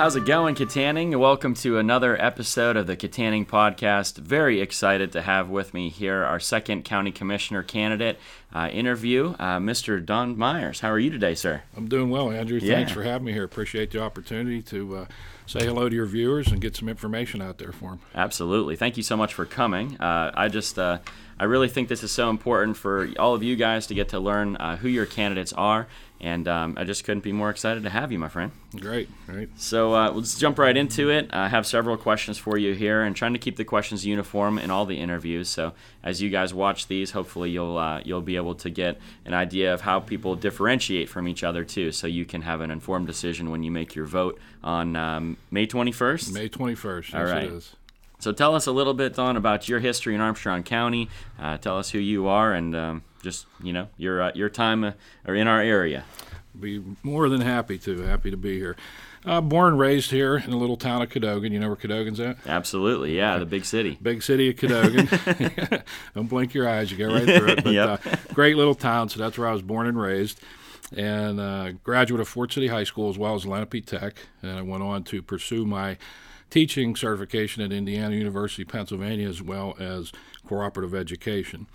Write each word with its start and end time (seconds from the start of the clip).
How's 0.00 0.16
it 0.16 0.24
going, 0.24 0.54
Kittanning? 0.54 1.14
Welcome 1.20 1.52
to 1.56 1.76
another 1.76 2.18
episode 2.18 2.78
of 2.78 2.86
the 2.86 2.96
Kittanning 2.96 3.46
Podcast. 3.46 4.16
Very 4.16 4.62
excited 4.62 5.12
to 5.12 5.20
have 5.20 5.50
with 5.50 5.74
me 5.74 5.90
here 5.90 6.24
our 6.24 6.40
second 6.40 6.86
county 6.86 7.12
commissioner 7.12 7.62
candidate 7.62 8.18
uh, 8.54 8.70
interview, 8.72 9.34
uh, 9.38 9.58
Mr. 9.58 10.02
Don 10.02 10.38
Myers. 10.38 10.80
How 10.80 10.88
are 10.88 10.98
you 10.98 11.10
today, 11.10 11.34
sir? 11.34 11.64
I'm 11.76 11.86
doing 11.86 12.08
well, 12.08 12.30
Andrew. 12.30 12.58
Yeah. 12.62 12.76
Thanks 12.76 12.92
for 12.92 13.02
having 13.02 13.26
me 13.26 13.34
here. 13.34 13.44
Appreciate 13.44 13.90
the 13.90 14.00
opportunity 14.00 14.62
to 14.62 14.96
uh, 14.96 15.04
say 15.44 15.66
hello 15.66 15.90
to 15.90 15.94
your 15.94 16.06
viewers 16.06 16.50
and 16.50 16.62
get 16.62 16.76
some 16.76 16.88
information 16.88 17.42
out 17.42 17.58
there 17.58 17.72
for 17.72 17.90
them. 17.90 18.00
Absolutely. 18.14 18.76
Thank 18.76 18.96
you 18.96 19.02
so 19.02 19.18
much 19.18 19.34
for 19.34 19.44
coming. 19.44 20.00
Uh, 20.00 20.30
I 20.32 20.48
just, 20.48 20.78
uh, 20.78 21.00
I 21.38 21.44
really 21.44 21.68
think 21.68 21.90
this 21.90 22.02
is 22.02 22.10
so 22.10 22.30
important 22.30 22.78
for 22.78 23.10
all 23.18 23.34
of 23.34 23.42
you 23.42 23.54
guys 23.54 23.86
to 23.88 23.94
get 23.94 24.08
to 24.10 24.18
learn 24.18 24.56
uh, 24.56 24.78
who 24.78 24.88
your 24.88 25.04
candidates 25.04 25.52
are, 25.52 25.88
and 26.20 26.46
um, 26.46 26.74
I 26.76 26.84
just 26.84 27.04
couldn't 27.04 27.22
be 27.22 27.32
more 27.32 27.50
excited 27.50 27.82
to 27.84 27.90
have 27.90 28.12
you, 28.12 28.18
my 28.18 28.28
friend. 28.28 28.52
Great, 28.78 29.08
great. 29.26 29.48
So 29.58 29.94
uh, 29.94 30.10
let's 30.10 30.38
jump 30.38 30.58
right 30.58 30.76
into 30.76 31.10
it. 31.10 31.28
I 31.32 31.48
have 31.48 31.66
several 31.66 31.96
questions 31.96 32.36
for 32.36 32.58
you 32.58 32.74
here, 32.74 33.02
and 33.02 33.16
trying 33.16 33.32
to 33.32 33.38
keep 33.38 33.56
the 33.56 33.64
questions 33.64 34.04
uniform 34.04 34.58
in 34.58 34.70
all 34.70 34.84
the 34.84 34.96
interviews. 34.96 35.48
So 35.48 35.72
as 36.02 36.20
you 36.20 36.28
guys 36.28 36.52
watch 36.52 36.86
these, 36.86 37.12
hopefully 37.12 37.50
you'll 37.50 37.78
uh, 37.78 38.00
you'll 38.04 38.20
be 38.20 38.36
able 38.36 38.54
to 38.56 38.70
get 38.70 38.98
an 39.24 39.34
idea 39.34 39.72
of 39.72 39.80
how 39.80 40.00
people 40.00 40.36
differentiate 40.36 41.08
from 41.08 41.26
each 41.26 41.42
other 41.42 41.64
too, 41.64 41.90
so 41.92 42.06
you 42.06 42.24
can 42.24 42.42
have 42.42 42.60
an 42.60 42.70
informed 42.70 43.06
decision 43.06 43.50
when 43.50 43.62
you 43.62 43.70
make 43.70 43.94
your 43.94 44.06
vote 44.06 44.38
on 44.62 44.96
um, 44.96 45.36
May 45.50 45.66
21st. 45.66 46.32
May 46.32 46.48
21st. 46.48 47.14
All 47.14 47.26
yes, 47.26 47.30
right. 47.30 47.70
So 48.20 48.32
tell 48.32 48.54
us 48.54 48.66
a 48.66 48.72
little 48.72 48.94
bit, 48.94 49.14
Don, 49.14 49.36
about 49.36 49.68
your 49.68 49.80
history 49.80 50.14
in 50.14 50.20
Armstrong 50.20 50.62
County. 50.62 51.08
Uh, 51.38 51.56
tell 51.58 51.78
us 51.78 51.90
who 51.90 51.98
you 51.98 52.28
are, 52.28 52.52
and 52.52 52.76
um, 52.76 53.02
just 53.22 53.46
you 53.62 53.72
know 53.72 53.88
your 53.96 54.22
uh, 54.22 54.32
your 54.34 54.48
time 54.50 54.84
uh, 54.84 54.92
or 55.26 55.34
in 55.34 55.48
our 55.48 55.60
area. 55.60 56.04
Be 56.58 56.82
more 57.02 57.28
than 57.28 57.40
happy 57.40 57.78
to. 57.78 58.02
Happy 58.02 58.30
to 58.30 58.36
be 58.36 58.58
here. 58.58 58.76
Uh, 59.24 59.40
born 59.40 59.68
and 59.72 59.78
raised 59.78 60.10
here 60.10 60.36
in 60.38 60.50
the 60.50 60.56
little 60.56 60.76
town 60.78 61.00
of 61.02 61.08
Cadogan. 61.10 61.52
You 61.52 61.60
know 61.60 61.68
where 61.68 61.76
Cadogan's 61.76 62.20
at? 62.20 62.38
Absolutely, 62.46 63.16
yeah, 63.16 63.38
the 63.38 63.46
big 63.46 63.64
city. 63.64 63.98
Big 64.02 64.22
city 64.22 64.48
of 64.50 64.56
Cadogan. 64.56 65.08
Don't 66.14 66.28
blink 66.28 66.52
your 66.54 66.68
eyes; 66.68 66.90
you 66.90 66.98
go 66.98 67.08
right 67.12 67.24
through 67.24 67.48
it. 67.52 67.64
But 67.64 67.72
Yep. 67.72 68.06
uh, 68.06 68.16
great 68.34 68.56
little 68.56 68.74
town. 68.74 69.08
So 69.08 69.18
that's 69.18 69.38
where 69.38 69.48
I 69.48 69.52
was 69.52 69.62
born 69.62 69.86
and 69.86 69.98
raised, 70.00 70.40
and 70.94 71.40
uh, 71.40 71.72
graduate 71.84 72.20
of 72.20 72.28
Ford 72.28 72.52
City 72.52 72.66
High 72.68 72.84
School 72.84 73.08
as 73.08 73.16
well 73.16 73.34
as 73.34 73.46
Lenape 73.46 73.86
Tech. 73.86 74.14
And 74.42 74.58
I 74.58 74.62
went 74.62 74.82
on 74.82 75.04
to 75.04 75.22
pursue 75.22 75.64
my 75.64 75.96
teaching 76.50 76.96
certification 76.96 77.62
at 77.62 77.72
Indiana 77.72 78.14
University, 78.16 78.64
Pennsylvania, 78.64 79.28
as 79.28 79.42
well 79.42 79.74
as 79.78 80.12
cooperative 80.46 80.94
education. 80.94 81.66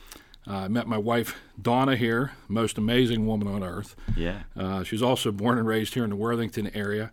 Uh, 0.47 0.57
I 0.57 0.67
met 0.67 0.87
my 0.87 0.97
wife 0.97 1.35
Donna 1.59 1.95
here, 1.95 2.33
most 2.47 2.77
amazing 2.77 3.25
woman 3.25 3.47
on 3.47 3.63
earth. 3.63 3.95
Yeah. 4.15 4.43
Uh, 4.55 4.83
she's 4.83 5.01
also 5.01 5.31
born 5.31 5.57
and 5.57 5.67
raised 5.67 5.95
here 5.95 6.03
in 6.03 6.11
the 6.11 6.15
Worthington 6.15 6.69
area. 6.75 7.11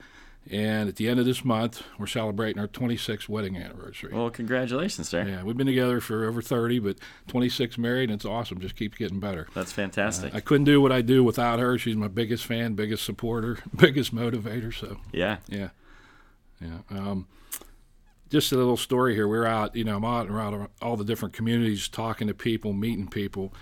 And 0.51 0.89
at 0.89 0.97
the 0.97 1.09
end 1.09 1.21
of 1.21 1.27
this 1.27 1.45
month, 1.45 1.85
we're 1.99 2.09
celebrating 2.09 2.61
our 2.61 2.67
26th 2.67 3.29
wedding 3.29 3.57
anniversary. 3.57 4.13
Well, 4.13 4.29
congratulations, 4.29 5.09
sir. 5.09 5.25
Yeah, 5.25 5.45
we've 5.45 5.57
been 5.57 5.69
together 5.69 6.01
for 6.01 6.25
over 6.25 6.43
30, 6.43 6.81
but 6.81 6.99
26 7.29 7.79
married, 7.79 8.11
and 8.11 8.17
it's 8.17 8.25
awesome. 8.25 8.61
Just 8.61 8.75
keeps 8.75 8.99
getting 8.99 9.21
better. 9.21 9.47
That's 9.55 9.71
fantastic. 9.71 10.35
I 10.35 10.41
couldn't 10.41 10.65
do 10.65 10.81
what 10.81 10.91
I 10.91 11.01
do 11.01 11.23
without 11.23 11.61
her. 11.61 11.79
She's 11.79 11.95
my 11.95 12.09
biggest 12.09 12.45
fan, 12.45 12.75
biggest 12.75 13.05
supporter, 13.05 13.59
biggest 13.77 14.13
motivator. 14.13 14.75
So, 14.75 14.99
yeah. 15.13 15.37
yeah, 15.49 15.69
yeah. 16.61 16.79
Um, 16.91 17.29
just 18.33 18.51
a 18.51 18.57
little 18.57 18.79
story 18.79 19.15
here. 19.15 19.29
We're 19.29 19.45
out, 19.45 19.77
you 19.77 19.85
know, 19.85 19.99
I'm 19.99 20.05
out 20.07 20.27
and 20.27 20.35
around 20.35 20.67
all 20.81 20.97
the 20.97 21.05
different 21.05 21.35
communities, 21.35 21.87
talking 21.87 22.29
to 22.29 22.35
people, 22.35 22.73
meeting 22.73 23.07
people, 23.07 23.53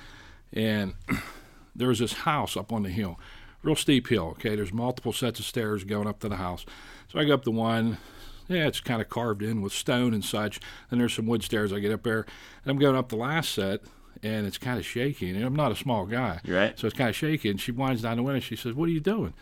and 0.52 0.94
there 1.74 1.88
was 1.88 1.98
this 1.98 2.12
house 2.12 2.56
up 2.56 2.72
on 2.72 2.84
the 2.84 2.88
hill, 2.88 3.18
real 3.64 3.74
steep 3.74 4.06
hill. 4.06 4.28
Okay, 4.36 4.54
there's 4.54 4.72
multiple 4.72 5.12
sets 5.12 5.40
of 5.40 5.44
stairs 5.44 5.82
going 5.82 6.06
up 6.06 6.20
to 6.20 6.28
the 6.28 6.36
house. 6.36 6.64
So 7.08 7.18
I 7.18 7.24
go 7.24 7.34
up 7.34 7.42
the 7.42 7.50
one. 7.50 7.98
Yeah, 8.46 8.68
it's 8.68 8.78
kind 8.78 9.02
of 9.02 9.08
carved 9.08 9.42
in 9.42 9.60
with 9.60 9.72
stone 9.72 10.14
and 10.14 10.24
such. 10.24 10.60
And 10.88 11.00
there's 11.00 11.14
some 11.14 11.26
wood 11.26 11.42
stairs. 11.42 11.72
I 11.72 11.80
get 11.80 11.92
up 11.92 12.04
there, 12.04 12.20
and 12.64 12.70
I'm 12.70 12.78
going 12.78 12.94
up 12.94 13.08
the 13.08 13.16
last 13.16 13.52
set, 13.52 13.80
and 14.22 14.46
it's 14.46 14.58
kind 14.58 14.78
of 14.78 14.86
shaky. 14.86 15.30
And 15.30 15.44
I'm 15.44 15.56
not 15.56 15.72
a 15.72 15.76
small 15.76 16.06
guy, 16.06 16.40
right. 16.46 16.78
so 16.78 16.86
it's 16.86 16.96
kind 16.96 17.10
of 17.10 17.16
shaky. 17.16 17.50
And 17.50 17.60
she 17.60 17.72
winds 17.72 18.02
down 18.02 18.18
the 18.18 18.22
window. 18.22 18.38
She 18.38 18.54
says, 18.54 18.74
"What 18.74 18.88
are 18.88 18.92
you 18.92 19.00
doing?" 19.00 19.34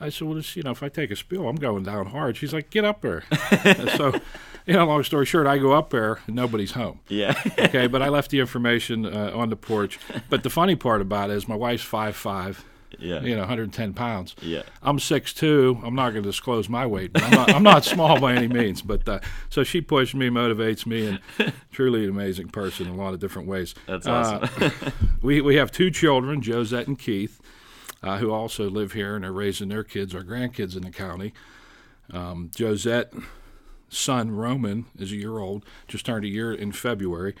I 0.00 0.08
said, 0.10 0.28
"Well, 0.28 0.40
you 0.54 0.62
know, 0.62 0.70
if 0.70 0.82
I 0.82 0.88
take 0.88 1.10
a 1.10 1.16
spill, 1.16 1.48
I'm 1.48 1.56
going 1.56 1.82
down 1.84 2.06
hard." 2.06 2.36
She's 2.36 2.52
like, 2.52 2.70
"Get 2.70 2.84
up 2.84 3.00
there." 3.02 3.24
So, 3.96 4.14
you 4.66 4.74
know, 4.74 4.86
long 4.86 5.02
story 5.02 5.26
short, 5.26 5.46
I 5.46 5.58
go 5.58 5.72
up 5.72 5.90
there 5.90 6.20
and 6.26 6.36
nobody's 6.36 6.72
home. 6.72 7.00
Yeah. 7.08 7.34
Okay, 7.58 7.86
but 7.86 8.00
I 8.02 8.08
left 8.08 8.30
the 8.30 8.38
information 8.40 9.04
uh, 9.06 9.32
on 9.34 9.50
the 9.50 9.56
porch. 9.56 9.98
But 10.30 10.42
the 10.42 10.50
funny 10.50 10.76
part 10.76 11.00
about 11.02 11.30
it 11.30 11.34
is, 11.36 11.48
my 11.48 11.54
wife's 11.56 11.82
five 11.82 12.14
five, 12.16 12.64
yeah. 12.98 13.20
you 13.22 13.34
know, 13.34 13.40
110 13.40 13.92
pounds. 13.94 14.34
Yeah. 14.40 14.62
I'm 14.82 14.98
six 14.98 15.34
two. 15.34 15.78
I'm 15.84 15.94
not 15.94 16.10
going 16.10 16.22
to 16.22 16.28
disclose 16.28 16.68
my 16.68 16.86
weight. 16.86 17.12
But 17.12 17.24
I'm 17.24 17.30
not, 17.32 17.54
I'm 17.54 17.62
not 17.62 17.84
small 17.84 18.20
by 18.20 18.34
any 18.34 18.48
means. 18.48 18.80
But 18.82 19.08
uh, 19.08 19.20
so 19.50 19.64
she 19.64 19.80
pushes 19.80 20.14
me, 20.14 20.28
motivates 20.30 20.86
me, 20.86 21.06
and 21.08 21.52
truly 21.72 22.04
an 22.04 22.10
amazing 22.10 22.48
person 22.48 22.86
in 22.86 22.92
a 22.92 22.96
lot 22.96 23.12
of 23.14 23.20
different 23.20 23.48
ways. 23.48 23.74
That's 23.86 24.06
Uh, 24.06 24.40
awesome. 24.42 24.72
we 25.22 25.40
we 25.40 25.56
have 25.56 25.72
two 25.72 25.90
children, 25.90 26.40
Josette 26.40 26.86
and 26.86 26.98
Keith, 26.98 27.40
uh, 28.02 28.18
who 28.18 28.30
also 28.30 28.68
live 28.68 28.92
here 28.92 29.16
and 29.16 29.24
are 29.24 29.32
raising 29.32 29.68
their 29.68 29.84
kids, 29.84 30.14
our 30.14 30.22
grandkids 30.22 30.76
in 30.76 30.82
the 30.82 30.90
county. 30.90 31.32
Um, 32.12 32.50
Josette, 32.56 33.12
son 33.88 34.30
Roman, 34.30 34.86
is 34.98 35.12
a 35.12 35.16
year 35.16 35.38
old, 35.38 35.64
just 35.86 36.06
turned 36.06 36.24
a 36.24 36.28
year 36.28 36.52
in 36.52 36.72
February. 36.72 37.34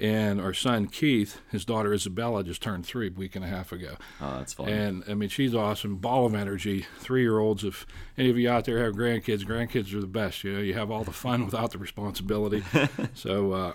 And 0.00 0.40
our 0.40 0.52
son 0.52 0.88
Keith, 0.88 1.40
his 1.52 1.64
daughter 1.64 1.94
Isabella, 1.94 2.42
just 2.42 2.60
turned 2.60 2.84
three 2.84 3.08
a 3.08 3.12
week 3.12 3.36
and 3.36 3.44
a 3.44 3.48
half 3.48 3.70
ago. 3.70 3.94
oh, 4.20 4.38
that's 4.38 4.52
funny. 4.52 4.72
And 4.72 5.04
I 5.08 5.14
mean, 5.14 5.28
she's 5.28 5.54
awesome, 5.54 5.96
ball 5.96 6.26
of 6.26 6.34
energy. 6.34 6.84
Three 6.98 7.22
year 7.22 7.38
olds. 7.38 7.62
If 7.62 7.86
any 8.18 8.28
of 8.28 8.36
you 8.36 8.50
out 8.50 8.64
there 8.64 8.82
have 8.82 8.94
grandkids, 8.94 9.44
grandkids 9.44 9.94
are 9.94 10.00
the 10.00 10.08
best. 10.08 10.42
You 10.42 10.54
know, 10.54 10.58
you 10.58 10.74
have 10.74 10.90
all 10.90 11.04
the 11.04 11.12
fun 11.12 11.44
without 11.44 11.70
the 11.70 11.78
responsibility. 11.78 12.64
so, 13.14 13.52
uh, 13.52 13.72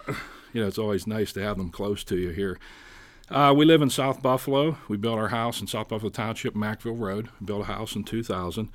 you 0.51 0.61
know, 0.61 0.67
it's 0.67 0.77
always 0.77 1.07
nice 1.07 1.31
to 1.33 1.41
have 1.41 1.57
them 1.57 1.69
close 1.69 2.03
to 2.05 2.17
you 2.17 2.29
here. 2.31 2.59
Uh, 3.29 3.53
we 3.55 3.65
live 3.65 3.81
in 3.81 3.89
South 3.89 4.21
Buffalo. 4.21 4.77
We 4.87 4.97
built 4.97 5.19
our 5.19 5.27
house 5.27 5.61
in 5.61 5.67
South 5.67 5.89
Buffalo 5.89 6.09
Township, 6.09 6.55
Mackville 6.55 6.99
Road. 6.99 7.29
We 7.39 7.45
built 7.45 7.61
a 7.61 7.65
house 7.65 7.95
in 7.95 8.03
2000. 8.03 8.69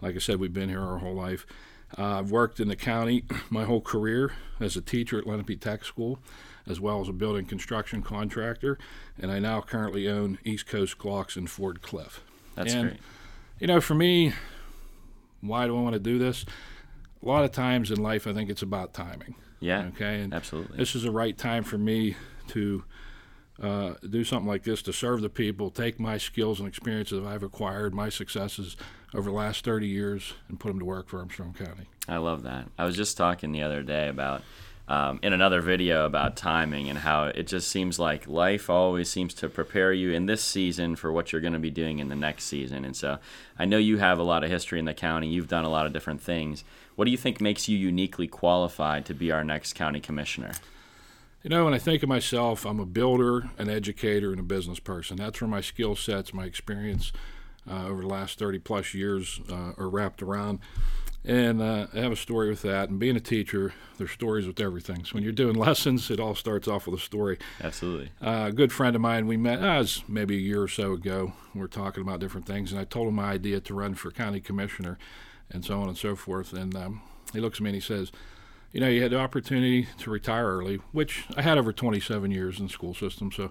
Like 0.00 0.14
I 0.14 0.18
said, 0.18 0.38
we've 0.38 0.52
been 0.52 0.68
here 0.68 0.80
our 0.80 0.98
whole 0.98 1.14
life. 1.14 1.46
Uh, 1.98 2.18
I've 2.20 2.30
worked 2.30 2.60
in 2.60 2.68
the 2.68 2.76
county 2.76 3.24
my 3.50 3.64
whole 3.64 3.80
career 3.80 4.32
as 4.60 4.76
a 4.76 4.80
teacher 4.80 5.18
at 5.18 5.26
Lenape 5.26 5.60
Tech 5.60 5.84
School, 5.84 6.20
as 6.68 6.80
well 6.80 7.00
as 7.00 7.08
a 7.08 7.12
building 7.12 7.46
construction 7.46 8.02
contractor, 8.02 8.78
and 9.20 9.30
I 9.30 9.38
now 9.38 9.60
currently 9.60 10.08
own 10.08 10.38
East 10.44 10.66
Coast 10.66 10.98
Clocks 10.98 11.36
in 11.36 11.46
Ford 11.46 11.82
Cliff. 11.82 12.22
that's 12.54 12.74
and- 12.74 12.90
great. 12.90 13.00
You 13.58 13.66
know, 13.66 13.80
for 13.80 13.94
me, 13.94 14.34
why 15.40 15.66
do 15.66 15.78
I 15.78 15.80
want 15.80 15.94
to 15.94 15.98
do 15.98 16.18
this? 16.18 16.44
A 17.22 17.26
lot 17.26 17.42
of 17.42 17.52
times 17.52 17.90
in 17.90 18.02
life, 18.02 18.26
I 18.26 18.34
think 18.34 18.50
it's 18.50 18.60
about 18.60 18.92
timing. 18.92 19.34
Yeah. 19.60 19.86
Okay, 19.94 20.20
and 20.20 20.34
Absolutely. 20.34 20.76
this 20.76 20.94
is 20.94 21.04
the 21.04 21.10
right 21.10 21.36
time 21.36 21.64
for 21.64 21.78
me 21.78 22.16
to 22.48 22.84
uh, 23.62 23.94
do 24.08 24.24
something 24.24 24.48
like 24.48 24.64
this 24.64 24.82
to 24.82 24.92
serve 24.92 25.22
the 25.22 25.28
people, 25.28 25.70
take 25.70 25.98
my 25.98 26.18
skills 26.18 26.58
and 26.58 26.68
experiences 26.68 27.22
that 27.22 27.28
I've 27.28 27.42
acquired, 27.42 27.94
my 27.94 28.08
successes 28.08 28.76
over 29.14 29.30
the 29.30 29.36
last 29.36 29.64
30 29.64 29.86
years, 29.86 30.34
and 30.48 30.60
put 30.60 30.68
them 30.68 30.78
to 30.78 30.84
work 30.84 31.08
for 31.08 31.18
Armstrong 31.18 31.54
County. 31.54 31.86
I 32.08 32.18
love 32.18 32.42
that. 32.42 32.68
I 32.78 32.84
was 32.84 32.96
just 32.96 33.16
talking 33.16 33.52
the 33.52 33.62
other 33.62 33.82
day 33.82 34.08
about 34.08 34.42
um, 34.88 35.18
in 35.22 35.32
another 35.32 35.60
video 35.60 36.06
about 36.06 36.36
timing 36.36 36.88
and 36.88 36.98
how 36.98 37.24
it 37.24 37.46
just 37.48 37.68
seems 37.68 37.98
like 37.98 38.28
life 38.28 38.70
always 38.70 39.10
seems 39.10 39.34
to 39.34 39.48
prepare 39.48 39.92
you 39.92 40.12
in 40.12 40.26
this 40.26 40.42
season 40.44 40.94
for 40.94 41.10
what 41.10 41.32
you're 41.32 41.40
going 41.40 41.54
to 41.54 41.58
be 41.58 41.70
doing 41.70 41.98
in 41.98 42.08
the 42.08 42.14
next 42.14 42.44
season. 42.44 42.84
And 42.84 42.94
so 42.94 43.18
I 43.58 43.64
know 43.64 43.78
you 43.78 43.98
have 43.98 44.18
a 44.18 44.22
lot 44.22 44.44
of 44.44 44.50
history 44.50 44.78
in 44.78 44.84
the 44.84 44.94
county. 44.94 45.28
You've 45.28 45.48
done 45.48 45.64
a 45.64 45.70
lot 45.70 45.86
of 45.86 45.92
different 45.92 46.20
things. 46.20 46.62
What 46.94 47.06
do 47.06 47.10
you 47.10 47.16
think 47.16 47.40
makes 47.40 47.68
you 47.68 47.76
uniquely 47.76 48.28
qualified 48.28 49.04
to 49.06 49.14
be 49.14 49.32
our 49.32 49.42
next 49.42 49.72
county 49.72 50.00
commissioner? 50.00 50.52
You 51.46 51.50
know, 51.50 51.64
when 51.64 51.74
I 51.74 51.78
think 51.78 52.02
of 52.02 52.08
myself, 52.08 52.66
I'm 52.66 52.80
a 52.80 52.84
builder, 52.84 53.48
an 53.56 53.68
educator, 53.68 54.32
and 54.32 54.40
a 54.40 54.42
business 54.42 54.80
person. 54.80 55.16
That's 55.16 55.40
where 55.40 55.46
my 55.46 55.60
skill 55.60 55.94
sets, 55.94 56.34
my 56.34 56.44
experience 56.44 57.12
uh, 57.70 57.86
over 57.86 58.02
the 58.02 58.08
last 58.08 58.36
30 58.40 58.58
plus 58.58 58.94
years 58.94 59.38
uh, 59.48 59.70
are 59.78 59.88
wrapped 59.88 60.24
around. 60.24 60.58
And 61.24 61.62
uh, 61.62 61.86
I 61.94 61.98
have 62.00 62.10
a 62.10 62.16
story 62.16 62.48
with 62.48 62.62
that. 62.62 62.88
And 62.88 62.98
being 62.98 63.14
a 63.14 63.20
teacher, 63.20 63.74
there's 63.96 64.10
stories 64.10 64.48
with 64.48 64.58
everything. 64.58 65.04
So 65.04 65.12
when 65.12 65.22
you're 65.22 65.30
doing 65.30 65.54
lessons, 65.56 66.10
it 66.10 66.18
all 66.18 66.34
starts 66.34 66.66
off 66.66 66.88
with 66.88 66.98
a 67.00 67.04
story. 67.04 67.38
Absolutely. 67.62 68.10
Uh, 68.20 68.46
a 68.48 68.52
good 68.52 68.72
friend 68.72 68.96
of 68.96 69.02
mine, 69.02 69.28
we 69.28 69.36
met, 69.36 69.62
uh, 69.62 69.86
maybe 70.08 70.34
a 70.34 70.40
year 70.40 70.62
or 70.62 70.68
so 70.68 70.94
ago. 70.94 71.32
We 71.54 71.60
were 71.60 71.68
talking 71.68 72.02
about 72.02 72.18
different 72.18 72.48
things, 72.48 72.72
and 72.72 72.80
I 72.80 72.84
told 72.84 73.06
him 73.06 73.14
my 73.14 73.30
idea 73.30 73.60
to 73.60 73.72
run 73.72 73.94
for 73.94 74.10
county 74.10 74.40
commissioner 74.40 74.98
and 75.48 75.64
so 75.64 75.80
on 75.80 75.86
and 75.86 75.96
so 75.96 76.16
forth. 76.16 76.52
And 76.52 76.74
um, 76.74 77.02
he 77.32 77.38
looks 77.38 77.58
at 77.58 77.62
me 77.62 77.70
and 77.70 77.76
he 77.76 77.80
says, 77.80 78.10
You 78.76 78.82
know, 78.82 78.88
you 78.88 79.00
had 79.00 79.10
the 79.10 79.18
opportunity 79.18 79.88
to 80.00 80.10
retire 80.10 80.44
early, 80.48 80.80
which 80.92 81.24
I 81.34 81.40
had 81.40 81.56
over 81.56 81.72
27 81.72 82.30
years 82.30 82.58
in 82.58 82.66
the 82.66 82.70
school 82.70 82.92
system. 82.92 83.32
So 83.32 83.50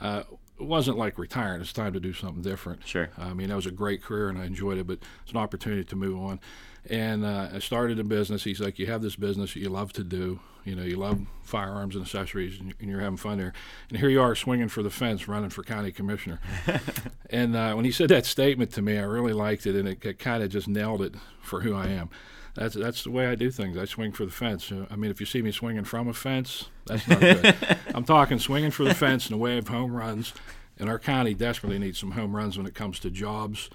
uh, 0.00 0.22
it 0.58 0.64
wasn't 0.64 0.96
like 0.96 1.18
retiring. 1.18 1.60
It's 1.60 1.74
time 1.74 1.92
to 1.92 2.00
do 2.00 2.14
something 2.14 2.40
different. 2.40 2.86
Sure. 2.86 3.10
I 3.18 3.34
mean, 3.34 3.50
that 3.50 3.56
was 3.56 3.66
a 3.66 3.70
great 3.70 4.02
career 4.02 4.30
and 4.30 4.38
I 4.38 4.46
enjoyed 4.46 4.78
it, 4.78 4.86
but 4.86 5.00
it's 5.24 5.32
an 5.32 5.36
opportunity 5.36 5.84
to 5.84 5.94
move 5.94 6.18
on. 6.18 6.40
And 6.88 7.22
uh, 7.22 7.50
I 7.52 7.58
started 7.58 7.98
a 7.98 8.04
business. 8.04 8.44
He's 8.44 8.60
like, 8.60 8.78
You 8.78 8.86
have 8.86 9.02
this 9.02 9.14
business 9.14 9.52
that 9.52 9.60
you 9.60 9.68
love 9.68 9.92
to 9.92 10.04
do. 10.04 10.40
You 10.64 10.74
know, 10.74 10.84
you 10.84 10.96
love 10.96 11.20
firearms 11.42 11.94
and 11.94 12.06
accessories, 12.06 12.58
and 12.58 12.74
you're 12.80 13.00
having 13.00 13.18
fun 13.18 13.36
there. 13.36 13.52
And 13.90 13.98
here 13.98 14.08
you 14.08 14.22
are 14.22 14.34
swinging 14.34 14.68
for 14.68 14.82
the 14.82 14.90
fence, 14.90 15.28
running 15.28 15.50
for 15.50 15.62
county 15.62 15.92
commissioner. 15.92 16.40
and 17.30 17.54
uh, 17.54 17.74
when 17.74 17.84
he 17.84 17.90
said 17.92 18.08
that 18.08 18.24
statement 18.24 18.72
to 18.72 18.80
me, 18.80 18.96
I 18.96 19.02
really 19.02 19.34
liked 19.34 19.66
it, 19.66 19.76
and 19.76 19.86
it, 19.86 20.02
it 20.02 20.18
kind 20.18 20.42
of 20.42 20.48
just 20.50 20.66
nailed 20.66 21.02
it 21.02 21.16
for 21.42 21.60
who 21.60 21.74
I 21.74 21.88
am. 21.88 22.08
That's 22.54 22.74
that's 22.74 23.04
the 23.04 23.10
way 23.10 23.26
I 23.26 23.34
do 23.34 23.50
things. 23.50 23.78
I 23.78 23.86
swing 23.86 24.12
for 24.12 24.26
the 24.26 24.30
fence. 24.30 24.70
I 24.90 24.96
mean, 24.96 25.10
if 25.10 25.20
you 25.20 25.26
see 25.26 25.40
me 25.42 25.52
swinging 25.52 25.84
from 25.84 26.08
a 26.08 26.12
fence, 26.12 26.68
that's 26.86 27.08
not 27.08 27.20
good. 27.20 27.56
I'm 27.94 28.04
talking 28.04 28.38
swinging 28.38 28.70
for 28.70 28.84
the 28.84 28.94
fence 28.94 29.28
in 29.28 29.34
the 29.34 29.38
way 29.38 29.58
of 29.58 29.68
home 29.68 29.94
runs. 29.94 30.34
And 30.78 30.88
our 30.88 30.98
county 30.98 31.34
desperately 31.34 31.78
needs 31.78 31.98
some 31.98 32.12
home 32.12 32.34
runs 32.34 32.56
when 32.56 32.66
it 32.66 32.74
comes 32.74 32.98
to 33.00 33.10
jobs, 33.10 33.70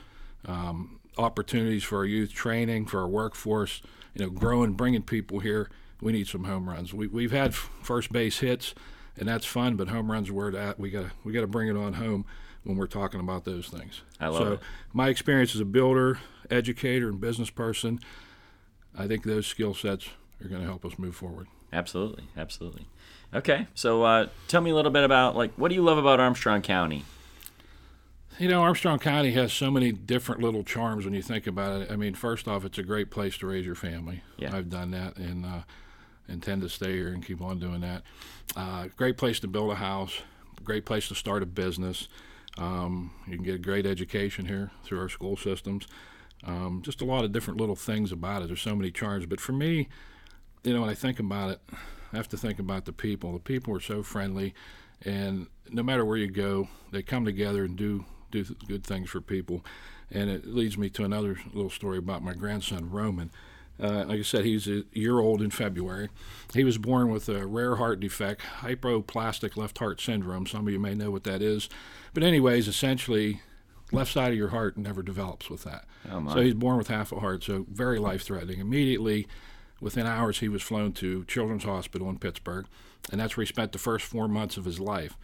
um, 0.45 0.99
opportunities 1.17 1.83
for 1.83 1.99
our 1.99 2.05
youth, 2.05 2.33
training 2.33 2.85
for 2.87 2.99
our 2.99 3.07
workforce. 3.07 3.81
You 4.13 4.25
know, 4.25 4.31
growing, 4.31 4.73
bringing 4.73 5.03
people 5.03 5.39
here. 5.39 5.69
We 6.01 6.11
need 6.11 6.27
some 6.27 6.43
home 6.43 6.69
runs. 6.69 6.93
We, 6.93 7.07
we've 7.07 7.31
had 7.31 7.55
first 7.55 8.11
base 8.11 8.39
hits, 8.39 8.75
and 9.15 9.27
that's 9.27 9.45
fun. 9.45 9.75
But 9.75 9.87
home 9.87 10.11
runs 10.11 10.29
are 10.29 10.33
where. 10.33 10.75
We 10.77 10.89
got 10.91 11.05
we 11.23 11.33
got 11.33 11.41
to 11.41 11.47
bring 11.47 11.67
it 11.67 11.77
on 11.77 11.93
home 11.93 12.25
when 12.63 12.77
we're 12.77 12.87
talking 12.87 13.19
about 13.19 13.45
those 13.45 13.67
things. 13.69 14.01
I 14.19 14.27
love 14.27 14.41
so 14.41 14.53
it. 14.53 14.59
my 14.93 15.09
experience 15.09 15.55
as 15.55 15.61
a 15.61 15.65
builder, 15.65 16.19
educator, 16.51 17.09
and 17.09 17.19
business 17.19 17.49
person, 17.49 17.99
I 18.97 19.07
think 19.07 19.23
those 19.23 19.47
skill 19.47 19.73
sets 19.73 20.09
are 20.43 20.47
going 20.47 20.61
to 20.61 20.67
help 20.67 20.85
us 20.85 20.97
move 20.97 21.15
forward. 21.15 21.47
Absolutely, 21.71 22.25
absolutely. 22.37 22.87
Okay, 23.33 23.67
so 23.75 24.03
uh, 24.03 24.27
tell 24.47 24.61
me 24.61 24.71
a 24.71 24.75
little 24.75 24.91
bit 24.91 25.03
about 25.03 25.35
like 25.35 25.53
what 25.55 25.69
do 25.69 25.75
you 25.75 25.81
love 25.81 25.97
about 25.97 26.19
Armstrong 26.19 26.61
County? 26.61 27.03
You 28.39 28.47
know, 28.47 28.61
Armstrong 28.61 28.99
County 28.99 29.31
has 29.31 29.51
so 29.51 29.71
many 29.71 29.91
different 29.91 30.41
little 30.41 30.63
charms 30.63 31.05
when 31.05 31.13
you 31.15 31.23
think 31.23 31.47
about 31.47 31.81
it. 31.81 31.91
I 31.91 31.95
mean, 31.95 32.13
first 32.13 32.47
off, 32.47 32.63
it's 32.65 32.77
a 32.77 32.83
great 32.83 33.09
place 33.09 33.35
to 33.39 33.47
raise 33.47 33.65
your 33.65 33.75
family. 33.75 34.21
Yeah. 34.37 34.55
I've 34.55 34.69
done 34.69 34.91
that 34.91 35.17
and 35.17 35.43
uh, 35.43 35.61
intend 36.29 36.61
to 36.61 36.69
stay 36.69 36.93
here 36.93 37.07
and 37.07 37.25
keep 37.25 37.41
on 37.41 37.59
doing 37.59 37.81
that. 37.81 38.03
Uh, 38.55 38.87
great 38.95 39.17
place 39.17 39.39
to 39.39 39.47
build 39.47 39.71
a 39.71 39.75
house. 39.75 40.21
Great 40.63 40.85
place 40.85 41.07
to 41.07 41.15
start 41.15 41.41
a 41.41 41.47
business. 41.47 42.07
Um, 42.59 43.11
you 43.27 43.35
can 43.35 43.43
get 43.43 43.55
a 43.55 43.59
great 43.59 43.85
education 43.87 44.45
here 44.45 44.71
through 44.83 44.99
our 44.99 45.09
school 45.09 45.35
systems. 45.35 45.87
Um, 46.43 46.81
just 46.83 47.01
a 47.01 47.05
lot 47.05 47.25
of 47.25 47.31
different 47.31 47.59
little 47.59 47.75
things 47.75 48.11
about 48.11 48.41
it. 48.41 48.47
There's 48.47 48.61
so 48.61 48.75
many 48.75 48.91
charms. 48.91 49.25
But 49.25 49.39
for 49.39 49.53
me, 49.53 49.89
you 50.63 50.73
know, 50.73 50.81
when 50.81 50.89
I 50.89 50.93
think 50.93 51.19
about 51.19 51.51
it, 51.51 51.61
I 52.13 52.17
have 52.17 52.29
to 52.29 52.37
think 52.37 52.59
about 52.59 52.85
the 52.85 52.93
people. 52.93 53.33
The 53.33 53.39
people 53.39 53.75
are 53.75 53.81
so 53.81 54.03
friendly, 54.03 54.53
and 55.03 55.47
no 55.69 55.83
matter 55.83 56.05
where 56.05 56.17
you 56.17 56.27
go, 56.27 56.69
they 56.91 57.03
come 57.03 57.25
together 57.25 57.63
and 57.63 57.75
do 57.75 58.05
do 58.31 58.43
good 58.67 58.83
things 58.83 59.09
for 59.09 59.21
people. 59.21 59.63
And 60.11 60.29
it 60.29 60.45
leads 60.45 60.77
me 60.77 60.89
to 60.91 61.03
another 61.03 61.37
little 61.53 61.69
story 61.69 61.97
about 61.97 62.23
my 62.23 62.33
grandson 62.33 62.89
Roman. 62.89 63.31
Uh, 63.79 64.05
like 64.05 64.19
I 64.19 64.23
said, 64.23 64.43
he's 64.43 64.67
a 64.67 64.83
year 64.91 65.19
old 65.19 65.41
in 65.41 65.51
February. 65.51 66.09
He 66.53 66.63
was 66.63 66.77
born 66.77 67.09
with 67.09 67.29
a 67.29 67.45
rare 67.45 67.75
heart 67.75 67.99
defect, 67.99 68.41
hypoplastic 68.61 69.55
left 69.55 69.77
heart 69.77 70.01
syndrome. 70.01 70.47
Some 70.47 70.67
of 70.67 70.73
you 70.73 70.79
may 70.79 70.95
know 70.95 71.11
what 71.11 71.25
that 71.25 71.41
is. 71.41 71.69
But, 72.13 72.23
anyways, 72.23 72.67
essentially, 72.67 73.41
left 73.91 74.11
side 74.11 74.31
of 74.31 74.37
your 74.37 74.49
heart 74.49 74.77
never 74.77 75.01
develops 75.01 75.49
with 75.49 75.63
that. 75.63 75.85
Oh, 76.11 76.19
my. 76.19 76.33
so 76.33 76.41
he's 76.41 76.53
born 76.53 76.77
with 76.77 76.87
half 76.87 77.11
a 77.11 77.19
heart, 77.19 77.43
so 77.43 77.65
very 77.71 77.99
life 77.99 78.23
threatening. 78.23 78.59
Immediately, 78.59 79.27
within 79.79 80.05
hours, 80.05 80.39
he 80.39 80.49
was 80.49 80.61
flown 80.61 80.91
to 80.93 81.23
Children's 81.25 81.63
Hospital 81.63 82.09
in 82.09 82.19
Pittsburgh, 82.19 82.65
and 83.11 83.19
that's 83.19 83.37
where 83.37 83.43
he 83.43 83.47
spent 83.47 83.71
the 83.71 83.77
first 83.77 84.05
four 84.05 84.27
months 84.27 84.57
of 84.57 84.65
his 84.65 84.79
life. 84.79 85.17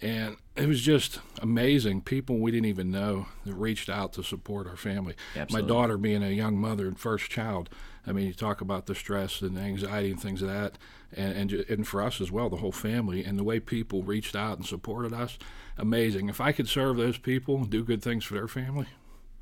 And 0.00 0.36
it 0.56 0.66
was 0.66 0.80
just 0.80 1.20
amazing. 1.40 2.00
People 2.00 2.38
we 2.38 2.50
didn't 2.50 2.66
even 2.66 2.90
know 2.90 3.26
that 3.44 3.54
reached 3.54 3.88
out 3.88 4.12
to 4.14 4.22
support 4.22 4.66
our 4.66 4.76
family. 4.76 5.14
Absolutely. 5.36 5.62
My 5.62 5.68
daughter, 5.68 5.98
being 5.98 6.22
a 6.22 6.30
young 6.30 6.56
mother 6.56 6.86
and 6.86 6.98
first 6.98 7.30
child, 7.30 7.68
I 8.06 8.12
mean, 8.12 8.26
you 8.26 8.32
talk 8.34 8.60
about 8.60 8.86
the 8.86 8.94
stress 8.94 9.42
and 9.42 9.56
anxiety 9.58 10.10
and 10.10 10.20
things 10.20 10.42
of 10.42 10.48
that, 10.48 10.76
and, 11.12 11.36
and 11.36 11.52
and 11.68 11.86
for 11.86 12.02
us 12.02 12.20
as 12.20 12.32
well, 12.32 12.48
the 12.50 12.56
whole 12.56 12.72
family, 12.72 13.24
and 13.24 13.38
the 13.38 13.44
way 13.44 13.60
people 13.60 14.02
reached 14.02 14.34
out 14.34 14.56
and 14.58 14.66
supported 14.66 15.12
us, 15.12 15.38
amazing. 15.78 16.28
If 16.28 16.40
I 16.40 16.52
could 16.52 16.68
serve 16.68 16.96
those 16.96 17.18
people 17.18 17.56
and 17.58 17.70
do 17.70 17.84
good 17.84 18.02
things 18.02 18.24
for 18.24 18.34
their 18.34 18.48
family, 18.48 18.86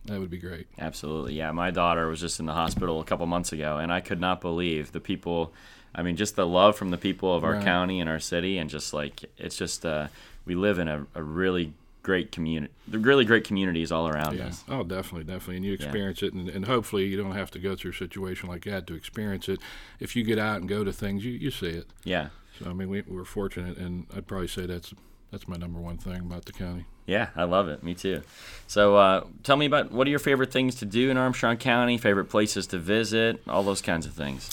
that 0.04 0.20
would 0.20 0.30
be 0.30 0.38
great. 0.38 0.66
Absolutely. 0.78 1.34
Yeah, 1.34 1.52
my 1.52 1.70
daughter 1.70 2.06
was 2.08 2.20
just 2.20 2.38
in 2.40 2.46
the 2.46 2.52
hospital 2.54 3.00
a 3.00 3.04
couple 3.04 3.26
months 3.26 3.52
ago, 3.52 3.78
and 3.78 3.92
I 3.92 4.00
could 4.00 4.20
not 4.20 4.40
believe 4.40 4.92
the 4.92 5.00
people. 5.00 5.52
I 5.94 6.02
mean, 6.02 6.16
just 6.16 6.36
the 6.36 6.46
love 6.46 6.76
from 6.76 6.90
the 6.90 6.98
people 6.98 7.34
of 7.34 7.42
our 7.44 7.54
Right. 7.54 7.64
county 7.64 7.98
and 8.00 8.08
our 8.10 8.20
city, 8.20 8.58
and 8.58 8.68
just 8.70 8.92
like 8.92 9.24
it's 9.38 9.56
just 9.56 9.84
uh, 9.86 10.08
we 10.44 10.54
live 10.54 10.78
in 10.78 10.86
a, 10.88 11.06
a 11.14 11.22
really 11.22 11.72
great 12.02 12.32
community, 12.32 12.72
the 12.88 12.98
really 12.98 13.24
great 13.24 13.44
communities 13.44 13.92
all 13.92 14.08
around 14.08 14.36
Yeah. 14.38 14.46
us. 14.46 14.64
Oh, 14.68 14.82
definitely, 14.82 15.24
definitely. 15.24 15.56
And 15.56 15.64
you 15.64 15.72
experience 15.74 16.22
it, 16.22 16.32
and, 16.32 16.48
and 16.48 16.64
hopefully 16.64 17.06
you 17.06 17.16
don't 17.16 17.32
have 17.32 17.50
to 17.52 17.58
go 17.58 17.76
through 17.76 17.90
a 17.92 17.94
situation 17.94 18.48
like 18.48 18.64
that 18.64 18.86
to 18.86 18.94
experience 18.94 19.48
it. 19.48 19.60
If 19.98 20.16
you 20.16 20.24
get 20.24 20.38
out 20.38 20.60
and 20.60 20.68
go 20.68 20.84
to 20.84 20.92
things, 20.92 21.24
you, 21.24 21.32
you 21.32 21.50
see 21.50 21.68
it. 21.68 21.86
Yeah, 22.04 22.28
So 22.58 22.70
I 22.70 22.72
mean, 22.72 22.88
we, 22.88 23.02
we're 23.02 23.24
fortunate, 23.24 23.76
and 23.78 24.06
I'd 24.16 24.26
probably 24.26 24.48
say 24.48 24.66
that's 24.66 24.92
that's 25.30 25.46
my 25.46 25.56
number 25.56 25.78
one 25.78 25.96
thing 25.96 26.16
about 26.22 26.44
the 26.46 26.52
county. 26.52 26.86
yeah, 27.06 27.28
I 27.36 27.44
love 27.44 27.68
it. 27.68 27.84
Me 27.84 27.94
too. 27.94 28.22
So, 28.66 28.96
uh, 28.96 29.24
tell 29.44 29.56
me 29.56 29.66
about 29.66 29.92
what 29.92 30.08
are 30.08 30.10
your 30.10 30.18
favorite 30.18 30.50
things 30.50 30.74
to 30.76 30.86
do 30.86 31.08
in 31.08 31.16
Armstrong 31.16 31.56
County? 31.56 31.98
Favorite 31.98 32.24
places 32.24 32.66
to 32.68 32.78
visit? 32.78 33.40
All 33.46 33.62
those 33.62 33.80
kinds 33.80 34.06
of 34.06 34.12
things. 34.12 34.50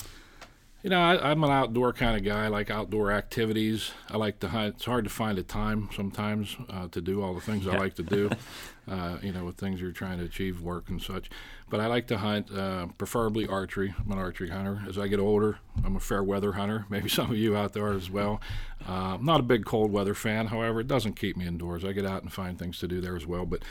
You 0.84 0.92
know, 0.92 1.02
I, 1.02 1.32
I'm 1.32 1.44
an 1.44 1.50
outdoor 1.50 1.92
kind 1.92 2.16
of 2.16 2.24
guy. 2.24 2.46
I 2.46 2.48
like 2.50 2.70
outdoor 2.70 3.12
activities. 3.12 3.92
I 4.10 4.18
like 4.18 4.40
to 4.42 4.50
hunt. 4.50 4.76
It's 4.76 4.86
hard 4.86 5.06
to 5.06 5.10
find 5.10 5.40
a 5.40 5.44
time 5.44 5.90
sometimes 5.96 6.56
uh, 6.70 6.88
to 6.90 7.02
do 7.02 7.24
all 7.24 7.34
the 7.34 7.42
things 7.42 7.68
I 7.68 7.76
like 7.78 7.96
to 7.96 8.04
do. 8.04 8.30
uh, 8.88 9.18
you 9.22 9.32
know, 9.34 9.44
with 9.44 9.58
things 9.58 9.82
you're 9.82 9.92
trying 9.92 10.20
to 10.20 10.26
achieve, 10.26 10.62
work 10.62 10.90
and 10.90 11.02
such. 11.02 11.30
But 11.70 11.80
I 11.80 11.88
like 11.88 12.08
to 12.08 12.18
hunt, 12.20 12.52
uh, 12.56 12.88
preferably 12.98 13.48
archery. 13.48 13.96
I'm 14.00 14.12
an 14.12 14.20
archery 14.20 14.50
hunter. 14.50 14.84
As 14.88 15.00
I 15.00 15.08
get 15.08 15.20
older, 15.20 15.58
I'm 15.84 15.96
a 15.96 16.00
fair 16.00 16.24
weather 16.24 16.54
hunter. 16.54 16.86
Maybe 16.90 17.10
some 17.10 17.32
of 17.32 17.38
you 17.38 17.58
out 17.58 17.74
there 17.74 17.92
as 17.92 18.10
well. 18.10 18.40
Uh, 18.88 19.16
I'm 19.16 19.26
not 19.26 19.40
a 19.40 19.44
big 19.44 19.66
cold 19.66 19.92
weather 19.92 20.14
fan. 20.14 20.48
However, 20.48 20.80
it 20.80 20.88
doesn't 20.88 21.14
keep 21.14 21.36
me 21.36 21.48
indoors. 21.48 21.84
I 21.84 21.92
get 21.92 22.06
out 22.06 22.22
and 22.22 22.32
find 22.32 22.58
things 22.58 22.78
to 22.80 22.88
do 22.88 23.02
there 23.02 23.16
as 23.16 23.26
well. 23.26 23.48
But 23.48 23.64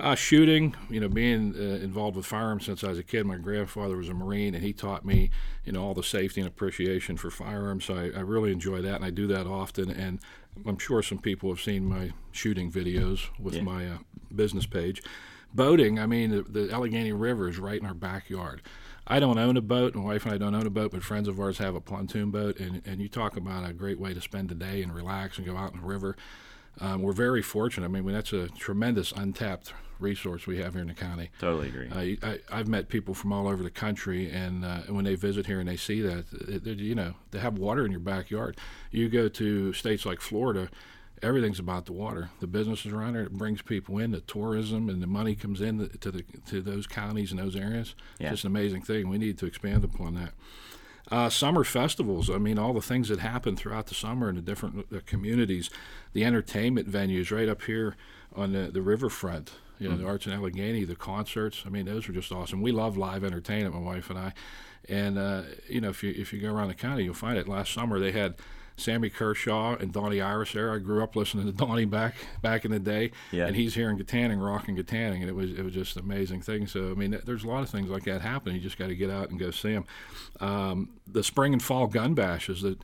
uh, 0.00 0.14
shooting, 0.14 0.74
you 0.90 0.98
know, 1.00 1.08
being 1.08 1.54
uh, 1.56 1.60
involved 1.84 2.16
with 2.16 2.26
firearms 2.26 2.66
since 2.66 2.82
I 2.82 2.88
was 2.88 2.98
a 2.98 3.02
kid. 3.02 3.26
My 3.26 3.36
grandfather 3.36 3.96
was 3.96 4.08
a 4.08 4.14
Marine, 4.14 4.54
and 4.54 4.62
he 4.64 4.72
taught 4.72 5.04
me, 5.04 5.30
you 5.64 5.72
know, 5.72 5.82
all 5.84 5.94
the 5.94 6.02
safety 6.02 6.40
and 6.40 6.48
appreciation 6.48 7.16
for 7.16 7.30
firearms. 7.30 7.84
So 7.84 7.94
I, 7.94 8.10
I 8.16 8.20
really 8.20 8.52
enjoy 8.52 8.82
that, 8.82 8.96
and 8.96 9.04
I 9.04 9.10
do 9.10 9.26
that 9.28 9.46
often. 9.46 9.90
And 9.90 10.18
I'm 10.66 10.78
sure 10.78 11.02
some 11.02 11.18
people 11.18 11.48
have 11.50 11.60
seen 11.60 11.86
my 11.86 12.12
shooting 12.32 12.70
videos 12.72 13.28
with 13.38 13.54
Yeah. 13.54 13.62
my 13.62 13.86
uh, 13.86 13.98
business 14.34 14.66
page. 14.66 15.02
Boating, 15.54 16.00
I 16.00 16.06
mean, 16.06 16.30
the, 16.30 16.42
the 16.42 16.72
Allegheny 16.72 17.12
River 17.12 17.48
is 17.48 17.58
right 17.60 17.78
in 17.80 17.86
our 17.86 17.94
backyard. 17.94 18.60
I 19.06 19.20
don't 19.20 19.38
own 19.38 19.56
a 19.56 19.60
boat. 19.60 19.94
My 19.94 20.02
wife 20.02 20.24
and 20.24 20.34
I 20.34 20.38
don't 20.38 20.54
own 20.54 20.66
a 20.66 20.70
boat, 20.70 20.90
but 20.90 21.04
friends 21.04 21.28
of 21.28 21.38
ours 21.38 21.58
have 21.58 21.74
a 21.76 21.80
pontoon 21.80 22.30
boat, 22.32 22.58
and, 22.58 22.82
and 22.84 23.00
you 23.00 23.08
talk 23.08 23.36
about 23.36 23.68
a 23.68 23.72
great 23.72 24.00
way 24.00 24.14
to 24.14 24.20
spend 24.20 24.48
the 24.48 24.54
day 24.56 24.82
and 24.82 24.92
relax 24.92 25.36
and 25.38 25.46
go 25.46 25.56
out 25.56 25.72
in 25.74 25.80
the 25.80 25.86
river. 25.86 26.16
Um, 26.80 27.02
we're 27.02 27.12
very 27.12 27.42
fortunate. 27.42 27.86
I 27.86 27.88
mean, 27.88 28.12
that's 28.12 28.32
a 28.32 28.48
tremendous 28.48 29.12
untapped 29.12 29.72
resource 30.00 30.46
we 30.46 30.58
have 30.58 30.72
here 30.72 30.82
in 30.82 30.88
the 30.88 30.94
county. 30.94 31.30
Totally 31.38 31.68
agree. 31.68 32.18
Uh, 32.22 32.26
I, 32.26 32.38
I've 32.50 32.68
met 32.68 32.88
people 32.88 33.14
from 33.14 33.32
all 33.32 33.46
over 33.46 33.62
the 33.62 33.70
country, 33.70 34.28
and 34.30 34.64
uh, 34.64 34.78
when 34.88 35.04
they 35.04 35.14
visit 35.14 35.46
here 35.46 35.60
and 35.60 35.68
they 35.68 35.76
see 35.76 36.00
that, 36.00 36.24
it, 36.48 36.66
it- 36.66 36.78
you 36.78 36.94
know, 36.94 37.14
they 37.30 37.38
have 37.38 37.58
water 37.58 37.84
in 37.86 37.90
your 37.92 38.00
backyard. 38.00 38.56
You 38.90 39.08
go 39.08 39.28
to 39.28 39.72
states 39.72 40.04
like 40.04 40.20
Florida, 40.20 40.68
everything's 41.22 41.60
about 41.60 41.86
the 41.86 41.92
water. 41.92 42.30
The 42.40 42.46
businesses 42.48 42.92
around 42.92 43.14
there, 43.14 43.22
it 43.22 43.32
brings 43.32 43.62
people 43.62 43.98
in, 43.98 44.10
the 44.10 44.20
tourism, 44.20 44.88
and 44.90 45.00
the 45.00 45.06
money 45.06 45.34
comes 45.36 45.60
in 45.60 45.88
to 46.00 46.10
the 46.10 46.22
to 46.48 46.60
those 46.60 46.86
counties 46.88 47.30
and 47.30 47.38
those 47.40 47.54
areas. 47.56 47.94
Yeah. 48.18 48.26
It's 48.26 48.32
just 48.42 48.44
an 48.44 48.50
amazing 48.50 48.82
thing. 48.82 49.08
We 49.08 49.18
need 49.18 49.38
to 49.38 49.46
expand 49.46 49.84
upon 49.84 50.14
that. 50.16 50.32
Uh, 51.10 51.28
summer 51.28 51.64
festivals. 51.64 52.30
I 52.30 52.38
mean, 52.38 52.58
all 52.58 52.72
the 52.72 52.80
things 52.80 53.08
that 53.10 53.18
happen 53.18 53.56
throughout 53.56 53.86
the 53.86 53.94
summer 53.94 54.28
in 54.30 54.36
the 54.36 54.42
different 54.42 54.86
uh, 54.92 55.00
communities, 55.04 55.68
the 56.14 56.24
entertainment 56.24 56.90
venues 56.90 57.30
right 57.30 57.48
up 57.48 57.62
here 57.62 57.94
on 58.34 58.52
the, 58.52 58.70
the 58.72 58.80
riverfront. 58.80 59.52
You 59.78 59.88
know, 59.88 59.96
the 59.96 60.06
Arts 60.06 60.24
in 60.24 60.32
Allegheny, 60.32 60.84
the 60.84 60.94
concerts. 60.94 61.64
I 61.66 61.68
mean, 61.68 61.84
those 61.84 62.08
are 62.08 62.12
just 62.12 62.32
awesome. 62.32 62.62
We 62.62 62.72
love 62.72 62.96
live 62.96 63.24
entertainment, 63.24 63.74
my 63.74 63.80
wife 63.80 64.08
and 64.08 64.18
I. 64.18 64.32
And 64.88 65.18
uh, 65.18 65.42
you 65.68 65.80
know, 65.80 65.90
if 65.90 66.02
you 66.02 66.14
if 66.16 66.32
you 66.32 66.40
go 66.40 66.54
around 66.54 66.68
the 66.68 66.74
county, 66.74 67.04
you'll 67.04 67.14
find 67.14 67.36
it. 67.36 67.48
Last 67.48 67.72
summer 67.72 67.98
they 67.98 68.12
had 68.12 68.36
Sammy 68.76 69.08
Kershaw 69.08 69.76
and 69.76 69.92
Donnie 69.92 70.20
Iris 70.20 70.52
there. 70.52 70.72
I 70.72 70.78
grew 70.78 71.02
up 71.02 71.14
listening 71.16 71.46
to 71.46 71.52
Donnie 71.66 71.84
back 71.84 72.14
back 72.42 72.64
in 72.64 72.70
the 72.70 72.78
day, 72.80 73.12
Yeah. 73.32 73.46
and 73.46 73.54
he's 73.56 73.74
here 73.74 73.88
in 73.90 73.98
Kittanning, 73.98 74.44
rocking 74.44 74.76
Kittanning, 74.76 75.20
and 75.20 75.28
it 75.28 75.34
was 75.34 75.52
it 75.52 75.62
was 75.64 75.72
just 75.74 75.96
an 75.96 76.02
amazing 76.02 76.40
thing. 76.42 76.66
So 76.66 76.90
I 76.90 76.94
mean, 76.94 77.18
there's 77.24 77.44
a 77.44 77.48
lot 77.48 77.62
of 77.62 77.70
things 77.70 77.88
like 77.90 78.04
that 78.04 78.20
happening. 78.20 78.56
You 78.56 78.60
just 78.62 78.78
got 78.78 78.88
to 78.88 78.96
get 78.96 79.10
out 79.10 79.30
and 79.30 79.38
go 79.38 79.50
see 79.50 79.72
them. 79.72 79.84
Um, 80.40 80.90
the 81.06 81.22
spring 81.22 81.52
and 81.52 81.62
fall 81.62 81.86
gun 81.86 82.14
bashes 82.14 82.62
that 82.62 82.78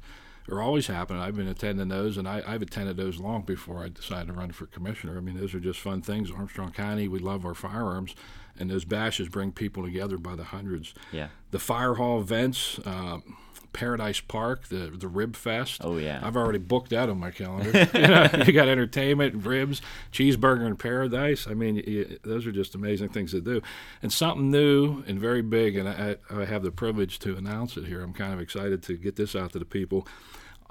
are 0.51 0.61
always 0.63 0.87
happening. 0.89 1.23
I've 1.23 1.37
been 1.37 1.47
attending 1.49 1.89
those, 1.89 2.17
and 2.17 2.27
I, 2.29 2.43
I've 2.47 2.63
attended 2.63 2.97
those 2.97 3.19
long 3.19 3.43
before 3.43 3.85
I 3.85 3.89
decided 3.89 4.29
to 4.29 4.33
run 4.33 4.51
for 4.53 4.67
commissioner. 4.67 5.17
I 5.17 5.21
mean, 5.21 5.39
those 5.39 5.55
are 5.55 5.61
just 5.61 5.79
fun 5.81 6.03
things. 6.03 6.31
Armstrong 6.31 6.73
County, 6.73 7.07
we 7.09 7.19
love 7.21 7.45
our 7.47 7.55
firearms, 7.55 8.17
and 8.59 8.69
those 8.71 8.85
bashes 8.85 9.29
bring 9.29 9.53
people 9.53 9.85
together 9.85 10.19
by 10.19 10.35
the 10.35 10.45
hundreds. 10.45 10.93
yeah. 11.13 11.29
The 11.53 11.59
fire 11.61 11.95
hall 11.95 12.21
events. 12.21 12.81
Um, 12.85 13.37
Paradise 13.73 14.21
Park, 14.21 14.69
the 14.69 14.91
the 14.91 15.09
Rib 15.09 15.37
Fest. 15.37 15.81
Oh, 15.85 15.97
yeah. 15.97 16.21
I've 16.23 16.37
already 16.37 16.59
booked 16.59 16.91
that 16.91 17.09
on 17.09 17.19
my 17.19 17.31
calendar. 17.31 17.89
you, 17.95 18.07
know, 18.07 18.29
you 18.47 18.53
got 18.53 18.69
entertainment, 18.69 19.45
ribs, 19.45 19.81
cheeseburger 20.13 20.67
in 20.67 20.77
paradise. 20.77 21.47
I 21.47 21.55
mean, 21.55 21.77
you, 21.77 22.19
those 22.23 22.47
are 22.47 22.53
just 22.53 22.75
amazing 22.75 23.11
things 23.11 23.31
to 23.33 23.41
do. 23.41 23.63
And 24.03 24.13
something 24.13 24.51
new 24.51 25.03
and 25.07 25.19
very 25.19 25.43
big, 25.43 25.77
and 25.77 25.89
I, 25.89 26.17
I 26.31 26.45
have 26.45 26.63
the 26.63 26.71
privilege 26.71 27.19
to 27.21 27.37
announce 27.37 27.77
it 27.77 27.87
here. 27.87 28.03
I'm 28.03 28.13
kind 28.13 28.33
of 28.33 28.41
excited 28.41 28.83
to 28.85 28.97
get 28.97 29.17
this 29.17 29.35
out 29.35 29.53
to 29.53 29.59
the 29.59 29.65
people. 29.65 30.07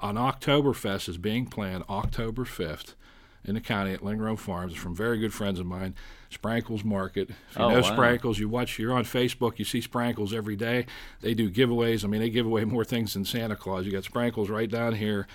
On 0.00 0.14
Oktoberfest 0.14 1.08
is 1.08 1.18
being 1.18 1.46
planned 1.46 1.84
October 1.88 2.44
5th 2.44 2.94
in 3.44 3.54
the 3.54 3.60
county 3.60 3.92
at 3.92 4.04
Lynn 4.04 4.36
Farms 4.36 4.74
from 4.74 4.94
very 4.94 5.18
good 5.18 5.32
friends 5.32 5.58
of 5.58 5.66
mine. 5.66 5.94
Sprankles 6.30 6.84
Market. 6.84 7.30
If 7.30 7.58
you 7.58 7.64
Oh, 7.64 7.68
know 7.70 7.80
wow. 7.80 7.96
Sprankles, 7.96 8.38
you 8.38 8.48
watch. 8.48 8.78
You're 8.78 8.92
on 8.92 9.04
Facebook. 9.04 9.58
You 9.58 9.64
see 9.64 9.80
Sprankles 9.80 10.32
every 10.32 10.56
day. 10.56 10.86
They 11.22 11.34
do 11.34 11.50
giveaways. 11.50 12.04
I 12.04 12.08
mean, 12.08 12.20
they 12.20 12.30
give 12.30 12.46
away 12.46 12.64
more 12.64 12.84
things 12.84 13.14
than 13.14 13.24
Santa 13.24 13.56
Claus. 13.56 13.84
You 13.86 13.92
got 13.92 14.04
Sprankles 14.04 14.48
right 14.48 14.70
down 14.70 14.94
here. 14.94 15.26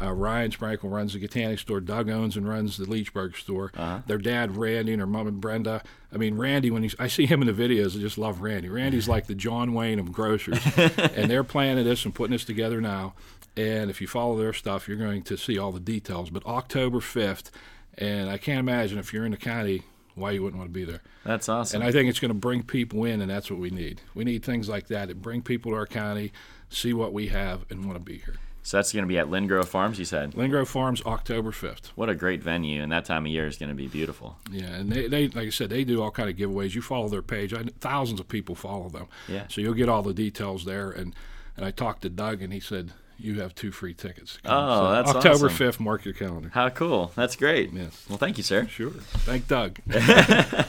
Uh, 0.00 0.10
Ryan 0.12 0.50
Sprankle 0.50 0.90
runs 0.92 1.12
the 1.12 1.20
Kittanning 1.20 1.58
store. 1.58 1.80
Doug 1.80 2.10
owns 2.10 2.36
and 2.36 2.48
runs 2.48 2.76
the 2.76 2.84
Leechburg 2.84 3.36
store. 3.36 3.70
Uh-huh. 3.76 4.00
Their 4.06 4.18
dad 4.18 4.56
Randy 4.56 4.92
and 4.92 5.00
their 5.00 5.06
mom 5.06 5.28
and 5.28 5.40
Brenda. 5.40 5.82
I 6.12 6.16
mean, 6.16 6.36
Randy. 6.36 6.70
When 6.70 6.82
he's, 6.82 6.96
I 6.98 7.06
see 7.06 7.26
him 7.26 7.42
in 7.42 7.46
the 7.46 7.52
videos, 7.68 7.96
I 7.96 8.00
just 8.00 8.18
love 8.18 8.40
Randy. 8.40 8.68
Randy's 8.68 9.08
like 9.14 9.26
the 9.26 9.36
John 9.36 9.72
Wayne 9.72 10.00
of 10.00 10.10
grocers, 10.12 10.58
and 10.76 11.30
they're 11.30 11.44
planning 11.44 11.84
this 11.84 12.04
and 12.04 12.12
putting 12.14 12.32
this 12.32 12.44
together 12.44 12.80
now. 12.80 13.14
And 13.56 13.90
if 13.90 14.00
you 14.00 14.06
follow 14.06 14.36
their 14.36 14.52
stuff, 14.52 14.88
you're 14.88 14.96
going 14.96 15.22
to 15.22 15.36
see 15.36 15.58
all 15.58 15.70
the 15.72 15.80
details. 15.80 16.30
But 16.30 16.44
October 16.44 16.98
5th, 16.98 17.50
and 17.96 18.28
I 18.28 18.38
can't 18.38 18.58
imagine 18.58 18.98
if 18.98 19.12
you're 19.12 19.24
in 19.24 19.30
the 19.30 19.36
county 19.36 19.82
why 20.14 20.30
you 20.30 20.42
wouldn't 20.42 20.58
want 20.58 20.72
to 20.72 20.74
be 20.74 20.84
there. 20.84 21.02
That's 21.24 21.48
awesome. 21.48 21.80
And 21.80 21.88
I 21.88 21.92
think 21.92 22.08
it's 22.08 22.20
going 22.20 22.30
to 22.30 22.34
bring 22.34 22.62
people 22.62 23.04
in, 23.04 23.20
and 23.20 23.30
that's 23.30 23.50
what 23.50 23.60
we 23.60 23.70
need. 23.70 24.00
We 24.14 24.24
need 24.24 24.44
things 24.44 24.68
like 24.68 24.88
that 24.88 25.08
that 25.08 25.22
bring 25.22 25.42
people 25.42 25.72
to 25.72 25.76
our 25.76 25.86
county, 25.86 26.32
see 26.68 26.92
what 26.92 27.12
we 27.12 27.28
have, 27.28 27.64
and 27.70 27.84
want 27.84 27.96
to 27.96 28.04
be 28.04 28.18
here. 28.18 28.36
so 28.62 28.76
that's 28.76 28.92
going 28.92 29.04
to 29.04 29.08
be 29.08 29.18
at 29.18 29.26
Lindgrove 29.26 29.66
Farms, 29.66 29.98
you 29.98 30.04
said. 30.04 30.32
Lingro 30.32 30.66
Farms, 30.66 31.02
October 31.04 31.50
5th. 31.50 31.88
What 31.96 32.08
a 32.08 32.14
great 32.14 32.42
venue, 32.42 32.82
and 32.82 32.92
that 32.92 33.04
time 33.04 33.26
of 33.26 33.32
year 33.32 33.46
is 33.46 33.56
going 33.56 33.70
to 33.70 33.74
be 33.74 33.88
beautiful. 33.88 34.38
Yeah, 34.50 34.66
and 34.66 34.90
they, 34.90 35.08
they 35.08 35.28
like 35.28 35.46
I 35.46 35.50
said, 35.50 35.70
they 35.70 35.84
do 35.84 36.00
all 36.02 36.10
kind 36.10 36.30
of 36.30 36.36
giveaways. 36.36 36.74
You 36.74 36.82
follow 36.82 37.08
their 37.08 37.22
page. 37.22 37.52
I, 37.52 37.64
thousands 37.80 38.20
of 38.20 38.28
people 38.28 38.54
follow 38.54 38.88
them. 38.88 39.06
Yeah. 39.28 39.46
So 39.48 39.60
you'll 39.60 39.74
get 39.74 39.88
all 39.88 40.02
the 40.02 40.14
details 40.14 40.64
there. 40.64 40.90
And 40.90 41.14
and 41.56 41.64
I 41.64 41.70
talked 41.70 42.02
to 42.02 42.08
Doug, 42.10 42.40
and 42.42 42.52
he 42.52 42.60
said 42.60 42.92
you 43.18 43.40
have 43.40 43.54
two 43.54 43.72
free 43.72 43.94
tickets. 43.94 44.38
Oh, 44.44 44.76
So 44.88 44.92
that's 44.92 45.10
October 45.16 45.46
awesome. 45.46 45.68
5th. 45.68 45.80
Mark 45.80 46.04
your 46.04 46.14
calendar. 46.14 46.50
How 46.52 46.68
cool. 46.70 47.12
That's 47.14 47.36
great. 47.36 47.72
Yes. 47.72 48.04
Well, 48.08 48.18
thank 48.18 48.36
you, 48.36 48.42
sir. 48.44 48.66
Sure. 48.66 48.90
Thank 48.90 49.48
Doug. 49.48 49.78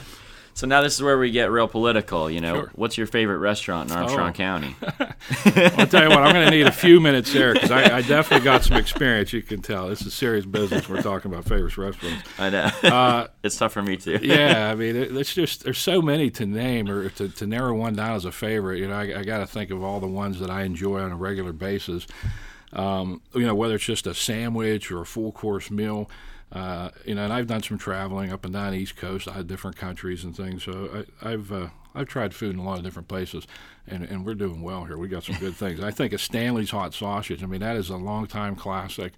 So 0.56 0.66
now 0.66 0.80
this 0.80 0.94
is 0.94 1.02
where 1.02 1.18
we 1.18 1.30
get 1.30 1.50
real 1.50 1.68
political. 1.68 2.30
You 2.30 2.40
know, 2.40 2.54
Sure. 2.54 2.70
what's 2.76 2.96
your 2.96 3.06
favorite 3.06 3.36
restaurant 3.38 3.90
in 3.90 3.96
Armstrong 3.96 4.30
Oh. 4.30 4.32
County? 4.32 4.74
I'll 5.76 5.86
tell 5.86 6.02
you 6.02 6.08
what, 6.08 6.22
I'm 6.22 6.32
going 6.32 6.46
to 6.46 6.50
need 6.50 6.66
a 6.66 6.72
few 6.72 6.98
minutes 6.98 7.30
there 7.30 7.52
because 7.52 7.70
I, 7.70 7.98
I 7.98 8.00
definitely 8.00 8.42
got 8.42 8.64
some 8.64 8.78
experience. 8.78 9.34
You 9.34 9.42
can 9.42 9.60
tell 9.60 9.88
this 9.88 10.00
is 10.00 10.14
serious 10.14 10.46
business. 10.46 10.88
We're 10.88 11.02
talking 11.02 11.30
about 11.30 11.44
favorite 11.44 11.76
restaurants. 11.76 12.26
I 12.38 12.48
know. 12.48 12.70
Uh, 12.82 13.26
it's 13.44 13.56
tough 13.58 13.74
for 13.74 13.82
me 13.82 13.98
too. 13.98 14.18
yeah, 14.22 14.70
I 14.70 14.74
mean, 14.74 14.96
it, 14.96 15.14
it's 15.14 15.34
just 15.34 15.64
there's 15.64 15.76
so 15.78 16.00
many 16.00 16.30
to 16.30 16.46
name 16.46 16.88
or 16.88 17.10
to, 17.10 17.28
to 17.28 17.46
narrow 17.46 17.74
one 17.76 17.94
down 17.94 18.16
as 18.16 18.24
a 18.24 18.32
favorite. 18.32 18.78
You 18.78 18.88
know, 18.88 18.94
I, 18.96 19.18
I 19.18 19.24
got 19.24 19.38
to 19.40 19.46
think 19.46 19.70
of 19.70 19.82
all 19.82 20.00
the 20.00 20.08
ones 20.08 20.40
that 20.40 20.48
I 20.48 20.62
enjoy 20.62 21.00
on 21.00 21.12
a 21.12 21.16
regular 21.16 21.52
basis. 21.52 22.06
Um, 22.72 23.20
you 23.34 23.44
know, 23.46 23.54
whether 23.54 23.74
it's 23.74 23.84
just 23.84 24.06
a 24.06 24.14
sandwich 24.14 24.90
or 24.90 25.02
a 25.02 25.06
full 25.06 25.32
course 25.32 25.70
meal. 25.70 26.10
Uh, 26.56 26.90
you 27.04 27.14
know, 27.14 27.22
and 27.22 27.32
I've 27.34 27.46
done 27.46 27.62
some 27.62 27.76
traveling 27.76 28.32
up 28.32 28.46
and 28.46 28.54
down 28.54 28.72
the 28.72 28.78
East 28.78 28.96
Coast. 28.96 29.28
I 29.28 29.32
had 29.34 29.46
different 29.46 29.76
countries 29.76 30.24
and 30.24 30.34
things. 30.34 30.64
So 30.64 31.04
I, 31.22 31.32
I've 31.32 31.52
uh, 31.52 31.68
I've 31.94 32.08
tried 32.08 32.34
food 32.34 32.54
in 32.54 32.58
a 32.58 32.64
lot 32.64 32.78
of 32.78 32.84
different 32.84 33.08
places, 33.08 33.46
and, 33.86 34.04
and 34.04 34.24
we're 34.24 34.34
doing 34.34 34.62
well 34.62 34.84
here. 34.84 34.96
We 34.96 35.08
got 35.08 35.24
some 35.24 35.36
good 35.36 35.54
things. 35.54 35.80
I 35.80 35.90
think 35.90 36.14
of 36.14 36.20
Stanley's 36.20 36.70
hot 36.70 36.94
sausage. 36.94 37.42
I 37.42 37.46
mean, 37.46 37.60
that 37.60 37.76
is 37.76 37.90
a 37.90 37.96
long 37.96 38.26
time 38.26 38.56
classic. 38.56 39.12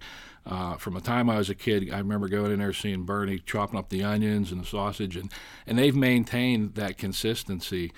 Uh, 0.45 0.75
from 0.75 0.95
the 0.95 1.01
time 1.01 1.29
I 1.29 1.37
was 1.37 1.49
a 1.49 1.55
kid, 1.55 1.93
I 1.93 1.99
remember 1.99 2.27
going 2.27 2.51
in 2.51 2.59
there 2.59 2.73
seeing 2.73 3.03
Bernie 3.03 3.39
chopping 3.39 3.79
up 3.79 3.87
the 3.87 4.03
onions 4.03 4.51
and 4.51 4.61
the 4.61 4.65
sausage, 4.65 5.15
and, 5.15 5.31
and 5.65 5.79
they've 5.79 5.95
maintained 5.95 6.75
that 6.75 6.97
consistency. 6.97 7.93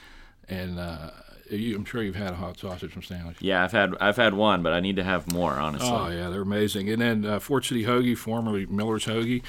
And 0.47 0.77
uh, 0.77 1.11
you, 1.57 1.75
I'm 1.75 1.85
sure 1.85 2.01
you've 2.01 2.15
had 2.15 2.33
a 2.33 2.35
hot 2.35 2.57
sausage 2.59 2.91
from 2.91 3.01
Stanley's. 3.01 3.37
Yeah, 3.39 3.63
I've 3.63 3.71
had 3.71 3.95
I've 3.99 4.17
had 4.17 4.33
one, 4.33 4.63
but 4.63 4.73
I 4.73 4.79
need 4.79 4.95
to 4.97 5.03
have 5.03 5.31
more. 5.31 5.53
Honestly. 5.53 5.89
Oh 5.89 6.07
yeah, 6.09 6.29
they're 6.29 6.41
amazing. 6.41 6.89
And 6.89 7.01
then 7.01 7.25
uh, 7.25 7.39
Ford 7.39 7.65
City 7.65 7.85
Hoagie, 7.85 8.17
formerly 8.17 8.65
Miller's 8.65 9.05
Hoagie, 9.05 9.43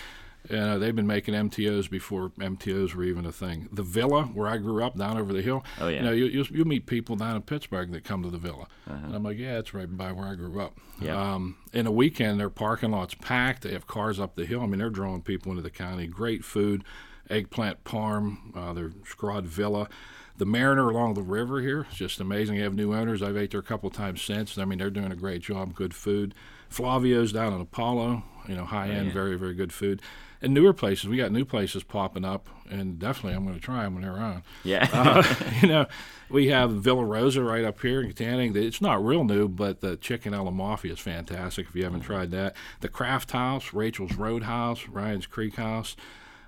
uh, 0.50 0.76
they've 0.78 0.94
been 0.96 1.06
making 1.06 1.34
MTOs 1.34 1.88
before 1.88 2.30
MTOs 2.30 2.94
were 2.94 3.04
even 3.04 3.24
a 3.24 3.32
thing. 3.32 3.68
The 3.70 3.82
Villa, 3.82 4.24
where 4.24 4.48
I 4.48 4.56
grew 4.56 4.82
up, 4.82 4.98
down 4.98 5.16
over 5.16 5.32
the 5.32 5.42
hill. 5.42 5.64
Oh, 5.80 5.88
yeah. 5.88 5.98
You 5.98 6.02
know, 6.02 6.10
you, 6.10 6.24
you'll, 6.26 6.46
you'll 6.46 6.66
meet 6.66 6.86
people 6.86 7.14
down 7.16 7.36
in 7.36 7.42
Pittsburgh 7.42 7.92
that 7.92 8.04
come 8.04 8.22
to 8.22 8.30
the 8.30 8.38
Villa, 8.38 8.66
and 8.86 9.14
I'm 9.14 9.22
like, 9.22 9.38
yeah, 9.38 9.58
it's 9.58 9.72
right 9.72 9.96
by 9.96 10.10
where 10.10 10.26
I 10.26 10.34
grew 10.34 10.60
up. 10.60 10.76
Uh-huh. 10.96 11.06
Yeah. 11.06 11.34
Um, 11.34 11.56
in 11.72 11.86
a 11.86 11.92
weekend, 11.92 12.40
their 12.40 12.50
parking 12.50 12.90
lot's 12.90 13.14
packed. 13.14 13.62
They 13.62 13.72
have 13.72 13.86
cars 13.86 14.18
up 14.18 14.34
the 14.34 14.44
hill. 14.44 14.62
I 14.62 14.66
mean, 14.66 14.78
they're 14.78 14.90
drawing 14.90 15.22
people 15.22 15.52
into 15.52 15.62
the 15.62 15.70
county. 15.70 16.06
Great 16.08 16.44
food, 16.44 16.82
eggplant 17.30 17.84
parm, 17.84 18.56
uh, 18.56 18.72
their 18.72 18.90
Scrod 18.90 19.44
Villa. 19.44 19.88
The 20.36 20.46
Mariner 20.46 20.88
along 20.88 21.14
the 21.14 21.22
river 21.22 21.60
here 21.60 21.86
is 21.90 21.96
just 21.96 22.20
amazing. 22.20 22.56
They 22.56 22.62
have 22.62 22.74
new 22.74 22.94
owners. 22.94 23.22
I've 23.22 23.36
ate 23.36 23.50
there 23.50 23.60
a 23.60 23.64
couple 23.64 23.90
times 23.90 24.22
since. 24.22 24.56
I 24.58 24.64
mean, 24.64 24.78
they're 24.78 24.90
doing 24.90 25.12
a 25.12 25.16
great 25.16 25.42
job. 25.42 25.74
Good 25.74 25.94
food. 25.94 26.34
Flavio's 26.68 27.32
down 27.32 27.52
in 27.52 27.60
Apollo. 27.60 28.24
You 28.48 28.56
know, 28.56 28.64
high 28.64 28.88
end, 28.88 29.08
yeah. 29.08 29.12
very 29.12 29.36
very 29.36 29.54
good 29.54 29.72
food. 29.72 30.02
And 30.40 30.52
newer 30.52 30.72
places. 30.72 31.08
We 31.08 31.16
got 31.16 31.30
new 31.30 31.44
places 31.44 31.84
popping 31.84 32.24
up, 32.24 32.48
and 32.68 32.98
definitely 32.98 33.34
I'm 33.34 33.44
going 33.44 33.54
to 33.54 33.60
try 33.60 33.84
them 33.84 33.94
when 33.94 34.02
they're 34.02 34.18
on. 34.18 34.42
Yeah. 34.64 34.88
Uh, 34.92 35.22
you 35.62 35.68
know, 35.68 35.86
we 36.28 36.48
have 36.48 36.72
Villa 36.72 37.04
Rosa 37.04 37.44
right 37.44 37.64
up 37.64 37.80
here 37.80 38.00
in 38.00 38.12
Canning. 38.12 38.56
It's 38.56 38.80
not 38.80 39.04
real 39.04 39.22
new, 39.22 39.46
but 39.46 39.80
the 39.80 39.96
chicken 39.96 40.34
a 40.34 40.42
la 40.42 40.50
mafia 40.50 40.94
is 40.94 40.98
fantastic. 40.98 41.68
If 41.68 41.76
you 41.76 41.84
haven't 41.84 42.00
tried 42.00 42.32
that, 42.32 42.56
the 42.80 42.88
Craft 42.88 43.30
House, 43.30 43.72
Rachel's 43.72 44.14
Roadhouse, 44.14 44.88
Ryan's 44.88 45.26
Creek 45.26 45.54
House. 45.54 45.94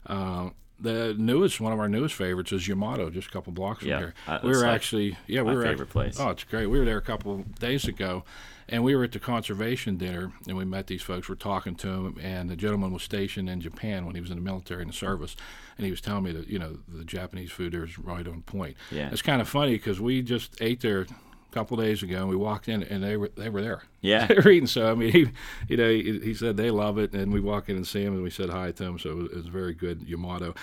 Uh, 0.06 0.50
the 0.80 1.14
newest, 1.16 1.60
one 1.60 1.72
of 1.72 1.78
our 1.78 1.88
newest 1.88 2.14
favorites 2.14 2.52
is 2.52 2.66
Yamato, 2.68 3.10
just 3.10 3.28
a 3.28 3.30
couple 3.30 3.52
blocks 3.52 3.80
from 3.80 3.88
Yeah, 3.88 3.98
here. 3.98 4.14
we 4.42 4.50
were 4.50 4.56
like 4.56 4.66
actually, 4.74 5.16
yeah, 5.26 5.42
we 5.42 5.54
were 5.54 5.62
favorite 5.62 5.90
place. 5.90 6.18
Oh, 6.18 6.30
it's 6.30 6.44
great. 6.44 6.66
We 6.66 6.78
were 6.78 6.84
there 6.84 6.98
a 6.98 7.02
couple 7.02 7.38
days 7.60 7.86
ago, 7.86 8.24
and 8.68 8.82
we 8.82 8.96
were 8.96 9.04
at 9.04 9.12
the 9.12 9.20
conservation 9.20 9.96
dinner, 9.96 10.32
and 10.48 10.56
we 10.56 10.64
met 10.64 10.86
these 10.88 11.02
folks. 11.02 11.28
We're 11.28 11.34
talking 11.36 11.74
to 11.76 11.86
them, 11.86 12.18
and 12.20 12.50
the 12.50 12.56
gentleman 12.56 12.92
was 12.92 13.02
stationed 13.02 13.48
in 13.48 13.60
Japan 13.60 14.04
when 14.04 14.14
he 14.14 14.20
was 14.20 14.30
in 14.30 14.36
the 14.36 14.42
military 14.42 14.82
in 14.82 14.88
the 14.88 14.94
service, 14.94 15.36
and 15.78 15.84
he 15.84 15.90
was 15.90 16.00
telling 16.00 16.24
me 16.24 16.32
that 16.32 16.48
you 16.48 16.58
know 16.58 16.78
the 16.88 17.04
Japanese 17.04 17.50
food 17.52 17.72
there 17.72 17.84
is 17.84 17.98
right 17.98 18.26
on 18.26 18.42
point. 18.42 18.76
Yeah. 18.90 19.10
it's 19.12 19.22
kind 19.22 19.40
of 19.40 19.48
funny 19.48 19.72
because 19.72 20.00
we 20.00 20.22
just 20.22 20.60
ate 20.60 20.80
there 20.80 21.06
couple 21.54 21.76
days 21.76 22.02
ago, 22.02 22.16
and 22.16 22.28
we 22.28 22.36
walked 22.36 22.68
in, 22.68 22.82
and 22.82 23.02
they 23.02 23.16
were 23.16 23.30
they 23.36 23.48
were 23.48 23.62
there. 23.62 23.82
Yeah. 24.00 24.26
they 24.28 24.34
were 24.34 24.50
eating. 24.50 24.66
So 24.66 24.90
I 24.90 24.94
mean, 24.94 25.12
he, 25.12 25.26
you 25.68 25.76
know, 25.76 25.88
he, 25.88 26.20
he 26.20 26.34
said 26.34 26.56
they 26.56 26.70
love 26.70 26.98
it, 26.98 27.12
and 27.12 27.32
we 27.32 27.40
walk 27.40 27.68
in 27.68 27.76
and 27.76 27.86
see 27.86 28.02
him, 28.02 28.14
and 28.14 28.22
we 28.22 28.30
said 28.30 28.50
hi 28.50 28.72
to 28.72 28.84
him. 28.84 28.98
So 28.98 29.10
it 29.10 29.16
was, 29.16 29.30
it 29.30 29.36
was 29.36 29.46
very 29.46 29.74
good, 29.74 30.02
Yamato. 30.06 30.54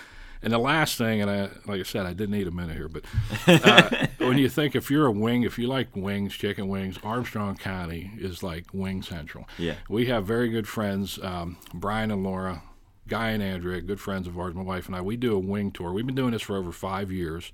And 0.44 0.52
the 0.52 0.58
last 0.58 0.98
thing, 0.98 1.22
and 1.22 1.30
I, 1.30 1.42
like 1.68 1.80
I 1.80 1.84
said, 1.84 2.08
I 2.08 2.14
didn't 2.14 2.32
need 2.32 2.48
a 2.48 2.52
minute 2.52 2.76
here, 2.76 2.90
but 2.90 3.04
uh, 3.48 4.08
when 4.26 4.40
you 4.40 4.50
think 4.50 4.76
if 4.76 4.90
you're 4.90 5.06
a 5.06 5.12
wing, 5.12 5.44
if 5.44 5.60
you 5.60 5.68
like 5.68 5.96
wings, 5.96 6.34
chicken 6.34 6.68
wings, 6.68 6.98
Armstrong 7.04 7.58
County 7.58 8.12
is 8.18 8.42
like 8.42 8.66
wing 8.74 9.04
central. 9.04 9.48
Yeah. 9.60 9.76
We 9.88 10.08
have 10.08 10.26
very 10.26 10.50
good 10.50 10.68
friends, 10.68 11.20
um, 11.22 11.58
Brian 11.76 12.10
and 12.10 12.24
Laura, 12.24 12.64
Guy 13.08 13.30
and 13.30 13.44
Andrea, 13.44 13.82
good 13.82 14.00
friends 14.00 14.28
of 14.28 14.40
ours. 14.40 14.56
My 14.56 14.64
wife 14.64 14.88
and 14.88 14.96
I, 14.96 15.02
we 15.02 15.16
do 15.16 15.36
a 15.36 15.40
wing 15.40 15.72
tour. 15.72 15.94
We've 15.94 16.08
been 16.08 16.16
doing 16.16 16.32
this 16.32 16.42
for 16.42 16.58
over 16.58 16.72
five 16.72 17.12
years, 17.12 17.52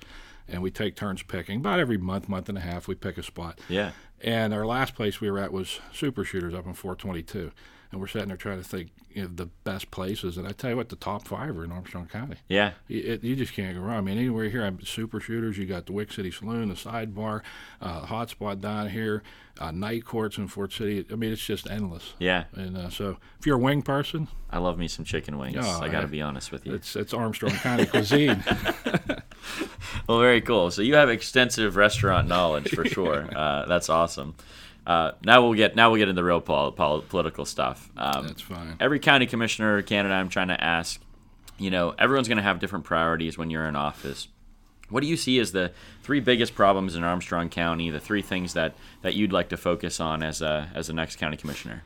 and 0.48 0.62
we 0.62 0.72
take 0.72 0.96
turns 0.96 1.24
picking. 1.24 1.60
About 1.60 1.80
every 1.80 1.98
month, 1.98 2.30
month 2.30 2.50
and 2.50 2.58
a 2.58 2.62
half, 2.62 2.88
we 2.88 2.96
pick 2.96 3.18
a 3.18 3.24
spot. 3.24 3.60
yeah. 3.70 3.92
And 4.20 4.52
our 4.52 4.66
last 4.66 4.96
place 4.96 5.22
we 5.22 5.30
were 5.30 5.38
at 5.38 5.54
was 5.54 5.80
Super 5.94 6.24
Shooters 6.24 6.56
up 6.56 6.66
in 6.66 6.74
422. 6.74 7.52
And 7.92 8.02
we're 8.02 8.08
sitting 8.08 8.28
there 8.30 8.38
trying 8.38 8.58
to 8.58 8.68
think 8.68 8.90
you 9.14 9.22
know, 9.22 9.30
the 9.34 9.46
best 9.46 9.92
places. 9.92 10.38
And 10.38 10.48
I 10.48 10.52
tell 10.52 10.72
you 10.72 10.76
what, 10.76 10.90
the 10.90 10.96
top 10.96 11.28
five 11.28 11.58
are 11.58 11.64
in 11.64 11.72
Armstrong 11.72 12.08
County. 12.08 12.38
Yeah. 12.50 12.72
You, 12.88 13.14
it, 13.14 13.24
you 13.24 13.36
just 13.36 13.54
can't 13.54 13.76
go 13.76 13.82
wrong. 13.82 13.98
I 13.98 14.02
mean, 14.02 14.18
anywhere 14.18 14.50
here, 14.50 14.66
I'm 14.66 14.84
Super 14.84 15.20
Shooters. 15.20 15.58
You 15.58 15.66
got 15.66 15.86
the 15.86 15.94
Wick 15.94 16.12
City 16.12 16.32
Saloon, 16.32 16.70
the 16.70 16.76
Sidebar, 16.76 17.44
uh, 17.80 18.06
Hotspot 18.08 18.60
down 18.60 18.90
here, 18.90 19.24
uh, 19.60 19.72
night 19.72 20.04
courts 20.04 20.38
in 20.38 20.48
Ford 20.48 20.74
City. 20.74 21.06
I 21.12 21.16
mean, 21.16 21.32
it's 21.32 21.46
just 21.46 21.70
endless. 21.70 22.14
Yeah. 22.20 22.46
And 22.54 22.76
uh, 22.76 22.90
so, 22.90 23.18
if 23.40 23.46
you're 23.46 23.58
a 23.58 23.62
wing 23.62 23.84
person, 23.84 24.28
I 24.50 24.58
love 24.58 24.78
me 24.78 24.88
some 24.88 25.06
chicken 25.06 25.38
wings. 25.38 25.58
Oh, 25.60 25.80
I 25.82 25.90
got 25.90 26.02
to 26.02 26.08
be 26.08 26.22
honest 26.22 26.52
with 26.52 26.66
you. 26.66 26.74
it's 26.74 26.96
it's 26.96 27.14
Armstrong 27.14 27.54
County 27.54 27.86
cuisine. 27.86 28.44
Well, 30.08 30.20
very 30.20 30.40
cool. 30.42 30.72
So 30.72 30.82
you 30.82 30.96
have 30.96 31.10
extensive 31.10 31.76
restaurant 31.76 32.28
knowledge 32.28 32.70
for 32.70 32.86
sure. 32.86 33.28
Uh, 33.38 33.66
that's 33.66 33.90
awesome. 33.90 34.36
Uh, 34.86 35.12
now 35.26 35.42
we'll 35.44 35.54
get 35.54 35.76
now 35.76 35.90
we'll 35.90 35.98
get 35.98 36.08
into 36.08 36.22
the 36.22 36.24
real 36.24 36.40
pol- 36.40 36.72
pol- 36.72 37.02
political 37.02 37.44
stuff. 37.46 37.90
Um, 37.98 38.28
That's 38.28 38.42
fine. 38.42 38.78
every 38.80 39.00
county 39.00 39.26
commissioner 39.26 39.82
candidate 39.82 40.16
I'm 40.16 40.30
trying 40.30 40.48
to 40.48 40.64
ask, 40.64 41.02
you 41.58 41.70
know, 41.70 41.94
everyone's 42.00 42.30
going 42.30 42.38
to 42.38 42.44
have 42.44 42.60
different 42.60 42.86
priorities 42.86 43.38
when 43.38 43.50
you're 43.50 43.66
in 43.66 43.76
office. 43.76 44.30
What 44.90 45.02
do 45.02 45.08
you 45.08 45.18
see 45.18 45.40
as 45.40 45.52
the 45.52 45.74
three 46.04 46.22
biggest 46.22 46.56
problems 46.56 46.96
in 46.96 47.04
Armstrong 47.04 47.50
County? 47.50 47.90
The 47.90 48.00
three 48.00 48.22
things 48.22 48.54
that, 48.54 48.76
that 49.02 49.14
you'd 49.14 49.34
like 49.34 49.50
to 49.50 49.58
focus 49.58 50.00
on 50.00 50.24
as 50.24 50.42
a 50.42 50.70
as 50.74 50.88
the 50.88 50.94
next 50.94 51.18
county 51.18 51.36
commissioner? 51.36 51.84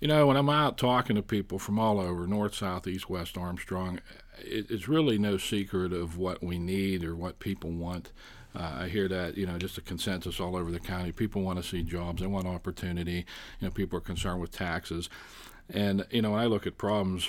You 0.00 0.08
know, 0.08 0.26
when 0.26 0.36
I'm 0.36 0.50
out 0.50 0.76
talking 0.76 1.16
to 1.16 1.22
people 1.22 1.58
from 1.58 1.78
all 1.78 1.98
over, 1.98 2.26
north, 2.26 2.54
south, 2.54 2.86
east, 2.86 3.08
west, 3.08 3.38
Armstrong, 3.38 4.00
it, 4.38 4.70
it's 4.70 4.88
really 4.88 5.18
no 5.18 5.36
secret 5.36 5.92
of 5.92 6.18
what 6.18 6.42
we 6.42 6.58
need 6.58 7.04
or 7.04 7.14
what 7.14 7.38
people 7.38 7.70
want. 7.70 8.12
Uh, 8.54 8.78
I 8.80 8.88
hear 8.88 9.06
that, 9.08 9.36
you 9.36 9.46
know, 9.46 9.58
just 9.58 9.76
a 9.76 9.82
consensus 9.82 10.40
all 10.40 10.56
over 10.56 10.70
the 10.70 10.80
county. 10.80 11.12
People 11.12 11.42
want 11.42 11.62
to 11.62 11.68
see 11.68 11.82
jobs, 11.82 12.22
they 12.22 12.26
want 12.26 12.46
opportunity. 12.46 13.26
You 13.60 13.68
know, 13.68 13.70
people 13.70 13.98
are 13.98 14.02
concerned 14.02 14.40
with 14.40 14.50
taxes. 14.50 15.10
And, 15.68 16.06
you 16.10 16.22
know, 16.22 16.30
when 16.30 16.40
I 16.40 16.46
look 16.46 16.66
at 16.66 16.78
problems, 16.78 17.28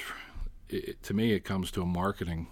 it, 0.69 1.01
to 1.03 1.13
me, 1.13 1.33
it 1.33 1.43
comes 1.43 1.71
to 1.71 1.81
a 1.81 1.85
marketing 1.85 2.47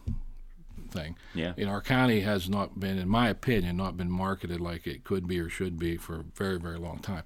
thing. 0.96 1.16
Yeah. 1.34 1.54
You 1.58 1.66
know, 1.66 1.72
our 1.72 1.82
county 1.82 2.22
has 2.22 2.50
not 2.50 2.80
been, 2.80 2.98
in 2.98 3.10
my 3.10 3.30
opinion, 3.30 3.78
not 3.78 3.98
been 3.98 4.10
marketed 4.10 4.60
like 4.60 4.88
it 4.88 5.04
could 5.04 5.28
be 5.28 5.40
or 5.40 5.50
should 5.50 5.78
be 5.78 5.98
for 5.98 6.22
a 6.22 6.24
very, 6.36 6.58
very 6.58 6.78
long 6.78 7.00
time. 7.00 7.24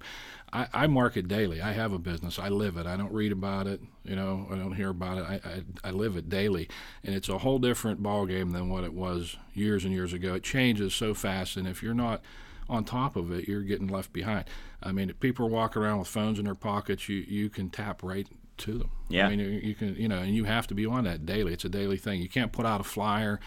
I, 0.52 0.66
I 0.72 0.86
market 0.88 1.28
daily. 1.28 1.62
I 1.62 1.72
have 1.72 1.92
a 1.92 1.98
business. 1.98 2.38
I 2.38 2.48
live 2.48 2.76
it. 2.76 2.86
I 2.86 2.96
don't 2.96 3.12
read 3.12 3.32
about 3.32 3.66
it. 3.66 3.80
You 4.04 4.16
know, 4.16 4.48
I 4.50 4.56
don't 4.56 4.72
hear 4.72 4.90
about 4.90 5.18
it. 5.18 5.24
I, 5.24 5.48
I, 5.48 5.88
I 5.88 5.90
live 5.92 6.16
it 6.16 6.28
daily, 6.28 6.68
and 7.04 7.14
it's 7.14 7.28
a 7.28 7.38
whole 7.38 7.58
different 7.58 8.02
ballgame 8.02 8.52
than 8.52 8.68
what 8.68 8.84
it 8.84 8.92
was 8.92 9.36
years 9.54 9.84
and 9.84 9.92
years 9.92 10.12
ago. 10.12 10.34
It 10.34 10.42
changes 10.42 10.94
so 10.94 11.14
fast, 11.14 11.56
and 11.56 11.68
if 11.68 11.82
you're 11.82 11.94
not 11.94 12.20
on 12.68 12.84
top 12.84 13.16
of 13.16 13.32
it, 13.32 13.48
you're 13.48 13.62
getting 13.62 13.88
left 13.88 14.12
behind. 14.12 14.44
I 14.82 14.92
mean, 14.92 15.10
if 15.10 15.20
people 15.20 15.46
are 15.46 15.50
walking 15.50 15.82
around 15.82 15.98
with 15.98 16.08
phones 16.08 16.38
in 16.38 16.46
their 16.46 16.54
pockets, 16.54 17.08
you 17.08 17.18
you 17.28 17.50
can 17.50 17.68
tap 17.68 18.02
right 18.02 18.26
to 18.60 18.78
them. 18.78 18.90
Yeah. 19.08 19.26
I 19.26 19.30
mean, 19.30 19.40
you, 19.40 19.46
you 19.46 19.74
can, 19.74 19.96
you 19.96 20.08
know, 20.08 20.18
and 20.18 20.34
you 20.34 20.44
have 20.44 20.66
to 20.68 20.74
be 20.74 20.86
on 20.86 21.04
that 21.04 21.26
daily. 21.26 21.52
It's 21.52 21.64
a 21.64 21.68
daily 21.68 21.96
thing. 21.96 22.22
You 22.22 22.28
can't 22.28 22.52
put 22.52 22.66
out 22.66 22.80
a 22.80 22.84
flyer. 22.84 23.40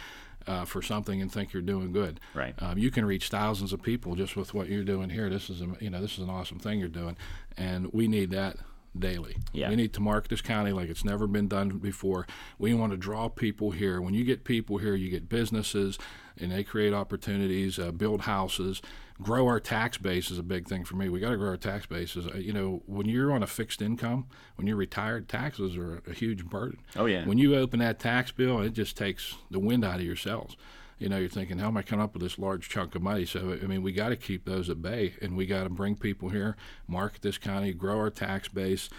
Uh, 0.46 0.65
for 0.65 0.82
something 0.82 1.22
and 1.22 1.32
think 1.32 1.53
you're 1.53 1.62
doing 1.62 1.93
good. 1.93 2.20
Right. 2.34 2.53
Um, 2.62 2.77
you 2.77 2.91
can 2.91 3.05
reach 3.05 3.29
thousands 3.29 3.72
of 3.72 3.82
people 3.82 4.13
just 4.15 4.36
with 4.36 4.53
what 4.53 4.67
you're 4.67 4.84
doing 4.84 5.10
here. 5.10 5.29
This 5.29 5.50
is 5.50 5.62
a, 5.62 5.67
you 5.79 5.89
know 5.89 6.01
this 6.01 6.17
is 6.17 6.20
an 6.20 6.29
awesome 6.29 6.60
thing 6.60 6.79
you're 6.79 6.89
doing, 6.89 7.15
and 7.55 7.93
we 7.93 8.10
need 8.10 8.29
that 8.32 8.58
daily. 8.98 9.38
Yeah. 9.53 9.70
We 9.70 9.77
need 9.77 9.93
to 9.93 10.01
market 10.01 10.29
this 10.29 10.41
county 10.41 10.74
like 10.74 10.89
it's 10.89 11.05
never 11.05 11.27
been 11.27 11.48
done 11.48 11.70
before. 11.77 12.27
We 12.60 12.74
want 12.74 12.91
to 12.91 12.98
draw 12.98 13.29
people 13.29 13.72
here. 13.72 14.01
When 14.01 14.13
you 14.13 14.25
get 14.25 14.43
people 14.43 14.79
here, 14.79 14.96
you 14.96 15.10
get 15.10 15.29
businesses, 15.29 15.98
and 16.38 16.51
they 16.51 16.63
create 16.63 16.93
opportunities, 16.93 17.79
uh, 17.79 17.91
build 17.91 18.22
houses, 18.22 18.82
grow 19.22 19.48
our 19.48 19.60
tax 19.60 19.98
base 19.98 20.32
is 20.32 20.39
a 20.39 20.43
big 20.43 20.67
thing 20.67 20.84
for 20.84 20.96
me. 20.96 21.10
We 21.10 21.20
got 21.20 21.32
to 21.32 21.38
grow 21.38 21.50
our 21.50 21.58
tax 21.58 21.86
bases. 21.86 22.27
Uh, 22.27 22.38
you 22.38 22.53
know, 22.53 22.82
when 22.86 23.08
you're 23.08 23.32
on 23.32 23.43
a 23.43 23.48
fixed 23.48 23.82
income, 23.82 24.27
when 24.55 24.67
you're 24.67 24.77
retired, 24.77 25.29
taxes 25.29 25.77
are 25.77 26.01
a 26.08 26.13
huge 26.13 26.46
burden. 26.46 26.79
Oh, 26.96 27.05
yeah. 27.05 27.25
When 27.25 27.38
you 27.38 27.55
open 27.55 27.79
that 27.79 28.00
tax 28.00 28.32
bill, 28.32 28.62
it 28.62 28.74
just 28.74 28.98
takes 28.98 29.36
the 29.51 29.60
wind 29.60 29.86
out 29.86 29.96
of 29.96 30.05
your 30.05 30.15
sails. 30.15 30.58
You 31.00 31.10
know, 31.10 31.17
you're 31.17 31.29
thinking, 31.29 31.58
how 31.58 31.67
am 31.67 31.77
I 31.77 31.82
coming 31.82 32.03
up 32.03 32.13
with 32.13 32.24
this 32.24 32.39
large 32.39 32.70
chunk 32.70 32.96
of 32.96 33.01
money? 33.01 33.25
So, 33.25 33.58
I 33.62 33.65
mean, 33.65 33.84
we 33.84 33.91
got 33.91 34.10
to 34.10 34.15
keep 34.15 34.46
those 34.46 34.70
at 34.70 34.82
bay, 34.82 35.13
and 35.22 35.36
we 35.36 35.46
got 35.46 35.63
to 35.63 35.70
bring 35.70 35.96
people 35.96 36.29
here, 36.29 36.55
market 36.88 37.22
this 37.22 37.38
county, 37.38 37.74
grow 37.74 37.98
our 37.98 38.10
tax 38.10 38.48
base, 38.48 38.89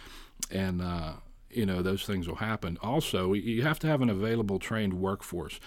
and 0.51 0.83
uh, 0.83 1.15
you 1.51 1.65
know 1.65 1.83
those 1.83 2.05
things 2.05 2.29
will 2.29 2.37
happen. 2.37 2.77
Also, 2.83 3.33
you 3.33 3.63
have 3.63 3.79
to 3.79 3.87
have 3.87 4.03
an 4.03 4.11
available 4.11 4.59
trained 4.59 4.95
workforce. 4.95 5.61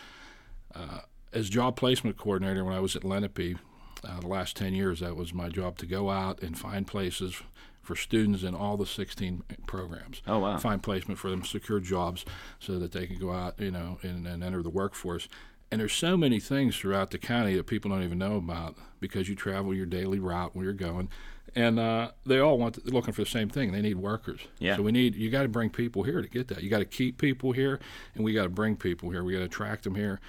Uh, 0.75 1.00
as 1.34 1.50
job 1.50 1.75
placement 1.75 2.18
coordinator, 2.18 2.63
when 2.63 2.74
I 2.74 2.80
was 2.80 2.96
at 2.96 3.04
Lenape, 3.04 3.58
uh, 4.04 4.20
the 4.20 4.27
last 4.27 4.56
10 4.56 4.74
years, 4.74 5.00
that 5.00 5.16
was 5.16 5.34
my 5.34 5.50
job 5.50 5.77
to 5.80 5.86
go 5.86 6.10
out 6.10 6.42
and 6.42 6.58
find 6.58 6.88
places 6.88 7.42
for 7.82 7.96
students 7.96 8.44
in 8.44 8.54
all 8.54 8.75
the 8.75 8.86
16 8.86 9.44
programs. 9.66 10.22
Oh, 10.27 10.39
wow. 10.39 10.58
Find 10.58 10.84
placement 10.84 11.20
for 11.20 11.30
them, 11.30 11.44
secure 11.44 11.80
jobs 11.80 12.25
so 12.60 12.80
that 12.80 12.92
they 12.92 13.08
can 13.08 13.18
go 13.18 13.32
out, 13.32 13.60
you 13.60 13.72
know, 13.72 13.98
and, 14.04 14.27
and 14.27 14.44
enter 14.44 14.62
the 14.62 14.70
workforce. 14.70 15.30
And 15.72 15.82
there's 15.82 15.94
so 15.94 16.18
many 16.18 16.39
things 16.39 16.77
throughout 16.77 17.12
the 17.12 17.18
county 17.18 17.56
that 17.56 17.66
people 17.66 17.92
don't 17.92 18.04
even 18.04 18.18
know 18.18 18.36
about 18.36 18.75
because 19.00 19.27
you 19.30 19.36
travel 19.36 19.74
your 19.74 19.86
daily 19.86 20.20
route 20.20 20.56
where 20.56 20.66
you're 20.66 20.74
going, 20.74 21.10
and 21.56 21.80
uh, 21.80 22.12
they 22.25 22.39
all 22.39 22.58
want 22.58 22.75
to, 22.75 22.82
looking 22.86 23.13
for 23.13 23.24
the 23.24 23.30
same 23.30 23.50
thing. 23.50 23.72
They 23.72 23.82
need 23.82 23.98
workers. 23.98 24.42
Yeah. 24.60 24.75
So 24.75 24.82
we 24.82 24.92
need 24.92 25.16
you 25.16 25.30
got 25.30 25.44
to 25.44 25.50
bring 25.50 25.70
people 25.70 26.04
here 26.04 26.22
to 26.22 26.27
get 26.27 26.48
that. 26.50 26.63
You 26.63 26.70
got 26.70 26.80
to 26.80 26.86
keep 26.86 27.18
people 27.18 27.51
here, 27.51 27.80
and 28.16 28.24
we 28.24 28.34
got 28.34 28.44
to 28.44 28.50
bring 28.50 28.75
people 28.75 29.10
here. 29.10 29.24
We 29.24 29.34
got 29.34 29.39
to 29.39 29.46
attract 29.46 29.84
them 29.84 29.96
here, 29.96 30.20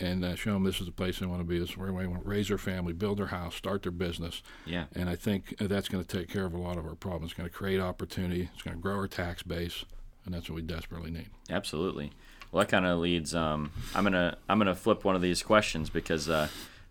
and 0.00 0.24
uh, 0.24 0.34
show 0.34 0.52
them 0.52 0.64
this 0.64 0.80
is 0.80 0.86
the 0.86 0.92
place 0.92 1.18
they 1.18 1.26
want 1.26 1.40
to 1.40 1.44
be. 1.44 1.58
This 1.58 1.70
is 1.70 1.76
where 1.76 1.88
they 1.92 2.06
want 2.06 2.22
to 2.22 2.28
raise 2.28 2.48
their 2.48 2.58
family, 2.58 2.92
build 2.92 3.18
their 3.18 3.26
house, 3.26 3.54
start 3.54 3.82
their 3.82 3.92
business. 3.92 4.42
Yeah. 4.66 4.84
And 4.94 5.08
I 5.08 5.16
think 5.16 5.56
that's 5.58 5.88
going 5.88 6.04
to 6.04 6.18
take 6.18 6.28
care 6.28 6.44
of 6.44 6.54
a 6.54 6.58
lot 6.58 6.78
of 6.78 6.86
our 6.86 6.94
problems. 6.94 7.32
It's 7.32 7.38
going 7.38 7.48
to 7.48 7.54
create 7.54 7.80
opportunity. 7.80 8.50
It's 8.52 8.62
going 8.62 8.76
to 8.76 8.82
grow 8.82 8.96
our 8.96 9.08
tax 9.08 9.42
base, 9.42 9.84
and 10.24 10.34
that's 10.34 10.48
what 10.48 10.56
we 10.56 10.62
desperately 10.62 11.10
need. 11.10 11.28
Absolutely. 11.50 12.12
Well, 12.50 12.62
that 12.62 12.70
kind 12.70 12.86
of 12.86 13.00
leads. 13.00 13.34
Um, 13.34 13.72
I'm 13.96 14.04
gonna 14.04 14.36
I'm 14.48 14.58
gonna 14.58 14.76
flip 14.76 15.04
one 15.04 15.16
of 15.16 15.22
these 15.22 15.42
questions 15.42 15.90
because 15.90 16.28
uh, 16.28 16.46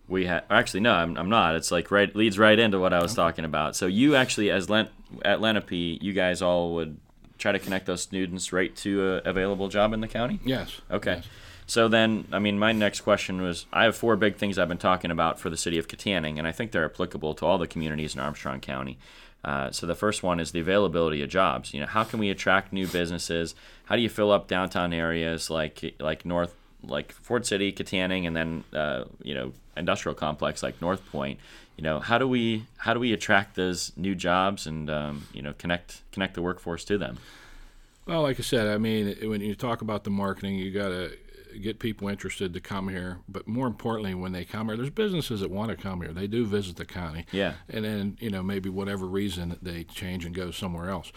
we 0.09 0.25
had 0.25 0.43
actually 0.49 0.81
no, 0.81 0.91
I'm, 0.91 1.17
I'm 1.17 1.29
not. 1.29 1.55
It's 1.55 1.71
like 1.71 1.89
right 1.89 2.13
leads 2.13 2.37
right 2.37 2.59
into 2.59 2.79
what 2.79 2.91
I 2.91 3.01
was 3.01 3.13
talking 3.13 3.45
about. 3.45 3.77
So 3.77 3.85
you 3.85 4.15
actually 4.17 4.51
as 4.51 4.69
Len, 4.69 4.89
at 5.23 5.39
Lenape, 5.39 5.71
you 5.71 6.11
guys 6.11 6.41
all 6.41 6.73
would 6.75 6.97
try 7.37 7.53
to 7.53 7.59
connect 7.59 7.85
those 7.85 8.01
students 8.01 8.51
right 8.51 8.75
to 8.77 9.21
a 9.25 9.29
available 9.29 9.69
job 9.69 9.93
in 9.93 10.01
the 10.01 10.07
county. 10.09 10.41
Yes. 10.43 10.81
Okay. 10.91 11.15
Yes. 11.15 11.27
So 11.65 11.87
then, 11.87 12.27
I 12.31 12.39
mean, 12.39 12.59
my 12.59 12.71
next 12.71 13.01
question 13.01 13.41
was 13.41 13.65
I 13.71 13.85
have 13.85 13.95
four 13.95 14.15
big 14.15 14.35
things 14.35 14.57
I've 14.57 14.67
been 14.67 14.77
talking 14.77 15.11
about 15.11 15.39
for 15.39 15.49
the 15.49 15.57
city 15.57 15.77
of 15.77 15.87
Kittanning, 15.87 16.37
and 16.37 16.47
I 16.47 16.51
think 16.51 16.71
they're 16.71 16.85
applicable 16.85 17.33
to 17.35 17.45
all 17.45 17.57
the 17.57 17.67
communities 17.67 18.15
in 18.15 18.21
Armstrong 18.21 18.59
County. 18.59 18.97
Uh, 19.43 19.71
so 19.71 19.85
the 19.85 19.95
first 19.95 20.23
one 20.23 20.39
is 20.39 20.51
the 20.51 20.59
availability 20.59 21.21
of 21.21 21.29
jobs. 21.29 21.73
You 21.73 21.81
know, 21.81 21.85
how 21.85 22.03
can 22.03 22.19
we 22.19 22.29
attract 22.29 22.71
new 22.71 22.87
businesses? 22.87 23.55
How 23.85 23.95
do 23.95 24.01
you 24.01 24.09
fill 24.09 24.31
up 24.31 24.47
downtown 24.47 24.93
areas 24.93 25.49
like 25.49 25.95
like 25.99 26.25
North, 26.25 26.55
like 26.81 27.11
Ford 27.11 27.45
City, 27.45 27.71
Kittanning, 27.73 28.25
and 28.25 28.35
then 28.35 28.63
uh, 28.73 29.03
you 29.21 29.33
know 29.33 29.51
industrial 29.75 30.15
complex 30.15 30.63
like 30.63 30.81
North 30.81 31.05
Point? 31.11 31.39
You 31.75 31.83
know, 31.83 31.99
how 31.99 32.17
do 32.17 32.27
we 32.27 32.65
how 32.77 32.93
do 32.93 33.01
we 33.01 33.11
attract 33.11 33.55
those 33.55 33.91
new 33.97 34.15
jobs 34.15 34.65
and 34.65 34.89
um, 34.89 35.27
you 35.33 35.41
know 35.41 35.53
connect 35.57 36.01
connect 36.13 36.35
the 36.35 36.41
workforce 36.41 36.85
to 36.85 36.97
them? 36.97 37.17
Well, 38.05 38.21
like 38.21 38.39
I 38.39 38.43
said, 38.43 38.67
I 38.67 38.77
mean, 38.77 39.15
when 39.29 39.41
you 39.41 39.55
talk 39.55 39.81
about 39.81 40.03
the 40.03 40.09
marketing, 40.09 40.55
you 40.55 40.71
got 40.71 40.89
to 40.89 41.17
get 41.61 41.79
people 41.79 42.07
interested 42.07 42.53
to 42.53 42.59
come 42.59 42.89
here. 42.89 43.19
But 43.27 43.47
more 43.47 43.67
importantly, 43.67 44.13
when 44.13 44.31
they 44.31 44.45
come 44.45 44.67
here, 44.67 44.77
there's 44.77 44.89
businesses 44.89 45.41
that 45.41 45.51
want 45.51 45.69
to 45.71 45.77
come 45.77 46.01
here. 46.01 46.11
They 46.11 46.27
do 46.27 46.45
visit 46.45 46.75
the 46.75 46.85
county. 46.85 47.25
Yeah. 47.31 47.53
And 47.69 47.85
then, 47.85 48.17
you 48.19 48.29
know, 48.29 48.43
maybe 48.43 48.69
whatever 48.69 49.05
reason 49.05 49.57
they 49.61 49.83
change 49.83 50.25
and 50.25 50.33
go 50.33 50.51
somewhere 50.51 50.89
else. 50.89 51.11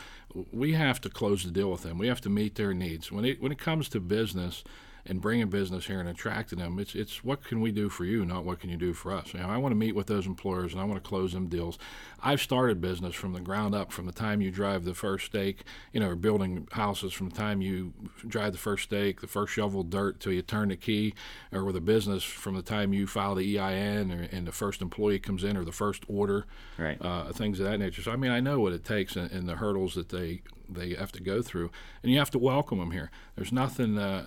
We 0.53 0.72
have 0.72 1.01
to 1.03 1.11
close 1.11 1.44
the 1.44 1.51
deal 1.51 1.70
with 1.70 1.83
them. 1.83 1.99
We 1.99 2.09
have 2.09 2.20
to 2.22 2.31
meet 2.31 2.57
their 2.57 2.75
needs. 2.75 3.11
When 3.11 3.25
it 3.25 3.40
when 3.40 3.53
it 3.53 3.59
comes 3.59 3.88
to 3.90 4.01
business 4.01 4.64
and 5.09 5.21
bringing 5.21 5.49
business 5.49 5.87
here 5.87 6.01
and 6.01 6.09
attracting 6.09 6.59
them, 6.59 6.79
it's 6.79 6.95
it's 6.95 7.23
what 7.25 7.42
can 7.45 7.61
we 7.61 7.71
do 7.73 7.88
for 7.88 8.05
you, 8.05 8.25
not 8.25 8.45
what 8.45 8.61
can 8.61 8.71
you 8.71 8.77
do 8.77 8.92
for 8.92 9.12
us. 9.12 9.33
You 9.33 9.40
know, 9.40 9.49
I 9.49 9.57
want 9.57 9.73
to 9.73 9.77
meet 9.77 9.95
with 9.95 10.07
those 10.07 10.27
employers 10.27 10.73
and 10.73 10.81
I 10.81 10.85
want 10.85 11.03
to 11.03 11.09
close 11.09 11.33
them 11.33 11.49
deals. 11.49 11.79
I've 12.23 12.40
started 12.40 12.81
business 12.81 13.14
from 13.14 13.33
the 13.33 13.40
ground 13.40 13.75
up, 13.75 13.92
from 13.92 14.07
the 14.07 14.12
time 14.12 14.40
you 14.40 14.51
drive 14.51 14.85
the 14.85 14.95
first 14.95 15.27
stake, 15.27 15.62
you 15.92 16.01
know, 16.01 16.09
or 16.11 16.16
building 16.16 16.66
houses 16.73 17.12
from 17.12 17.29
the 17.31 17.37
time 17.37 17.61
you 17.62 17.92
drive 18.27 18.53
the 18.53 18.59
first 18.59 18.85
stake, 18.85 19.21
the 19.21 19.27
first 19.27 19.53
shovel 19.53 19.83
dirt 19.83 20.19
till 20.21 20.33
you 20.33 20.42
turn 20.42 20.69
the 20.71 20.77
key, 20.77 21.14
or 21.53 21.64
with 21.64 21.77
a 21.77 21.81
business 21.81 22.23
from 22.23 22.55
the 22.55 22.62
time 22.62 22.92
you 22.92 23.07
file 23.07 23.35
the 23.35 23.59
EIN 23.59 24.11
or, 24.11 24.29
and 24.33 24.47
the 24.47 24.53
first 24.53 24.83
employee 24.83 25.19
comes 25.19 25.45
in 25.45 25.57
or 25.57 25.64
the 25.64 25.73
first 25.73 26.05
order, 26.09 26.47
Right. 26.79 26.99
uh, 27.01 27.33
things 27.33 27.61
of 27.61 27.66
that 27.66 27.79
nature. 27.79 28.03
So 28.03 28.11
I 28.12 28.16
mean, 28.16 28.31
I 28.33 28.40
know 28.40 28.61
what 28.61 28.73
it 28.73 28.85
takes 28.85 29.14
and, 29.16 29.31
and 29.31 29.49
the 29.49 29.57
hurdles 29.57 29.95
that 29.95 30.09
they 30.09 30.42
they 30.69 30.95
have 30.95 31.12
to 31.12 31.23
go 31.23 31.42
through, 31.42 31.71
and 32.03 32.11
you 32.11 32.19
have 32.19 32.31
to 32.33 32.40
welcome 32.40 32.81
them 32.81 32.90
here. 32.90 33.12
There's 33.37 33.53
nothing. 33.53 33.99
Uh, 33.99 34.25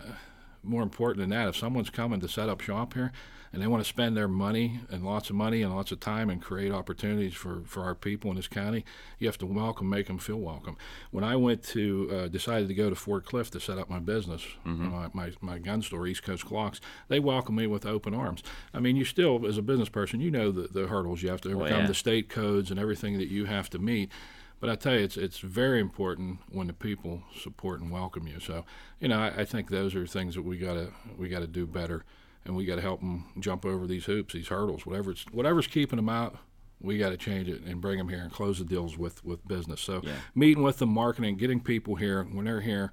more 0.64 0.84
important 0.84 1.20
than 1.20 1.30
that, 1.30 1.48
if 1.48 1.56
someone's 1.56 1.90
coming 1.90 2.20
to 2.20 2.28
set 2.28 2.50
up 2.50 2.62
shop 2.62 2.94
here 2.94 3.12
and 3.52 3.62
they 3.62 3.68
want 3.68 3.84
to 3.84 3.90
spend 3.90 4.16
their 4.16 4.28
money 4.28 4.80
and 4.92 5.04
lots 5.04 5.30
of 5.32 5.36
money 5.36 5.64
and 5.64 5.76
lots 5.76 5.92
of 5.92 6.00
time 6.00 6.30
and 6.30 6.42
create 6.42 6.72
opportunities 6.72 7.34
for, 7.34 7.64
for 7.66 7.82
our 7.84 7.96
people 7.96 8.30
in 8.30 8.36
this 8.36 8.48
county, 8.48 8.86
you 9.18 9.28
have 9.28 9.40
to 9.40 9.46
welcome, 9.48 9.90
make 9.90 10.06
them 10.06 10.20
feel 10.20 10.38
welcome. 10.38 10.78
When 11.10 11.24
I 11.24 11.36
went 11.36 11.64
to, 11.70 12.10
uh, 12.12 12.28
decided 12.28 12.68
to 12.68 12.76
go 12.76 12.90
to 12.90 12.96
Fort 12.96 13.26
Cliff 13.26 13.50
to 13.52 13.60
set 13.60 13.80
up 13.80 13.90
my 13.90 14.00
business, 14.00 14.46
my, 14.92 15.10
my, 15.14 15.32
my 15.42 15.58
gun 15.58 15.82
store, 15.82 16.06
East 16.06 16.22
Coast 16.22 16.46
Clocks, 16.46 16.80
they 17.08 17.20
welcomed 17.20 17.58
me 17.58 17.66
with 17.66 17.86
open 17.86 18.14
arms. 18.14 18.44
I 18.74 18.80
mean, 18.80 18.96
you 18.96 19.06
still, 19.06 19.46
as 19.48 19.58
a 19.58 19.64
business 19.64 19.90
person, 19.90 20.22
you 20.22 20.30
know 20.30 20.52
the, 20.52 20.68
the 20.68 20.88
hurdles 20.88 21.24
you 21.24 21.30
have 21.30 21.42
to 21.42 21.52
overcome, 21.54 21.82
yeah. 21.82 21.88
the 21.88 21.96
state 21.96 22.30
codes 22.30 22.70
and 22.70 22.80
everything 22.80 23.18
that 23.18 23.30
you 23.30 23.46
have 23.46 23.70
to 23.72 23.80
meet. 23.80 24.12
But 24.60 24.70
I 24.70 24.76
tell 24.76 24.94
you, 24.94 25.00
it's 25.00 25.16
it's 25.18 25.40
very 25.40 25.80
important 25.80 26.40
when 26.52 26.68
the 26.68 26.74
people 26.74 27.24
support 27.40 27.80
and 27.82 27.92
welcome 27.92 28.28
you. 28.28 28.40
So, 28.40 28.66
you 29.00 29.08
know, 29.08 29.20
I, 29.20 29.42
I 29.42 29.46
think 29.46 29.70
those 29.70 29.96
are 29.96 30.06
things 30.06 30.36
that 30.36 30.42
we 30.44 30.58
gotta 30.58 30.92
we 31.18 31.30
gotta 31.30 31.48
do 31.48 31.66
better, 31.66 32.04
and 32.46 32.56
we 32.56 32.66
gotta 32.66 32.82
help 32.82 33.00
them 33.00 33.26
jump 33.40 33.66
over 33.66 33.88
these 33.88 34.06
hoops, 34.06 34.34
these 34.34 34.50
hurdles, 34.50 34.86
whatever 34.86 35.12
it's 35.12 35.26
whatever's 35.32 35.68
keeping 35.68 35.98
them 35.98 36.10
out. 36.10 36.38
We 36.82 36.98
got 36.98 37.10
to 37.10 37.18
change 37.18 37.50
it 37.50 37.62
and 37.64 37.82
bring 37.82 37.98
them 37.98 38.08
here 38.08 38.22
and 38.22 38.32
close 38.32 38.58
the 38.60 38.64
deals 38.64 38.98
with 38.98 39.24
with 39.26 39.46
business. 39.46 39.82
So, 39.82 40.00
Yeah. 40.02 40.14
meeting 40.34 40.64
with 40.64 40.78
them, 40.78 40.90
marketing, 40.90 41.36
getting 41.36 41.60
people 41.60 41.96
here 41.96 42.24
when 42.24 42.46
they're 42.46 42.62
here, 42.62 42.92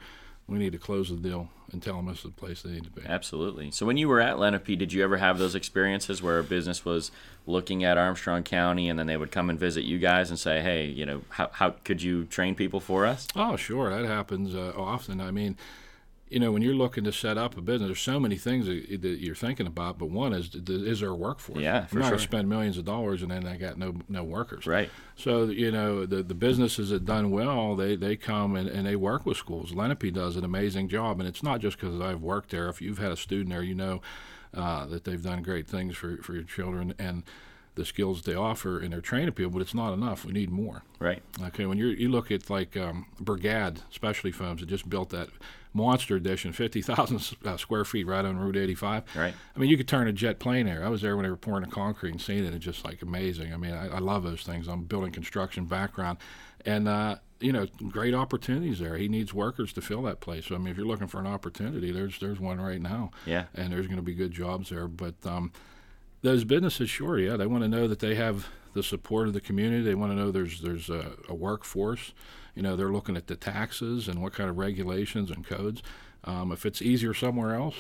we 0.48 0.59
need 0.59 0.72
to 0.72 0.78
close 0.78 1.09
the 1.09 1.16
deal 1.16 1.48
and 1.72 1.82
tell 1.82 1.96
them 1.96 2.06
this 2.06 2.18
is 2.18 2.24
the 2.24 2.30
place 2.30 2.62
they 2.62 2.70
need 2.70 2.85
to 2.85 2.90
be. 2.90 3.02
Absolutely. 3.04 3.70
So 3.72 3.85
when 3.85 3.96
you 3.96 4.09
were 4.09 4.20
at 4.20 4.38
Lenape, 4.38 4.78
did 4.78 4.92
you 4.92 5.02
ever 5.02 5.16
have 5.16 5.38
those 5.38 5.54
experiences 5.54 6.22
where 6.22 6.38
a 6.38 6.44
business 6.44 6.85
was 6.85 7.11
looking 7.46 7.82
at 7.82 7.98
Armstrong 7.98 8.44
County 8.44 8.88
and 8.88 8.98
then 8.98 9.06
they 9.06 9.16
would 9.16 9.32
come 9.32 9.50
and 9.50 9.59
visit 9.59 9.85
you 9.85 9.98
guys 9.98 10.30
and 10.30 10.38
say, 10.38 10.61
"Hey, 10.61 10.87
you 10.87 11.04
know, 11.04 11.22
how 11.30 11.48
how 11.52 11.70
could 11.85 12.02
you 12.02 12.24
train 12.24 12.54
people 12.54 12.80
for 12.80 13.06
us?" 13.06 13.26
Oh, 13.35 13.56
sure, 13.56 13.90
that 13.90 14.09
happens 14.09 14.54
uh, 14.54 14.72
often. 14.76 15.20
I 15.20 15.32
mean, 15.32 15.56
you 16.29 16.41
know, 16.41 16.51
when 16.51 16.61
you're 16.61 16.75
looking 16.75 17.05
to 17.05 17.12
set 17.12 17.39
up 17.39 17.57
a 17.57 17.61
business, 17.61 17.89
there's 17.89 18.01
so 18.01 18.19
many 18.19 18.37
things 18.37 18.67
that, 18.67 19.01
that 19.03 19.21
you're 19.21 19.35
thinking 19.37 19.67
about. 19.67 19.97
But 19.99 20.11
one 20.11 20.33
is, 20.33 20.53
is 20.55 21.01
there 21.01 21.11
a 21.11 21.15
workforce? 21.15 21.61
Yeah, 21.61 21.87
for 21.87 21.97
I'm 21.97 22.01
not 22.01 22.07
sure. 22.07 22.17
gonna 22.17 22.23
spend 22.23 22.49
millions 22.49 22.79
of 22.79 22.85
dollars 22.85 23.23
and 23.23 23.31
then 23.31 23.47
I 23.47 23.57
got 23.57 23.79
no 23.79 23.95
no 24.09 24.25
workers. 24.25 24.67
Right. 24.67 24.91
So 25.15 25.45
you 25.45 25.71
know, 25.71 26.05
the 26.05 26.23
the 26.25 26.35
businesses 26.35 26.91
that 26.91 27.05
done 27.05 27.31
well, 27.31 27.77
they 27.77 27.95
they 27.95 28.17
come 28.17 28.57
and, 28.57 28.69
and 28.69 28.87
they 28.87 28.97
work 28.97 29.25
with 29.25 29.37
schools. 29.37 29.73
Lenape 29.73 30.12
does 30.12 30.37
an 30.37 30.45
amazing 30.45 30.89
job, 30.89 31.21
and 31.21 31.29
it's 31.29 31.43
not 31.43 31.61
just 31.61 31.79
because 31.79 32.01
I've 32.01 32.23
worked 32.23 32.51
there. 32.51 32.69
If 32.69 32.83
you've 32.83 32.99
had 32.99 33.12
a 33.12 33.17
student 33.17 33.51
there, 33.51 33.62
you 33.62 33.75
know 33.77 34.03
uh, 34.53 34.87
that 34.87 35.05
they've 35.05 35.23
done 35.23 35.43
great 35.43 35.69
things 35.69 35.97
for 35.97 36.17
for 36.19 36.35
your 36.35 36.45
children 36.45 36.93
and. 36.99 37.23
the 37.77 37.85
skills 37.85 38.23
they 38.23 38.35
offer 38.35 38.81
and 38.81 38.91
they're 38.95 39.03
training 39.03 39.33
people, 39.35 39.51
but 39.53 39.61
it's 39.61 39.75
not 39.75 39.93
enough. 39.93 40.25
We 40.25 40.33
need 40.33 40.51
more. 40.51 40.83
Right. 40.99 41.23
Okay, 41.49 41.67
when 41.67 41.77
you 41.77 41.89
you 41.89 42.09
look 42.09 42.31
at 42.31 42.49
like 42.49 42.75
um, 42.75 43.05
Brigade 43.21 43.81
Specialty 43.91 44.33
Foams 44.33 44.61
that 44.61 44.67
just 44.71 44.89
built 44.89 45.11
that 45.11 45.29
monster 45.77 46.17
edition, 46.17 46.53
fifty 46.53 46.83
thousand 46.83 47.37
uh, 47.45 47.57
square 47.57 47.85
feet 47.85 48.07
right 48.07 48.25
on 48.25 48.39
Route 48.39 48.57
eighty 48.57 48.75
five. 48.75 49.05
Right. 49.15 49.35
I 49.55 49.59
mean, 49.59 49.71
you 49.71 49.77
could 49.77 49.87
turn 49.87 50.09
a 50.09 50.12
jet 50.12 50.39
plane 50.39 50.67
there. 50.67 50.85
I 50.85 50.89
was 50.89 51.03
there 51.03 51.15
when 51.17 51.25
they 51.25 51.31
were 51.31 51.37
pouring 51.37 51.65
the 51.65 51.71
concrete 51.71 52.11
and 52.11 52.21
seeing 52.21 52.45
it. 52.45 52.55
It's 52.55 52.65
just 52.65 52.85
like 52.85 53.03
amazing. 53.03 53.53
I 53.53 53.57
mean, 53.57 53.75
I, 53.75 53.97
I 53.97 53.99
love 53.99 54.25
those 54.25 54.43
things. 54.43 54.67
I'm 54.67 54.85
building 54.85 55.12
construction 55.12 55.67
background, 55.67 56.19
and 56.65 56.89
uh, 56.89 57.17
you 57.39 57.53
know, 57.53 57.67
great 57.91 58.15
opportunities 58.15 58.79
there. 58.79 58.97
He 58.97 59.09
needs 59.09 59.35
workers 59.35 59.73
to 59.75 59.81
fill 59.81 60.03
that 60.03 60.21
place. 60.21 60.47
So 60.47 60.55
I 60.55 60.59
mean, 60.59 60.69
if 60.69 60.77
you're 60.77 60.87
looking 60.87 61.07
for 61.07 61.21
an 61.21 61.27
opportunity, 61.27 61.93
there's 61.93 62.19
there's 62.19 62.41
one 62.41 62.61
right 62.61 62.81
now. 62.81 63.11
Yeah. 63.27 63.45
And 63.55 63.73
there's 63.73 63.87
going 63.87 63.97
to 63.97 64.03
be 64.03 64.15
good 64.15 64.33
jobs 64.33 64.71
there, 64.71 64.89
but. 64.89 65.15
Um, 65.25 65.53
those 66.23 66.45
businesses, 66.45 66.91
sure, 66.91 67.19
yeah, 67.19 67.37
they 67.37 67.47
want 67.47 67.62
to 67.62 67.69
know 67.69 67.87
that 67.87 68.01
they 68.01 68.17
have 68.17 68.49
the 68.73 68.83
support 68.83 69.29
of 69.29 69.35
the 69.35 69.41
community. 69.41 69.85
They 69.85 69.95
want 69.95 70.11
to 70.11 70.17
know 70.17 70.33
there's 70.33 70.61
there's 70.61 70.89
a, 70.91 71.12
a 71.29 71.35
workforce. 71.35 72.15
You 72.57 72.62
know, 72.62 72.75
they're 72.75 72.90
looking 72.90 73.16
at 73.16 73.29
the 73.29 73.37
taxes 73.37 74.09
and 74.09 74.21
what 74.21 74.33
kind 74.33 74.51
of 74.51 74.59
regulations 74.59 75.31
and 75.31 75.47
codes. 75.47 75.83
Um, 76.25 76.51
if 76.51 76.66
it's 76.66 76.83
easier 76.83 77.14
somewhere 77.14 77.55
else, 77.55 77.77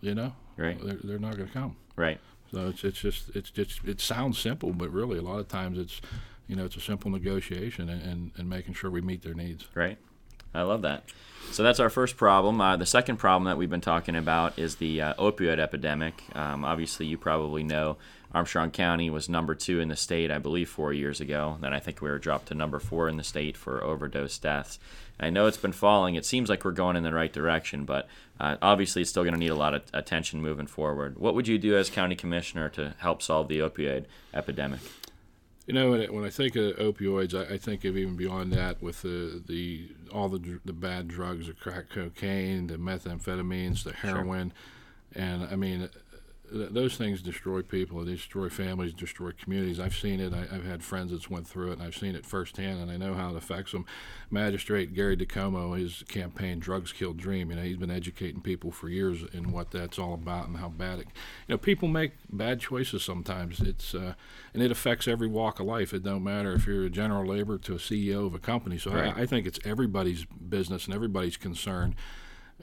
you 0.00 0.14
know, 0.14 0.34
right, 0.56 0.76
they're, 0.84 0.98
they're 1.04 1.18
not 1.18 1.36
going 1.36 1.46
to 1.46 1.52
come. 1.52 1.76
Right. 1.94 2.18
So 2.52 2.68
it's 2.68 2.82
it's 2.84 3.00
just 3.00 3.30
it's 3.36 3.50
just 3.50 3.84
it 3.84 4.00
sounds 4.00 4.38
simple, 4.38 4.72
but 4.72 4.90
really 4.90 5.18
a 5.18 5.22
lot 5.22 5.38
of 5.38 5.48
times 5.48 5.78
it's 5.78 6.00
you 6.48 6.56
know 6.56 6.64
it's 6.64 6.76
a 6.76 6.80
simple 6.80 7.10
negotiation 7.10 7.88
and, 7.88 8.02
and, 8.02 8.30
and 8.36 8.48
making 8.48 8.74
sure 8.74 8.90
we 8.90 9.00
meet 9.00 9.22
their 9.22 9.34
needs. 9.34 9.66
Right. 9.74 9.98
I 10.54 10.62
love 10.62 10.82
that. 10.82 11.04
So 11.50 11.62
that's 11.62 11.80
our 11.80 11.90
first 11.90 12.16
problem. 12.16 12.60
Uh, 12.60 12.76
the 12.76 12.86
second 12.86 13.16
problem 13.16 13.44
that 13.46 13.58
we've 13.58 13.70
been 13.70 13.80
talking 13.80 14.14
about 14.14 14.58
is 14.58 14.76
the 14.76 15.00
uh, 15.00 15.14
opioid 15.14 15.58
epidemic. 15.58 16.22
Um, 16.34 16.64
obviously, 16.64 17.06
you 17.06 17.18
probably 17.18 17.64
know 17.64 17.96
Armstrong 18.34 18.70
County 18.70 19.10
was 19.10 19.28
number 19.28 19.54
two 19.54 19.80
in 19.80 19.88
the 19.88 19.96
state, 19.96 20.30
I 20.30 20.38
believe, 20.38 20.68
four 20.68 20.92
years 20.92 21.20
ago. 21.20 21.56
Then 21.60 21.72
I 21.72 21.78
think 21.78 22.02
we 22.02 22.10
were 22.10 22.18
dropped 22.18 22.48
to 22.48 22.54
number 22.54 22.80
four 22.80 23.08
in 23.08 23.16
the 23.16 23.24
state 23.24 23.56
for 23.56 23.82
overdose 23.82 24.38
deaths. 24.38 24.78
I 25.20 25.30
know 25.30 25.46
it's 25.46 25.56
been 25.56 25.72
falling. 25.72 26.16
It 26.16 26.26
seems 26.26 26.48
like 26.48 26.64
we're 26.64 26.72
going 26.72 26.96
in 26.96 27.04
the 27.04 27.14
right 27.14 27.32
direction, 27.32 27.84
but 27.84 28.08
uh, 28.40 28.56
obviously 28.60 29.02
it's 29.02 29.10
still 29.10 29.22
going 29.22 29.34
to 29.34 29.38
need 29.38 29.50
a 29.50 29.54
lot 29.54 29.74
of 29.74 29.82
attention 29.92 30.42
moving 30.42 30.66
forward. 30.66 31.18
What 31.18 31.34
would 31.34 31.46
you 31.46 31.58
do 31.58 31.76
as 31.76 31.88
county 31.88 32.16
commissioner 32.16 32.68
to 32.70 32.94
help 32.98 33.22
solve 33.22 33.46
the 33.46 33.60
opioid 33.60 34.06
epidemic? 34.34 34.80
You 35.66 35.72
know, 35.72 35.92
when, 35.92 36.24
I 36.24 36.30
think 36.30 36.56
of 36.56 36.76
opioids, 36.76 37.34
I, 37.34 37.56
think 37.56 37.84
of 37.86 37.96
even 37.96 38.16
beyond 38.16 38.52
that 38.52 38.82
with 38.82 39.00
the, 39.00 39.42
the 39.46 39.88
all 40.12 40.28
the 40.28 40.60
the 40.62 40.74
bad 40.74 41.08
drugs, 41.08 41.46
the 41.46 41.54
crack 41.54 41.88
cocaine, 41.88 42.66
the 42.66 42.76
methamphetamines, 42.76 43.82
the 43.82 43.94
heroin, 43.94 44.52
sure. 45.14 45.22
and 45.22 45.44
I 45.44 45.56
mean, 45.56 45.88
those 46.52 46.96
things 46.96 47.22
destroy 47.22 47.62
people. 47.62 48.04
They 48.04 48.12
destroy 48.12 48.48
families, 48.48 48.92
destroy 48.92 49.32
communities. 49.32 49.80
I've 49.80 49.96
seen 49.96 50.20
it. 50.20 50.32
I, 50.32 50.54
have 50.54 50.64
had 50.64 50.84
friends 50.84 51.10
that's 51.10 51.30
went 51.30 51.48
through 51.48 51.70
it, 51.70 51.78
and 51.78 51.82
I've 51.82 51.96
seen 51.96 52.14
it 52.14 52.26
firsthand, 52.26 52.80
and 52.80 52.90
I 52.90 52.96
know 52.96 53.14
how 53.14 53.30
it 53.30 53.36
affects 53.36 53.72
them. 53.72 53.86
Magistrate 54.30 54.94
Gary 54.94 55.16
DeComo, 55.16 55.78
his 55.78 56.04
campaign 56.08 56.58
"Drugs 56.58 56.92
Kill 56.92 57.12
Dream," 57.12 57.50
you 57.50 57.56
know, 57.56 57.62
he's 57.62 57.78
been 57.78 57.90
educating 57.90 58.40
people 58.40 58.70
for 58.70 58.88
years 58.88 59.24
in 59.32 59.52
what 59.52 59.70
that's 59.70 59.98
all 59.98 60.14
about 60.14 60.46
and 60.48 60.58
how 60.58 60.68
bad 60.68 61.00
it. 61.00 61.06
You 61.48 61.54
know, 61.54 61.58
people 61.58 61.88
make 61.88 62.12
bad 62.30 62.60
choices 62.60 63.02
sometimes. 63.02 63.60
It's 63.60 63.94
uh, 63.94 64.14
and 64.52 64.62
it 64.62 64.70
affects 64.70 65.08
every 65.08 65.28
walk 65.28 65.60
of 65.60 65.66
life. 65.66 65.94
It 65.94 66.04
don't 66.04 66.24
matter 66.24 66.52
if 66.52 66.66
you're 66.66 66.84
a 66.84 66.90
general 66.90 67.26
labor 67.26 67.58
to 67.58 67.74
a 67.74 67.78
CEO 67.78 68.26
of 68.26 68.34
a 68.34 68.38
company. 68.38 68.78
So 68.78 68.92
right. 68.92 69.16
I, 69.16 69.22
I, 69.22 69.26
think 69.26 69.46
it's 69.46 69.58
everybody's 69.64 70.26
business 70.26 70.84
and 70.84 70.94
everybody's 70.94 71.36
concern 71.36 71.96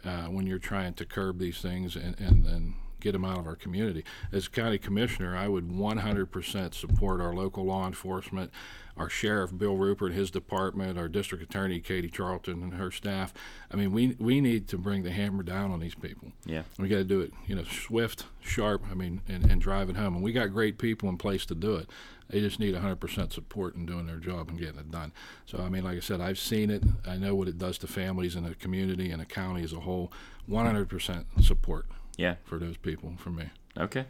uh, 0.05 0.25
when 0.25 0.45
you're 0.45 0.59
trying 0.59 0.93
to 0.93 1.05
curb 1.05 1.39
these 1.39 1.61
things 1.61 1.95
and 1.95 2.17
and, 2.19 2.45
and 2.45 2.73
get 3.01 3.13
them 3.13 3.25
out 3.25 3.39
of 3.39 3.47
our 3.47 3.55
community. 3.55 4.03
As 4.31 4.47
county 4.47 4.77
commissioner, 4.77 5.35
I 5.35 5.47
would 5.47 5.69
100% 5.69 6.73
support 6.73 7.19
our 7.19 7.33
local 7.33 7.65
law 7.65 7.85
enforcement, 7.87 8.51
our 8.95 9.09
sheriff 9.09 9.57
Bill 9.57 9.75
Rupert, 9.75 10.13
his 10.13 10.31
department, 10.31 10.97
our 10.97 11.07
district 11.07 11.43
attorney 11.43 11.79
Katie 11.79 12.09
Charlton 12.09 12.61
and 12.61 12.73
her 12.75 12.91
staff. 12.91 13.33
I 13.71 13.75
mean, 13.75 13.91
we 13.91 14.15
we 14.19 14.41
need 14.41 14.67
to 14.69 14.77
bring 14.77 15.03
the 15.03 15.11
hammer 15.11 15.43
down 15.43 15.71
on 15.71 15.79
these 15.79 15.95
people. 15.95 16.31
Yeah, 16.45 16.63
we 16.77 16.87
got 16.87 16.97
to 16.97 17.03
do 17.03 17.21
it, 17.21 17.33
you 17.47 17.55
know, 17.55 17.63
swift, 17.63 18.25
sharp. 18.41 18.83
I 18.91 18.93
mean, 18.93 19.21
and, 19.27 19.49
and 19.49 19.61
drive 19.61 19.89
it 19.89 19.95
home. 19.95 20.15
And 20.15 20.23
we 20.23 20.31
got 20.31 20.51
great 20.53 20.77
people 20.77 21.09
in 21.09 21.17
place 21.17 21.45
to 21.47 21.55
do 21.55 21.75
it. 21.75 21.89
They 22.31 22.39
just 22.39 22.59
need 22.61 22.73
100% 22.73 23.33
support 23.33 23.75
in 23.75 23.85
doing 23.85 24.07
their 24.07 24.15
job 24.15 24.47
and 24.47 24.57
getting 24.57 24.79
it 24.79 24.89
done. 24.89 25.11
So, 25.45 25.59
I 25.59 25.67
mean, 25.67 25.83
like 25.83 25.97
I 25.97 25.99
said, 25.99 26.21
I've 26.21 26.39
seen 26.39 26.69
it. 26.69 26.81
I 27.05 27.17
know 27.17 27.35
what 27.35 27.49
it 27.49 27.57
does 27.57 27.77
to 27.79 27.87
families 27.87 28.35
and 28.35 28.45
the 28.45 28.55
community 28.55 29.11
and 29.11 29.19
the 29.19 29.25
county 29.25 29.63
as 29.63 29.73
a 29.73 29.81
whole. 29.81 30.13
100% 30.49 31.25
support. 31.43 31.87
Yeah. 32.17 32.35
For 32.43 32.57
those 32.57 32.77
people, 32.77 33.13
for 33.17 33.29
me. 33.29 33.49
Okay. 33.77 34.05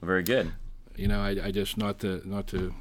Well, 0.00 0.06
very 0.06 0.22
good. 0.22 0.52
You 0.96 1.08
know, 1.08 1.20
I, 1.20 1.30
I 1.46 1.50
just 1.50 1.76
not 1.76 1.98
to 2.00 2.22
not 2.24 2.46
to 2.48 2.74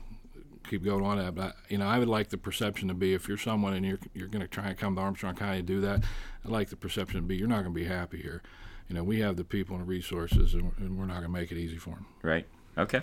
keep 0.69 0.83
going 0.83 1.03
on 1.03 1.17
that, 1.17 1.35
but 1.35 1.43
I, 1.43 1.53
you 1.69 1.77
know, 1.77 1.87
I 1.87 1.99
would 1.99 2.07
like 2.07 2.29
the 2.29 2.37
perception 2.37 2.87
to 2.89 2.93
be 2.93 3.13
if 3.13 3.27
you're 3.27 3.37
someone 3.37 3.73
and 3.73 3.85
you're 3.85 3.99
you're 4.13 4.27
going 4.27 4.41
to 4.41 4.47
try 4.47 4.67
and 4.67 4.77
come 4.77 4.95
to 4.95 5.01
Armstrong 5.01 5.35
County 5.35 5.59
and 5.59 5.67
do 5.67 5.81
that, 5.81 6.03
I'd 6.45 6.51
like 6.51 6.69
the 6.69 6.75
perception 6.75 7.21
to 7.21 7.25
be 7.25 7.35
you're 7.37 7.47
not 7.47 7.63
going 7.63 7.73
to 7.73 7.79
be 7.79 7.85
happy 7.85 8.21
here. 8.21 8.41
You 8.87 8.95
know, 8.95 9.03
we 9.03 9.19
have 9.19 9.35
the 9.35 9.43
people 9.43 9.75
and 9.75 9.85
the 9.85 9.87
resources, 9.87 10.53
and, 10.55 10.71
and 10.77 10.97
we're 10.97 11.05
not 11.05 11.21
going 11.21 11.27
to 11.27 11.39
make 11.39 11.51
it 11.51 11.57
easy 11.57 11.77
for 11.77 11.91
them. 11.91 12.07
Right. 12.23 12.47
Okay. 12.77 13.01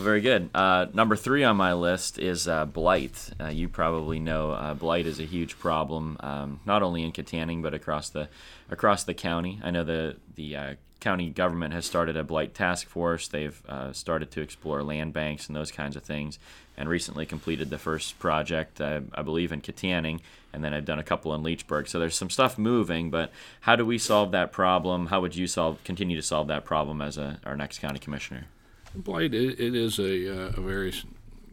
Well, 0.00 0.06
very 0.06 0.22
good. 0.22 0.48
Uh, 0.54 0.86
number 0.94 1.14
three 1.14 1.44
on 1.44 1.58
my 1.58 1.74
list 1.74 2.18
is 2.18 2.48
uh, 2.48 2.64
blight. 2.64 3.32
Uh, 3.38 3.48
you 3.48 3.68
probably 3.68 4.18
know 4.18 4.52
uh, 4.52 4.72
blight 4.72 5.04
is 5.04 5.20
a 5.20 5.24
huge 5.24 5.58
problem, 5.58 6.16
um, 6.20 6.60
not 6.64 6.82
only 6.82 7.02
in 7.02 7.12
Kittanning 7.12 7.60
but 7.60 7.74
across 7.74 8.08
the 8.08 8.30
across 8.70 9.04
the 9.04 9.12
county. 9.12 9.60
I 9.62 9.70
know 9.70 9.84
the 9.84 10.16
the 10.36 10.56
uh, 10.56 10.74
county 11.00 11.28
government 11.28 11.74
has 11.74 11.84
started 11.84 12.16
a 12.16 12.24
blight 12.24 12.54
task 12.54 12.88
force. 12.88 13.28
They've 13.28 13.62
uh, 13.68 13.92
started 13.92 14.30
to 14.30 14.40
explore 14.40 14.82
land 14.82 15.12
banks 15.12 15.48
and 15.48 15.54
those 15.54 15.70
kinds 15.70 15.96
of 15.96 16.02
things, 16.02 16.38
and 16.78 16.88
recently 16.88 17.26
completed 17.26 17.68
the 17.68 17.76
first 17.76 18.18
project, 18.18 18.80
I 18.80 19.00
believe, 19.22 19.52
in 19.52 19.60
Kittanning, 19.60 20.20
and 20.50 20.64
then 20.64 20.72
I've 20.72 20.86
done 20.86 20.98
a 20.98 21.04
couple 21.04 21.34
in 21.34 21.42
Leechburg. 21.42 21.88
So 21.88 21.98
there's 21.98 22.16
some 22.16 22.30
stuff 22.30 22.56
moving, 22.56 23.10
but 23.10 23.32
how 23.60 23.76
do 23.76 23.84
we 23.84 23.98
solve 23.98 24.30
that 24.30 24.50
problem? 24.50 25.08
How 25.08 25.20
would 25.20 25.36
you 25.36 25.46
solve 25.46 25.84
continue 25.84 26.16
to 26.16 26.26
solve 26.26 26.48
that 26.48 26.64
problem 26.64 27.02
as 27.02 27.18
a, 27.18 27.38
our 27.44 27.54
next 27.54 27.80
county 27.80 27.98
commissioner? 27.98 28.46
Blight, 28.94 29.34
it, 29.34 29.60
it 29.60 29.74
is 29.74 29.98
a, 29.98 30.46
uh, 30.46 30.52
a 30.56 30.60
very 30.60 30.92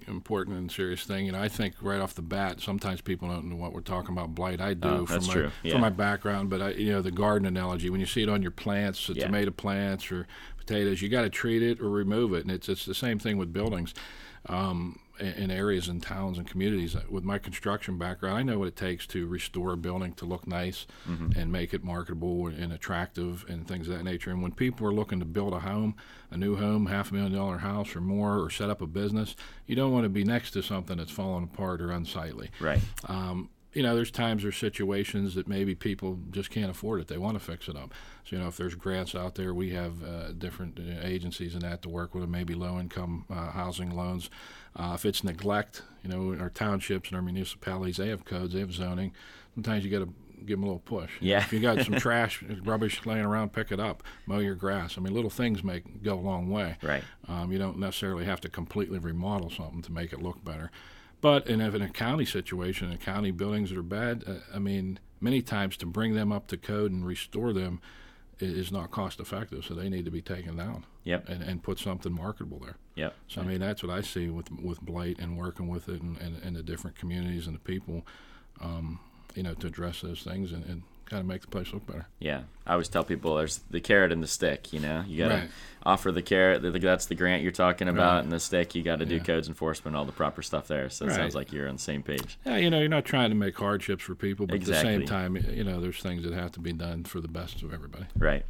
important 0.07 0.57
and 0.57 0.71
serious 0.71 1.03
thing. 1.03 1.27
And 1.27 1.37
I 1.37 1.47
think 1.47 1.75
right 1.81 1.99
off 1.99 2.15
the 2.15 2.21
bat, 2.21 2.61
sometimes 2.61 3.01
people 3.01 3.27
don't 3.27 3.45
know 3.45 3.55
what 3.55 3.73
we're 3.73 3.81
talking 3.81 4.11
about. 4.11 4.33
Blight, 4.33 4.61
I 4.61 4.73
do 4.73 4.89
oh, 4.89 5.05
from 5.05 5.25
my 5.27 5.51
yeah. 5.63 5.71
from 5.71 5.81
my 5.81 5.89
background, 5.89 6.49
but 6.49 6.61
I, 6.61 6.69
you 6.71 6.91
know 6.91 7.01
the 7.01 7.11
garden 7.11 7.45
analogy. 7.45 7.89
When 7.89 7.99
you 7.99 8.05
see 8.05 8.23
it 8.23 8.29
on 8.29 8.41
your 8.41 8.51
plants, 8.51 9.07
the 9.07 9.13
yeah. 9.13 9.25
tomato 9.25 9.51
plants 9.51 10.11
or 10.11 10.27
potatoes, 10.57 11.01
you 11.01 11.09
got 11.09 11.21
to 11.21 11.29
treat 11.29 11.61
it 11.61 11.79
or 11.79 11.89
remove 11.89 12.33
it. 12.33 12.43
And 12.43 12.51
it's 12.51 12.69
it's 12.69 12.85
the 12.85 12.95
same 12.95 13.19
thing 13.19 13.37
with 13.37 13.53
buildings. 13.53 13.93
Um, 14.47 14.99
in 15.19 15.51
areas 15.51 15.87
and 15.87 16.01
towns 16.01 16.37
and 16.37 16.47
communities. 16.47 16.95
With 17.09 17.23
my 17.23 17.37
construction 17.37 17.97
background, 17.97 18.37
I 18.37 18.43
know 18.43 18.59
what 18.59 18.67
it 18.67 18.75
takes 18.75 19.07
to 19.07 19.27
restore 19.27 19.73
a 19.73 19.77
building 19.77 20.13
to 20.13 20.25
look 20.25 20.47
nice 20.47 20.85
mm-hmm. 21.07 21.37
and 21.37 21.51
make 21.51 21.73
it 21.73 21.83
marketable 21.83 22.47
and 22.47 22.71
attractive 22.71 23.45
and 23.47 23.67
things 23.67 23.87
of 23.87 23.97
that 23.97 24.03
nature. 24.03 24.31
And 24.31 24.41
when 24.41 24.51
people 24.51 24.87
are 24.87 24.93
looking 24.93 25.19
to 25.19 25.25
build 25.25 25.53
a 25.53 25.59
home, 25.59 25.95
a 26.31 26.37
new 26.37 26.55
home, 26.55 26.87
half 26.87 27.11
a 27.11 27.13
million 27.13 27.33
dollar 27.33 27.59
house 27.59 27.95
or 27.95 28.01
more, 28.01 28.39
or 28.39 28.49
set 28.49 28.69
up 28.69 28.81
a 28.81 28.87
business, 28.87 29.35
you 29.65 29.75
don't 29.75 29.91
want 29.91 30.03
to 30.03 30.09
be 30.09 30.23
next 30.23 30.51
to 30.51 30.61
something 30.61 30.97
that's 30.97 31.11
falling 31.11 31.43
apart 31.43 31.81
or 31.81 31.91
unsightly. 31.91 32.51
Right. 32.59 32.81
Um, 33.05 33.49
you 33.77 33.83
know, 33.83 33.95
there's 33.95 34.09
times 34.09 34.43
or 34.43 34.51
situations 34.51 35.35
that 35.35 35.47
maybe 35.47 35.75
people 35.75 36.17
just 36.31 36.49
can't 36.49 36.71
afford 36.71 36.99
it. 36.99 37.07
They 37.07 37.19
want 37.19 37.37
to 37.37 37.39
fix 37.39 37.67
it 37.67 37.75
up. 37.75 37.93
So, 38.25 38.35
you 38.35 38.41
know, 38.41 38.47
if 38.47 38.57
there's 38.57 38.73
grants 38.73 39.13
out 39.13 39.35
there, 39.35 39.53
we 39.53 39.69
have 39.69 40.03
uh, 40.03 40.31
different 40.31 40.79
uh, 40.79 41.05
agencies 41.05 41.53
and 41.53 41.61
that 41.61 41.83
to 41.83 41.89
work 41.89 42.15
with 42.15 42.27
maybe 42.27 42.55
low 42.55 42.79
income 42.79 43.25
uh, 43.29 43.51
housing 43.51 43.95
loans. 43.95 44.31
Uh, 44.75 44.93
if 44.95 45.05
it's 45.05 45.23
neglect, 45.23 45.83
you 46.03 46.09
know, 46.09 46.35
our 46.41 46.49
townships 46.49 47.09
and 47.09 47.17
our 47.17 47.21
municipalities, 47.21 47.97
they 47.97 48.07
have 48.07 48.25
codes, 48.25 48.55
they 48.55 48.61
have 48.61 48.73
zoning. 48.73 49.13
Sometimes 49.53 49.85
you 49.85 49.91
got 49.91 49.99
to 49.99 50.11
give 50.43 50.57
them 50.57 50.63
a 50.63 50.65
little 50.65 50.79
push. 50.79 51.11
Yeah. 51.19 51.41
if 51.41 51.53
you 51.53 51.59
got 51.59 51.79
some 51.85 51.95
trash, 51.99 52.41
rubbish 52.63 53.05
laying 53.05 53.25
around, 53.25 53.53
pick 53.53 53.71
it 53.71 53.79
up, 53.79 54.01
mow 54.25 54.39
your 54.39 54.55
grass. 54.55 54.97
I 54.97 55.01
mean, 55.01 55.13
little 55.13 55.29
things 55.29 55.63
make 55.63 56.01
go 56.01 56.15
a 56.15 56.19
long 56.19 56.49
way. 56.49 56.77
Right. 56.81 57.03
Um, 57.27 57.51
you 57.51 57.59
don't 57.59 57.77
necessarily 57.77 58.25
have 58.25 58.41
to 58.41 58.49
completely 58.49 58.97
remodel 58.97 59.51
something 59.51 59.83
to 59.83 59.91
make 59.91 60.13
it 60.13 60.21
look 60.23 60.43
better. 60.43 60.71
But 61.19 61.47
in, 61.47 61.61
in 61.61 61.81
a 61.81 61.89
county 61.89 62.25
situation, 62.25 62.91
in 62.91 62.97
county 62.97 63.31
buildings 63.31 63.69
that 63.69 63.77
are 63.77 63.83
bad, 63.83 64.23
uh, 64.27 64.33
I 64.53 64.59
mean, 64.59 64.99
many 65.19 65.41
times 65.41 65.77
to 65.77 65.85
bring 65.85 66.13
them 66.13 66.31
up 66.31 66.47
to 66.47 66.57
code 66.57 66.91
and 66.91 67.05
restore 67.05 67.53
them 67.53 67.81
is 68.39 68.71
not 68.71 68.91
cost 68.91 69.19
effective, 69.19 69.65
so 69.65 69.73
they 69.73 69.89
need 69.89 70.05
to 70.05 70.11
be 70.11 70.21
taken 70.21 70.57
down. 70.57 70.85
Yep. 71.05 71.29
And, 71.29 71.41
and 71.41 71.63
put 71.63 71.79
something 71.79 72.13
marketable 72.13 72.59
there. 72.59 72.75
Yep. 72.95 73.15
So 73.29 73.41
I 73.41 73.45
mean 73.45 73.59
that's 73.59 73.81
what 73.81 73.91
I 73.91 74.01
see 74.01 74.27
with 74.29 74.51
with 74.51 74.81
blight 74.81 75.17
and 75.19 75.37
working 75.37 75.67
with 75.69 75.87
it 75.87 76.01
and, 76.01 76.17
and, 76.17 76.41
and 76.43 76.55
the 76.55 76.63
different 76.63 76.97
communities 76.97 77.47
and 77.47 77.55
the 77.55 77.59
people, 77.59 78.05
um, 78.59 78.99
you 79.33 79.43
know, 79.43 79.53
to 79.55 79.67
address 79.67 80.01
those 80.01 80.21
things 80.21 80.51
and, 80.51 80.65
and 80.65 80.83
kind 81.09 81.19
of 81.21 81.25
make 81.25 81.41
the 81.41 81.47
place 81.47 81.73
look 81.73 81.85
better. 81.87 82.07
Yeah, 82.19 82.41
I 82.65 82.73
always 82.73 82.87
tell 82.87 83.03
people 83.03 83.35
there's 83.35 83.59
the 83.69 83.79
carrot 83.81 84.11
and 84.11 84.21
the 84.21 84.27
stick. 84.27 84.71
You 84.73 84.79
know, 84.79 85.03
you 85.07 85.17
gotta 85.23 85.35
right. 85.35 85.49
offer 85.83 86.11
the 86.11 86.21
carrot. 86.21 86.61
That's 86.61 87.05
the 87.05 87.15
grant 87.15 87.43
you're 87.43 87.51
talking 87.51 87.87
about, 87.87 88.15
Right. 88.15 88.23
and 88.23 88.31
the 88.31 88.39
stick 88.39 88.75
you 88.75 88.83
got 88.83 88.99
to 88.99 89.05
do 89.05 89.15
Yeah. 89.15 89.23
codes 89.23 89.47
enforcement, 89.47 89.95
all 89.95 90.05
the 90.05 90.11
proper 90.11 90.41
stuff 90.41 90.67
there. 90.67 90.89
So 90.89 91.05
it 91.05 91.09
Right. 91.09 91.15
sounds 91.15 91.35
like 91.35 91.51
you're 91.53 91.67
on 91.67 91.75
the 91.75 91.81
same 91.81 92.03
page. 92.03 92.37
Yeah, 92.45 92.57
you 92.57 92.69
know, 92.69 92.79
you're 92.79 92.89
not 92.89 93.05
trying 93.05 93.29
to 93.29 93.35
make 93.35 93.57
hardships 93.57 94.03
for 94.03 94.15
people, 94.15 94.45
but 94.47 94.55
at 94.55 94.65
the 94.65 94.73
same 94.75 95.05
time, 95.05 95.37
you 95.37 95.63
know, 95.63 95.79
there's 95.81 96.01
things 96.01 96.23
that 96.23 96.33
have 96.33 96.51
to 96.53 96.59
be 96.59 96.73
done 96.73 97.03
for 97.05 97.21
the 97.21 97.27
best 97.27 97.63
of 97.63 97.73
everybody. 97.73 98.05
Right. 98.17 98.45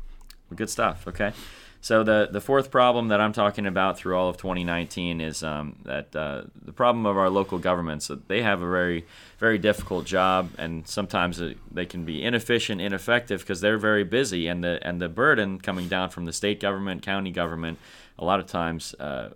Good 0.56 0.70
stuff. 0.70 1.08
Okay. 1.08 1.34
So 1.82 2.04
the 2.04 2.28
the 2.32 2.42
fourth 2.42 2.72
problem 2.72 3.10
that 3.10 3.22
I'm 3.22 3.34
talking 3.34 3.66
about 3.66 3.98
through 3.98 4.18
all 4.18 4.30
of 4.30 4.38
2019 4.38 5.22
is 5.22 5.44
um, 5.44 5.76
that 5.86 6.16
uh, 6.16 6.44
the 6.62 6.74
problem 6.74 7.06
of 7.06 7.18
our 7.18 7.30
local 7.30 7.60
governments 7.60 8.10
they 8.28 8.42
have 8.42 8.62
a 8.62 8.70
very 8.70 9.06
very 9.38 9.58
difficult 9.58 10.06
job 10.06 10.50
and 10.58 10.88
sometimes 10.88 11.42
they 11.72 11.86
can 11.86 12.04
be 12.04 12.24
inefficient, 12.24 12.82
ineffective 12.82 13.42
because 13.42 13.62
they're 13.62 13.78
very 13.78 14.04
busy 14.04 14.48
and 14.48 14.64
the 14.64 14.80
and 14.82 15.02
the 15.02 15.10
burden 15.10 15.60
coming 15.60 15.88
down 15.88 16.10
from 16.10 16.26
the 16.26 16.34
state 16.34 16.60
government, 16.60 17.04
county 17.04 17.32
government, 17.32 17.78
a 18.18 18.26
lot 18.26 18.40
of 18.40 18.48
times. 18.48 18.96
Uh, 19.00 19.30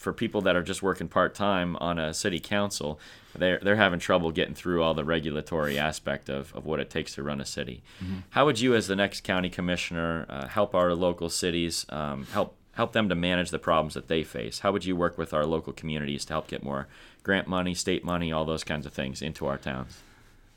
for 0.00 0.14
people 0.14 0.40
that 0.40 0.56
are 0.56 0.62
just 0.62 0.82
working 0.82 1.08
part 1.08 1.34
time 1.34 1.76
on 1.76 1.98
a 1.98 2.14
city 2.14 2.40
council, 2.40 2.98
they're 3.36 3.58
they're 3.62 3.76
having 3.76 4.00
trouble 4.00 4.30
getting 4.32 4.54
through 4.54 4.82
all 4.82 4.94
the 4.94 5.04
regulatory 5.04 5.78
aspect 5.78 6.30
of, 6.30 6.54
of 6.54 6.64
what 6.64 6.80
it 6.80 6.88
takes 6.88 7.14
to 7.14 7.22
run 7.22 7.38
a 7.38 7.44
city. 7.44 7.82
Mm-hmm. 8.02 8.20
How 8.30 8.46
would 8.46 8.58
you, 8.58 8.74
as 8.74 8.86
the 8.86 8.96
next 8.96 9.20
county 9.24 9.50
commissioner, 9.50 10.24
uh, 10.30 10.46
help 10.48 10.74
our 10.74 10.94
local 10.94 11.28
cities 11.28 11.84
um, 11.90 12.24
help 12.32 12.56
help 12.72 12.92
them 12.92 13.10
to 13.10 13.14
manage 13.14 13.50
the 13.50 13.58
problems 13.58 13.92
that 13.92 14.08
they 14.08 14.24
face? 14.24 14.60
How 14.60 14.72
would 14.72 14.86
you 14.86 14.96
work 14.96 15.18
with 15.18 15.34
our 15.34 15.44
local 15.44 15.74
communities 15.74 16.24
to 16.24 16.32
help 16.32 16.48
get 16.48 16.62
more 16.62 16.88
grant 17.22 17.46
money, 17.46 17.74
state 17.74 18.02
money, 18.02 18.32
all 18.32 18.46
those 18.46 18.64
kinds 18.64 18.86
of 18.86 18.94
things 18.94 19.20
into 19.20 19.46
our 19.46 19.58
towns? 19.58 19.98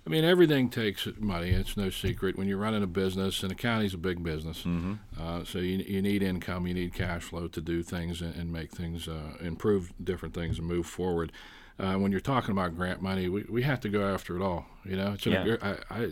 I 0.06 0.10
mean, 0.10 0.26
everything 0.26 0.70
takes 0.70 1.08
money. 1.18 1.52
It's 1.52 1.78
no 1.78 1.90
secret. 1.90 2.38
When 2.38 2.48
you're 2.48 2.58
running 2.58 2.84
a 2.84 2.88
business, 2.88 3.42
and 3.42 3.52
the 3.52 3.56
county's 3.56 3.94
a 3.94 3.98
big 3.98 4.22
business, 4.22 4.60
mm-hmm. 4.60 4.96
uh, 5.18 5.46
so 5.46 5.60
you, 5.60 5.78
you 5.78 6.02
need 6.02 6.22
income, 6.22 6.68
you 6.68 6.74
need 6.74 6.94
cash 6.94 7.24
flow 7.24 7.48
to 7.48 7.62
do 7.62 7.84
things 7.84 8.22
and, 8.22 8.36
and 8.36 8.52
make 8.52 8.72
things, 8.72 9.08
uh, 9.08 9.38
improve 9.40 9.94
different 10.04 10.34
things 10.36 10.60
and 10.60 10.68
move 10.68 10.86
forward 10.86 11.32
uh, 11.80 11.96
when 11.96 12.12
you're 12.12 12.22
talking 12.22 12.52
about 12.52 12.76
grant 12.76 13.02
money, 13.02 13.30
we, 13.30 13.44
we 13.50 13.64
have 13.64 13.80
to 13.82 13.90
go 13.90 14.14
after 14.14 14.36
it 14.36 14.42
all. 14.42 14.66
You 14.86 14.96
know, 14.96 15.14
it's 15.14 15.26
an, 15.26 15.32
yeah. 15.32 15.56
I, 15.62 15.96
I, 15.96 16.10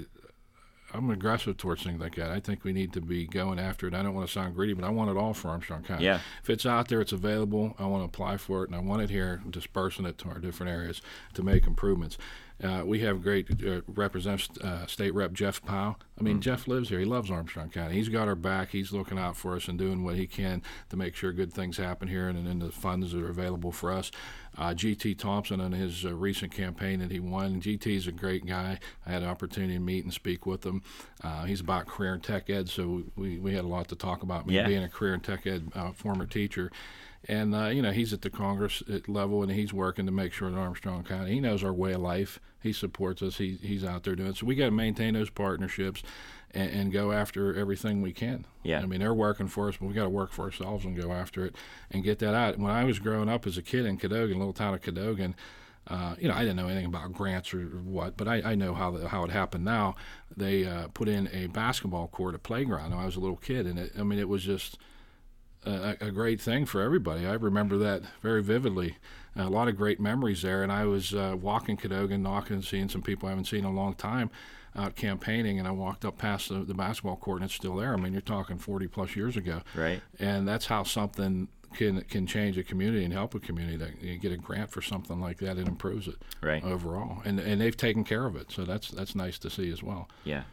I'm 0.93 1.09
aggressive 1.09 1.55
towards 1.57 1.83
things 1.83 2.01
like 2.01 2.15
that. 2.15 2.31
I 2.31 2.39
think 2.39 2.63
we 2.63 2.73
need 2.73 2.93
to 2.93 3.01
be 3.01 3.25
going 3.25 3.59
after 3.59 3.87
it. 3.87 3.93
I 3.93 4.03
don't 4.03 4.13
want 4.13 4.27
to 4.27 4.33
sound 4.33 4.55
greedy, 4.55 4.73
but 4.73 4.83
I 4.83 4.89
want 4.89 5.09
it 5.09 5.17
all 5.17 5.33
for 5.33 5.49
Armstrong 5.49 5.83
County. 5.83 6.05
Yeah. 6.05 6.19
If 6.43 6.49
it's 6.49 6.65
out 6.65 6.89
there, 6.89 6.99
it's 6.99 7.13
available. 7.13 7.75
I 7.79 7.85
want 7.85 8.01
to 8.01 8.05
apply 8.05 8.37
for 8.37 8.63
it, 8.63 8.69
and 8.69 8.75
I 8.75 8.79
want 8.79 9.01
it 9.01 9.09
here, 9.09 9.41
dispersing 9.49 10.05
it 10.05 10.17
to 10.19 10.29
our 10.29 10.39
different 10.39 10.71
areas 10.71 11.01
to 11.35 11.43
make 11.43 11.65
improvements. 11.65 12.17
Uh, 12.63 12.83
we 12.85 12.99
have 12.99 13.23
great 13.23 13.47
uh, 13.65 13.81
representative 13.87 14.63
uh, 14.63 14.85
state 14.85 15.13
rep 15.13 15.33
Jeff 15.33 15.63
Pyle. 15.63 15.97
I 16.19 16.23
mean, 16.23 16.37
mm. 16.37 16.41
Jeff 16.41 16.67
lives 16.67 16.89
here. 16.89 16.99
He 16.99 17.05
loves 17.05 17.31
Armstrong 17.31 17.69
County. 17.69 17.95
He's 17.95 18.09
got 18.09 18.27
our 18.27 18.35
back. 18.35 18.69
He's 18.69 18.91
looking 18.91 19.17
out 19.17 19.35
for 19.35 19.55
us 19.55 19.67
and 19.67 19.79
doing 19.79 20.03
what 20.03 20.15
he 20.15 20.27
can 20.27 20.61
to 20.89 20.97
make 20.97 21.15
sure 21.15 21.31
good 21.31 21.51
things 21.51 21.77
happen 21.77 22.07
here 22.07 22.27
and, 22.27 22.47
and 22.47 22.61
the 22.61 22.71
funds 22.71 23.13
that 23.13 23.23
are 23.23 23.29
available 23.29 23.71
for 23.71 23.91
us. 23.91 24.11
Uh, 24.57 24.73
GT 24.73 25.17
Thompson 25.17 25.59
on 25.59 25.71
his 25.71 26.05
uh, 26.05 26.13
recent 26.13 26.51
campaign 26.51 26.99
that 26.99 27.09
he 27.09 27.19
won. 27.19 27.61
GT 27.61 27.95
is 27.95 28.05
a 28.05 28.11
great 28.11 28.45
guy. 28.45 28.79
I 29.05 29.11
had 29.11 29.23
an 29.23 29.29
opportunity 29.29 29.73
to 29.73 29.79
meet 29.79 30.03
and 30.03 30.13
speak 30.13 30.45
with 30.45 30.65
him. 30.65 30.83
Uh, 31.23 31.45
he's 31.45 31.61
about 31.61 31.87
career 31.87 32.13
and 32.13 32.23
tech 32.23 32.49
ed, 32.49 32.69
so 32.69 33.03
we, 33.15 33.39
we 33.39 33.55
had 33.55 33.63
a 33.63 33.67
lot 33.67 33.87
to 33.87 33.95
talk 33.95 34.21
about. 34.21 34.45
Me 34.45 34.55
yeah. 34.55 34.67
being 34.67 34.83
a 34.83 34.89
career 34.89 35.13
and 35.13 35.23
tech 35.23 35.47
ed 35.47 35.71
former 35.95 36.25
teacher 36.25 36.71
and 37.27 37.53
uh, 37.53 37.67
you 37.67 37.81
know 37.81 37.91
he's 37.91 38.13
at 38.13 38.21
the 38.21 38.29
Congress 38.29 38.81
level 39.07 39.43
and 39.43 39.51
he's 39.51 39.73
working 39.73 40.05
to 40.05 40.11
make 40.11 40.33
sure 40.33 40.49
that 40.49 40.57
Armstrong 40.57 41.03
County 41.03 41.33
he 41.33 41.39
knows 41.39 41.63
our 41.63 41.73
way 41.73 41.93
of 41.93 42.01
life. 42.01 42.39
He 42.61 42.73
supports 42.73 43.21
us. 43.21 43.37
He, 43.37 43.57
he's 43.61 43.83
out 43.83 44.03
there 44.03 44.15
doing 44.15 44.29
it. 44.29 44.37
So 44.37 44.45
we 44.45 44.55
got 44.55 44.65
to 44.65 44.71
maintain 44.71 45.15
those 45.15 45.31
partnerships 45.31 46.03
and, 46.51 46.69
and, 46.69 46.93
go 46.93 47.11
after 47.11 47.55
everything 47.55 48.03
we 48.03 48.13
can. 48.13 48.45
Yeah. 48.63 48.81
I 48.81 48.85
mean 48.85 48.99
they're 48.99 49.13
working 49.13 49.47
for 49.47 49.69
us, 49.69 49.77
but 49.77 49.87
we 49.87 49.93
got 49.93 50.03
to 50.03 50.09
work 50.09 50.31
for 50.31 50.43
ourselves 50.43 50.85
and 50.85 50.99
go 50.99 51.11
after 51.11 51.45
it 51.45 51.55
and 51.89 52.03
get 52.03 52.19
that 52.19 52.33
out. 52.33 52.57
When 52.57 52.71
I 52.71 52.83
was 52.83 52.99
growing 52.99 53.29
up 53.29 53.45
as 53.45 53.57
a 53.57 53.61
kid 53.61 53.85
in 53.85 53.97
Cadogan, 53.97 54.37
little 54.37 54.53
town 54.53 54.73
of 54.73 54.81
Cadogan. 54.81 55.35
Uh, 55.87 56.15
you 56.19 56.27
know, 56.27 56.35
I 56.35 56.41
didn't 56.41 56.57
know 56.57 56.67
anything 56.67 56.85
about 56.85 57.11
grants 57.11 57.55
or 57.55 57.63
what, 57.63 58.15
but 58.15 58.27
I, 58.27 58.51
I 58.51 58.55
know 58.55 58.75
how 58.75 58.91
the, 58.91 59.07
how 59.09 59.23
it 59.23 59.31
happened 59.31 59.65
now. 59.65 59.95
They 60.37 60.63
uh, 60.63 60.89
put 60.89 61.09
in 61.09 61.27
a 61.33 61.47
basketball 61.47 62.07
court, 62.07 62.35
a 62.35 62.39
playground. 62.39 62.91
When 62.91 62.99
I 62.99 63.05
was 63.05 63.15
a 63.15 63.19
little 63.19 63.35
kid, 63.35 63.65
and 63.65 63.79
it, 63.79 63.91
I 63.97 64.03
mean, 64.03 64.19
it 64.19 64.29
was 64.29 64.43
just 64.43 64.77
a, 65.65 65.97
a, 66.01 66.11
great 66.11 66.41
thing 66.41 66.65
for 66.65 66.81
everybody. 66.81 67.25
I 67.25 67.33
remember 67.33 67.77
that 67.77 68.01
very 68.21 68.41
vividly. 68.41 68.97
A 69.35 69.49
lot 69.49 69.67
of 69.67 69.77
great 69.77 69.99
memories 69.99 70.41
there. 70.41 70.63
And 70.63 70.71
I 70.71 70.85
was 70.85 71.13
uh, 71.13 71.35
walking 71.39 71.77
Cadogan, 71.77 72.21
knocking 72.21 72.57
and 72.57 72.65
seeing 72.65 72.89
some 72.89 73.01
people 73.01 73.27
I 73.27 73.31
haven't 73.31 73.45
seen 73.45 73.59
in 73.59 73.65
a 73.65 73.73
long 73.73 73.93
time 73.93 74.29
out 74.75 74.95
campaigning. 74.95 75.59
And 75.59 75.67
I 75.67 75.71
walked 75.71 76.03
up 76.03 76.17
past 76.17 76.49
the, 76.49 76.59
the 76.59 76.73
basketball 76.73 77.15
court 77.15 77.41
and 77.41 77.45
it's 77.45 77.53
still 77.53 77.75
there. 77.75 77.93
I 77.93 77.97
mean, 77.97 78.13
you're 78.13 78.21
talking 78.21 78.57
40 78.57 78.87
plus 78.87 79.15
years 79.15 79.37
ago. 79.37 79.61
Right. 79.75 80.01
And 80.19 80.47
that's 80.47 80.65
how 80.65 80.83
something 80.83 81.47
can 81.73 82.01
can 82.01 82.27
change 82.27 82.57
a 82.57 82.63
community 82.63 83.03
and 83.03 83.13
help 83.13 83.33
a 83.35 83.39
community. 83.39 83.77
That 83.77 84.01
you 84.01 84.17
get 84.17 84.31
a 84.31 84.37
grant 84.37 84.71
for 84.71 84.81
something 84.81 85.21
like 85.21 85.37
that, 85.37 85.57
it 85.57 85.67
improves 85.67 86.07
it 86.07 86.15
right 86.41 86.63
overall. 86.63 87.21
And 87.25 87.39
and 87.39 87.61
they've 87.61 87.75
taken 87.75 88.03
care 88.03 88.25
of 88.25 88.35
it, 88.35 88.51
so 88.51 88.65
that's 88.65 88.89
that's 88.89 89.15
nice 89.15 89.39
to 89.39 89.49
see 89.49 89.71
as 89.71 89.81
well. 89.81 90.09
Yeah. 90.23 90.43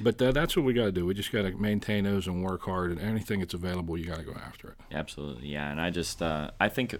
But 0.00 0.20
uh, 0.20 0.32
that's 0.32 0.56
what 0.56 0.64
we 0.64 0.72
got 0.72 0.84
to 0.84 0.92
do. 0.92 1.04
We 1.06 1.14
just 1.14 1.32
got 1.32 1.42
to 1.42 1.50
maintain 1.52 2.04
those 2.04 2.26
and 2.26 2.42
work 2.42 2.62
hard. 2.62 2.92
And 2.92 3.00
anything 3.00 3.40
that's 3.40 3.54
available, 3.54 3.96
you 3.98 4.06
got 4.06 4.18
to 4.18 4.24
go 4.24 4.32
after 4.32 4.68
it. 4.68 4.74
Absolutely, 4.90 5.48
yeah. 5.48 5.70
And 5.70 5.80
I 5.80 5.90
just, 5.90 6.22
uh, 6.22 6.50
I 6.58 6.68
think, 6.68 6.96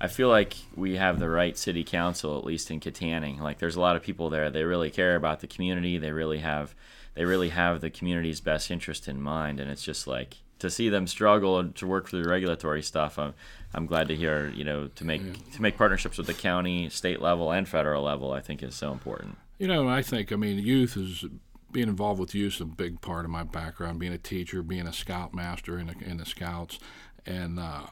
I 0.00 0.08
feel 0.08 0.28
like 0.28 0.56
we 0.74 0.96
have 0.96 1.20
the 1.20 1.28
right 1.28 1.56
city 1.56 1.84
council, 1.84 2.38
at 2.38 2.44
least 2.44 2.70
in 2.70 2.80
Kittanning. 2.80 3.38
Like, 3.38 3.58
there's 3.58 3.76
a 3.76 3.80
lot 3.80 3.96
of 3.96 4.02
people 4.02 4.30
there. 4.30 4.50
They 4.50 4.64
really 4.64 4.90
care 4.90 5.14
about 5.14 5.40
the 5.40 5.46
community. 5.46 5.98
They 5.98 6.10
really 6.10 6.38
have, 6.38 6.74
they 7.14 7.24
really 7.24 7.50
have 7.50 7.80
the 7.80 7.90
community's 7.90 8.40
best 8.40 8.70
interest 8.70 9.06
in 9.06 9.20
mind. 9.20 9.60
And 9.60 9.70
it's 9.70 9.84
just 9.84 10.06
like 10.06 10.38
to 10.58 10.70
see 10.70 10.88
them 10.88 11.06
struggle 11.06 11.68
to 11.68 11.86
work 11.86 12.08
through 12.08 12.22
the 12.22 12.30
regulatory 12.30 12.82
stuff. 12.82 13.18
I'm, 13.18 13.34
I'm 13.74 13.86
glad 13.86 14.08
to 14.08 14.16
hear, 14.16 14.48
you 14.54 14.64
know, 14.64 14.88
to 14.88 15.04
make 15.04 15.22
yeah. 15.22 15.32
to 15.54 15.62
make 15.62 15.76
partnerships 15.76 16.18
with 16.18 16.26
the 16.26 16.34
county, 16.34 16.88
state 16.88 17.20
level, 17.20 17.52
and 17.52 17.68
federal 17.68 18.02
level. 18.02 18.32
I 18.32 18.40
think 18.40 18.62
is 18.62 18.74
so 18.74 18.92
important. 18.92 19.38
You 19.58 19.68
know, 19.68 19.88
I 19.88 20.02
think, 20.02 20.32
I 20.32 20.36
mean, 20.36 20.58
youth 20.58 20.96
is 20.96 21.24
being 21.72 21.88
involved 21.88 22.20
with 22.20 22.34
youth 22.34 22.54
is 22.54 22.60
a 22.60 22.66
big 22.66 23.00
part 23.00 23.24
of 23.24 23.30
my 23.30 23.42
background. 23.42 23.98
Being 23.98 24.12
a 24.12 24.18
teacher, 24.18 24.62
being 24.62 24.86
a 24.86 24.92
scoutmaster 24.92 25.78
in, 25.78 25.88
in 26.02 26.18
the 26.18 26.26
scouts, 26.26 26.78
and 27.26 27.58
uh, 27.58 27.86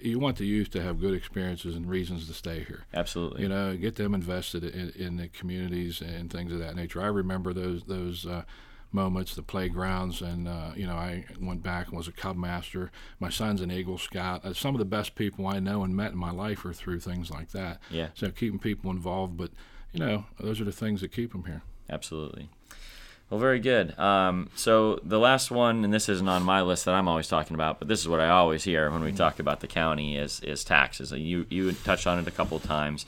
you 0.00 0.18
want 0.18 0.36
the 0.36 0.46
youth 0.46 0.70
to 0.70 0.82
have 0.82 1.00
good 1.00 1.14
experiences 1.14 1.74
and 1.74 1.88
reasons 1.88 2.26
to 2.28 2.34
stay 2.34 2.64
here. 2.64 2.84
Absolutely. 2.92 3.42
You 3.42 3.48
know, 3.48 3.76
get 3.76 3.96
them 3.96 4.14
invested 4.14 4.64
in, 4.64 4.90
in 4.90 5.16
the 5.16 5.28
communities 5.28 6.00
and 6.00 6.30
things 6.30 6.52
of 6.52 6.58
that 6.58 6.76
nature. 6.76 7.00
I 7.00 7.06
remember 7.06 7.52
those 7.52 7.84
those. 7.84 8.26
Uh, 8.26 8.44
moments, 8.90 9.34
the 9.34 9.42
playgrounds, 9.42 10.22
and 10.22 10.48
uh, 10.48 10.70
you 10.74 10.86
know 10.86 10.94
I 10.94 11.26
went 11.40 11.62
back 11.62 11.88
and 11.88 11.96
was 11.96 12.08
a 12.08 12.12
Cub 12.12 12.36
Master. 12.36 12.90
My 13.20 13.28
son's 13.28 13.60
an 13.60 13.70
Eagle 13.70 13.98
Scout. 13.98 14.44
Uh, 14.44 14.54
some 14.54 14.74
of 14.74 14.78
the 14.78 14.84
best 14.84 15.14
people 15.14 15.46
I 15.46 15.60
know 15.60 15.84
and 15.84 15.94
met 15.94 16.12
in 16.12 16.18
my 16.18 16.30
life 16.30 16.64
are 16.64 16.72
through 16.72 17.00
things 17.00 17.30
like 17.30 17.50
that. 17.50 17.80
Yeah. 17.90 18.08
So 18.14 18.30
keeping 18.30 18.58
people 18.58 18.90
involved, 18.90 19.36
but 19.36 19.50
you 19.92 20.00
know 20.00 20.24
those 20.40 20.60
are 20.60 20.64
the 20.64 20.72
things 20.72 21.00
that 21.02 21.12
keep 21.12 21.32
them 21.32 21.44
here. 21.44 21.62
Absolutely. 21.90 22.48
Well, 23.30 23.40
very 23.40 23.60
good. 23.60 23.98
Um, 23.98 24.48
so 24.54 25.00
the 25.04 25.18
last 25.18 25.50
one, 25.50 25.84
and 25.84 25.92
this 25.92 26.08
isn't 26.08 26.28
on 26.28 26.42
my 26.44 26.62
list 26.62 26.86
that 26.86 26.94
I'm 26.94 27.08
always 27.08 27.28
talking 27.28 27.54
about, 27.54 27.78
but 27.78 27.86
this 27.86 28.00
is 28.00 28.08
what 28.08 28.20
I 28.20 28.30
always 28.30 28.64
hear 28.64 28.90
when 28.90 29.02
we 29.02 29.12
talk 29.12 29.38
about 29.38 29.60
the 29.60 29.66
county 29.66 30.16
is 30.16 30.40
is 30.40 30.64
taxes. 30.64 31.12
You 31.12 31.44
you 31.50 31.72
touched 31.72 32.06
on 32.06 32.18
it 32.18 32.26
a 32.26 32.30
couple 32.30 32.56
of 32.56 32.62
times. 32.62 33.04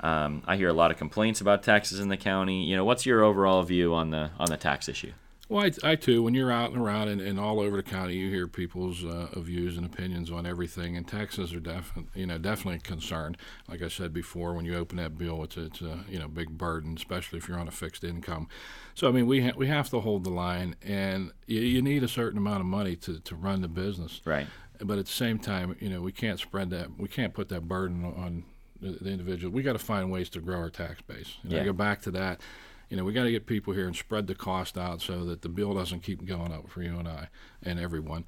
Um, 0.00 0.42
I 0.46 0.56
hear 0.56 0.68
a 0.68 0.72
lot 0.72 0.90
of 0.90 0.96
complaints 0.96 1.40
about 1.40 1.62
taxes 1.64 1.98
in 1.98 2.08
the 2.08 2.16
county. 2.16 2.64
You 2.64 2.76
know, 2.76 2.84
what's 2.84 3.04
your 3.04 3.24
overall 3.24 3.62
view 3.64 3.94
on 3.94 4.10
the 4.10 4.30
on 4.38 4.48
the 4.48 4.56
tax 4.56 4.88
issue? 4.88 5.12
Well, 5.48 5.64
I, 5.64 5.90
I, 5.90 5.94
too. 5.94 6.22
When 6.22 6.32
you're 6.32 6.50
out 6.50 6.72
and 6.72 6.80
around 6.80 7.08
and, 7.08 7.20
and 7.20 7.38
all 7.38 7.60
over 7.60 7.76
the 7.76 7.82
county, 7.82 8.14
you 8.16 8.30
hear 8.30 8.48
people's 8.48 9.04
uh, 9.04 9.28
views 9.36 9.76
and 9.76 9.84
opinions 9.84 10.30
on 10.30 10.46
everything. 10.46 10.96
And 10.96 11.06
taxes 11.06 11.52
are 11.52 11.60
definitely, 11.60 12.20
you 12.20 12.26
know, 12.26 12.38
definitely 12.38 12.80
concerned. 12.80 13.36
Like 13.68 13.82
I 13.82 13.88
said 13.88 14.14
before, 14.14 14.54
when 14.54 14.64
you 14.64 14.74
open 14.74 14.96
that 14.96 15.18
bill, 15.18 15.42
it's 15.44 15.58
a, 15.58 15.64
it's 15.66 15.82
a 15.82 16.00
you 16.08 16.18
know 16.18 16.28
big 16.28 16.56
burden, 16.56 16.94
especially 16.96 17.38
if 17.38 17.48
you're 17.48 17.58
on 17.58 17.68
a 17.68 17.72
fixed 17.72 18.04
income. 18.04 18.48
So 18.94 19.06
I 19.06 19.12
mean, 19.12 19.26
we 19.26 19.42
ha- 19.42 19.54
we 19.56 19.66
have 19.66 19.90
to 19.90 20.00
hold 20.00 20.24
the 20.24 20.30
line, 20.30 20.76
and 20.82 21.30
you, 21.46 21.60
you 21.60 21.82
need 21.82 22.02
a 22.02 22.08
certain 22.08 22.38
amount 22.38 22.60
of 22.60 22.66
money 22.66 22.96
to, 22.96 23.20
to 23.20 23.36
run 23.36 23.60
the 23.60 23.68
business. 23.68 24.22
Right. 24.24 24.46
But 24.80 24.98
at 24.98 25.06
the 25.06 25.12
same 25.12 25.38
time, 25.38 25.76
you 25.78 25.90
know, 25.90 26.00
we 26.00 26.10
can't 26.10 26.40
spread 26.40 26.70
that. 26.70 26.98
We 26.98 27.08
can't 27.08 27.34
put 27.34 27.48
that 27.50 27.68
burden 27.68 28.04
on 28.04 28.44
the, 28.80 28.92
the 28.92 29.10
individual. 29.10 29.52
We 29.52 29.62
got 29.62 29.74
to 29.74 29.78
find 29.78 30.10
ways 30.10 30.30
to 30.30 30.40
grow 30.40 30.56
our 30.56 30.70
tax 30.70 31.02
base. 31.02 31.36
And 31.42 31.52
yeah. 31.52 31.60
I 31.60 31.64
go 31.64 31.72
back 31.72 32.00
to 32.02 32.10
that 32.12 32.40
you 32.88 32.96
know, 32.96 33.04
we 33.04 33.12
got 33.12 33.24
to 33.24 33.30
get 33.30 33.46
people 33.46 33.72
here 33.72 33.86
and 33.86 33.96
spread 33.96 34.26
the 34.26 34.34
cost 34.34 34.76
out 34.76 35.00
so 35.00 35.24
that 35.24 35.42
the 35.42 35.48
bill 35.48 35.74
doesn't 35.74 36.00
keep 36.00 36.24
going 36.24 36.52
up 36.52 36.68
for 36.68 36.82
you 36.82 36.98
and 36.98 37.08
I 37.08 37.28
and 37.62 37.78
everyone. 37.78 38.24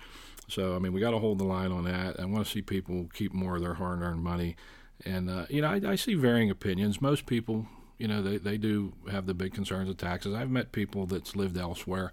So, 0.48 0.76
I 0.76 0.78
mean, 0.78 0.92
we 0.92 1.00
got 1.00 1.10
to 1.10 1.18
hold 1.18 1.38
the 1.38 1.44
line 1.44 1.72
on 1.72 1.84
that. 1.84 2.20
I 2.20 2.24
want 2.24 2.46
to 2.46 2.50
see 2.50 2.62
people 2.62 3.08
keep 3.12 3.32
more 3.32 3.56
of 3.56 3.62
their 3.62 3.74
hard 3.74 4.00
earned 4.00 4.22
money. 4.22 4.56
And, 5.04 5.28
uh, 5.28 5.46
you 5.50 5.60
know, 5.60 5.68
I, 5.68 5.80
I 5.84 5.94
see 5.96 6.14
varying 6.14 6.50
opinions. 6.50 7.02
Most 7.02 7.26
people, 7.26 7.66
you 7.98 8.08
know, 8.08 8.22
they, 8.22 8.38
they 8.38 8.56
do 8.56 8.92
have 9.10 9.26
the 9.26 9.34
big 9.34 9.52
concerns 9.52 9.90
of 9.90 9.96
taxes. 9.96 10.34
I've 10.34 10.50
met 10.50 10.72
people 10.72 11.06
that's 11.06 11.36
lived 11.36 11.58
elsewhere 11.58 12.12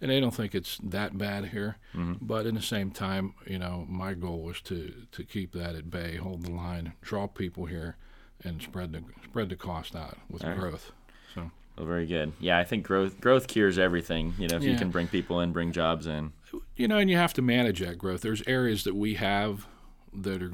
and 0.00 0.10
they 0.10 0.20
don't 0.20 0.34
think 0.34 0.54
it's 0.54 0.78
that 0.82 1.16
bad 1.16 1.46
here. 1.46 1.76
Mm-hmm. 1.94 2.14
But 2.20 2.46
in 2.46 2.54
the 2.54 2.62
same 2.62 2.90
time, 2.90 3.34
you 3.46 3.58
know, 3.58 3.86
my 3.88 4.14
goal 4.14 4.50
is 4.50 4.60
to, 4.62 4.92
to 5.12 5.24
keep 5.24 5.52
that 5.52 5.74
at 5.74 5.90
bay, 5.90 6.16
hold 6.16 6.44
the 6.44 6.50
line, 6.50 6.92
draw 7.00 7.26
people 7.26 7.66
here, 7.66 7.96
and 8.42 8.60
spread 8.60 8.92
the 8.92 9.02
spread 9.24 9.48
the 9.48 9.56
cost 9.56 9.96
out 9.96 10.18
with 10.28 10.42
growth. 10.42 10.92
So 11.34 11.50
well, 11.76 11.86
very 11.86 12.06
good. 12.06 12.32
Yeah, 12.40 12.58
I 12.58 12.64
think 12.64 12.84
growth 12.86 13.20
growth 13.20 13.46
cures 13.46 13.78
everything. 13.78 14.34
You 14.38 14.48
know, 14.48 14.56
if 14.56 14.62
yeah. 14.62 14.72
you 14.72 14.78
can 14.78 14.90
bring 14.90 15.08
people 15.08 15.40
in, 15.40 15.52
bring 15.52 15.72
jobs 15.72 16.06
in. 16.06 16.32
You 16.76 16.86
know, 16.88 16.98
and 16.98 17.10
you 17.10 17.16
have 17.16 17.32
to 17.34 17.42
manage 17.42 17.80
that 17.80 17.98
growth. 17.98 18.20
There's 18.20 18.42
areas 18.46 18.84
that 18.84 18.94
we 18.94 19.14
have 19.14 19.66
that 20.12 20.42
are 20.42 20.52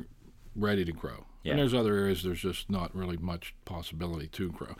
ready 0.56 0.84
to 0.84 0.92
grow. 0.92 1.26
Yeah. 1.42 1.52
And 1.52 1.60
there's 1.60 1.74
other 1.74 1.94
areas 1.94 2.22
there's 2.22 2.40
just 2.40 2.70
not 2.70 2.94
really 2.94 3.16
much 3.16 3.54
possibility 3.64 4.28
to 4.28 4.50
grow. 4.50 4.74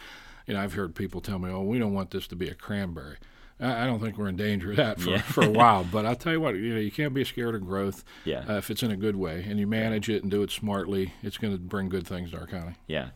You 0.47 0.55
know, 0.55 0.61
I've 0.61 0.75
heard 0.75 0.95
people 0.95 1.21
tell 1.21 1.39
me, 1.39 1.51
"Oh, 1.51 1.63
we 1.63 1.79
don't 1.79 1.93
want 1.93 2.11
this 2.11 2.27
to 2.29 2.37
be 2.37 2.49
a 2.49 2.55
cranberry." 2.55 3.17
I 3.59 3.83
I 3.83 3.87
don't 3.87 4.01
think 4.01 4.17
we're 4.17 4.29
in 4.29 4.37
danger 4.37 4.71
of 4.71 4.77
that 4.79 5.01
for, 5.01 5.11
Yeah. 5.11 5.21
for 5.23 5.45
a 5.45 5.51
while. 5.61 5.85
But 5.85 6.07
I'll 6.07 6.17
tell 6.17 6.33
you 6.33 6.41
what, 6.41 6.55
you 6.57 6.75
know, 6.75 6.81
you 6.81 6.91
can't 6.91 7.13
be 7.15 7.25
scared 7.25 7.55
of 7.55 7.67
growth 7.67 8.05
Yeah. 8.25 8.45
uh, 8.49 8.55
if 8.55 8.71
it's 8.71 8.83
in 8.83 8.91
a 8.91 8.97
good 8.97 9.17
way 9.17 9.45
and 9.47 9.59
you 9.61 9.67
manage 9.67 10.09
it 10.09 10.23
and 10.23 10.31
do 10.31 10.43
it 10.43 10.51
smartly. 10.51 11.13
It's 11.23 11.37
going 11.39 11.53
to 11.53 11.59
bring 11.59 11.89
good 11.89 12.07
things 12.07 12.31
to 12.31 12.39
our 12.41 12.47
county. 12.47 12.77
Yeah. 12.87 13.11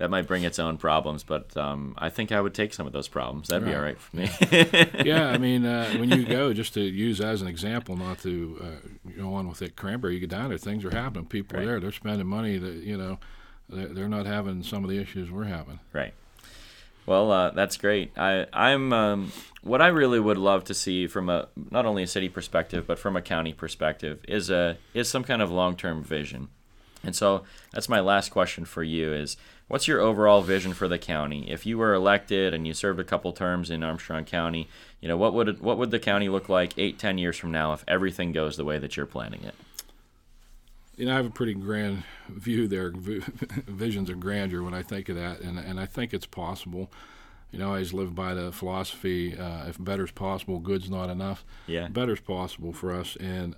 That 0.00 0.08
might 0.08 0.26
bring 0.26 0.44
its 0.44 0.58
own 0.58 0.78
problems, 0.78 1.24
but 1.24 1.54
um, 1.58 1.94
I 1.98 2.08
think 2.08 2.32
I 2.32 2.40
would 2.40 2.54
take 2.54 2.72
some 2.72 2.86
of 2.86 2.92
those 2.94 3.06
problems. 3.06 3.48
That'd 3.48 3.68
be 3.68 3.74
all 3.74 3.82
right 3.82 4.00
for 4.00 4.16
me. 4.16 4.30
yeah, 5.04 5.28
I 5.28 5.36
mean, 5.36 5.66
uh, 5.66 5.90
when 5.98 6.10
you 6.10 6.24
go, 6.24 6.52
just 6.54 6.72
to 6.72 6.80
use 6.80 7.20
as 7.20 7.42
an 7.42 7.48
example, 7.48 7.98
not 7.98 8.18
to 8.20 8.58
uh, 8.62 9.12
go 9.18 9.34
on 9.34 9.46
with 9.46 9.60
it, 9.60 9.76
Cranberry, 9.76 10.14
you 10.14 10.20
get 10.20 10.30
down 10.30 10.48
there, 10.48 10.56
things 10.56 10.86
are 10.86 10.90
happening. 10.90 11.26
People 11.26 11.58
Right. 11.58 11.64
are 11.64 11.66
there, 11.72 11.80
they're 11.80 11.92
spending 11.92 12.26
money 12.26 12.56
that, 12.56 12.76
you 12.76 12.96
know, 12.96 13.18
they're, 13.68 13.88
they're 13.88 14.08
not 14.08 14.24
having 14.24 14.62
some 14.62 14.84
of 14.84 14.88
the 14.90 14.96
issues 14.98 15.30
we're 15.30 15.44
having. 15.44 15.80
Right. 15.92 16.14
Well, 17.04 17.30
uh, 17.30 17.50
that's 17.50 17.76
great. 17.76 18.16
I, 18.16 18.46
I'm 18.54 18.94
um, 18.94 19.32
what 19.62 19.82
I 19.82 19.88
really 19.88 20.18
would 20.18 20.38
love 20.38 20.64
to 20.64 20.74
see 20.74 21.08
from 21.08 21.28
a 21.28 21.48
not 21.70 21.84
only 21.84 22.02
a 22.04 22.06
city 22.06 22.30
perspective 22.30 22.86
but 22.86 22.98
from 22.98 23.16
a 23.16 23.22
county 23.22 23.52
perspective 23.52 24.20
is 24.28 24.48
a 24.48 24.78
is 24.94 25.10
some 25.10 25.24
kind 25.24 25.42
of 25.42 25.50
long 25.50 25.76
term 25.76 26.02
vision. 26.02 26.48
And 27.02 27.16
so 27.16 27.44
that's 27.72 27.88
my 27.88 28.00
last 28.00 28.30
question 28.30 28.64
for 28.64 28.82
you: 28.82 29.12
is 29.12 29.36
what's 29.70 29.86
your 29.86 30.00
overall 30.00 30.42
vision 30.42 30.74
for 30.74 30.88
the 30.88 30.98
county? 30.98 31.48
If 31.48 31.64
you 31.64 31.78
were 31.78 31.94
elected 31.94 32.52
and 32.52 32.66
you 32.66 32.74
served 32.74 32.98
a 32.98 33.04
couple 33.04 33.32
terms 33.32 33.70
in 33.70 33.84
Armstrong 33.84 34.24
County, 34.24 34.68
you 35.00 35.06
know 35.06 35.16
what 35.16 35.32
would 35.32 35.48
it, 35.48 35.62
what 35.62 35.78
would 35.78 35.92
the 35.92 36.00
county 36.00 36.28
look 36.28 36.48
like 36.48 36.76
eight, 36.76 36.98
ten 36.98 37.18
years 37.18 37.38
from 37.38 37.52
now 37.52 37.72
if 37.72 37.84
everything 37.86 38.32
goes 38.32 38.56
the 38.56 38.64
way 38.64 38.78
that 38.78 38.96
you're 38.96 39.06
planning 39.06 39.44
it? 39.44 39.54
You 40.96 41.06
know, 41.06 41.12
I 41.12 41.16
have 41.16 41.26
a 41.26 41.30
pretty 41.30 41.54
grand 41.54 42.02
view 42.28 42.66
there, 42.66 42.90
visions 42.94 44.10
of 44.10 44.18
grandeur 44.18 44.62
when 44.64 44.74
I 44.74 44.82
think 44.82 45.08
of 45.08 45.14
that, 45.14 45.40
and, 45.40 45.56
and 45.56 45.78
I 45.78 45.86
think 45.86 46.12
it's 46.12 46.26
possible. 46.26 46.90
You 47.52 47.60
know, 47.60 47.66
I 47.66 47.68
always 47.68 47.92
live 47.92 48.14
by 48.14 48.34
the 48.34 48.50
philosophy 48.50 49.38
uh, 49.38 49.68
if 49.68 49.82
better's 49.82 50.10
possible, 50.10 50.58
good's 50.58 50.90
not 50.90 51.10
enough. 51.10 51.44
Yeah. 51.68 51.88
better's 51.88 52.20
possible 52.20 52.72
for 52.72 52.92
us. 52.92 53.16
And 53.20 53.54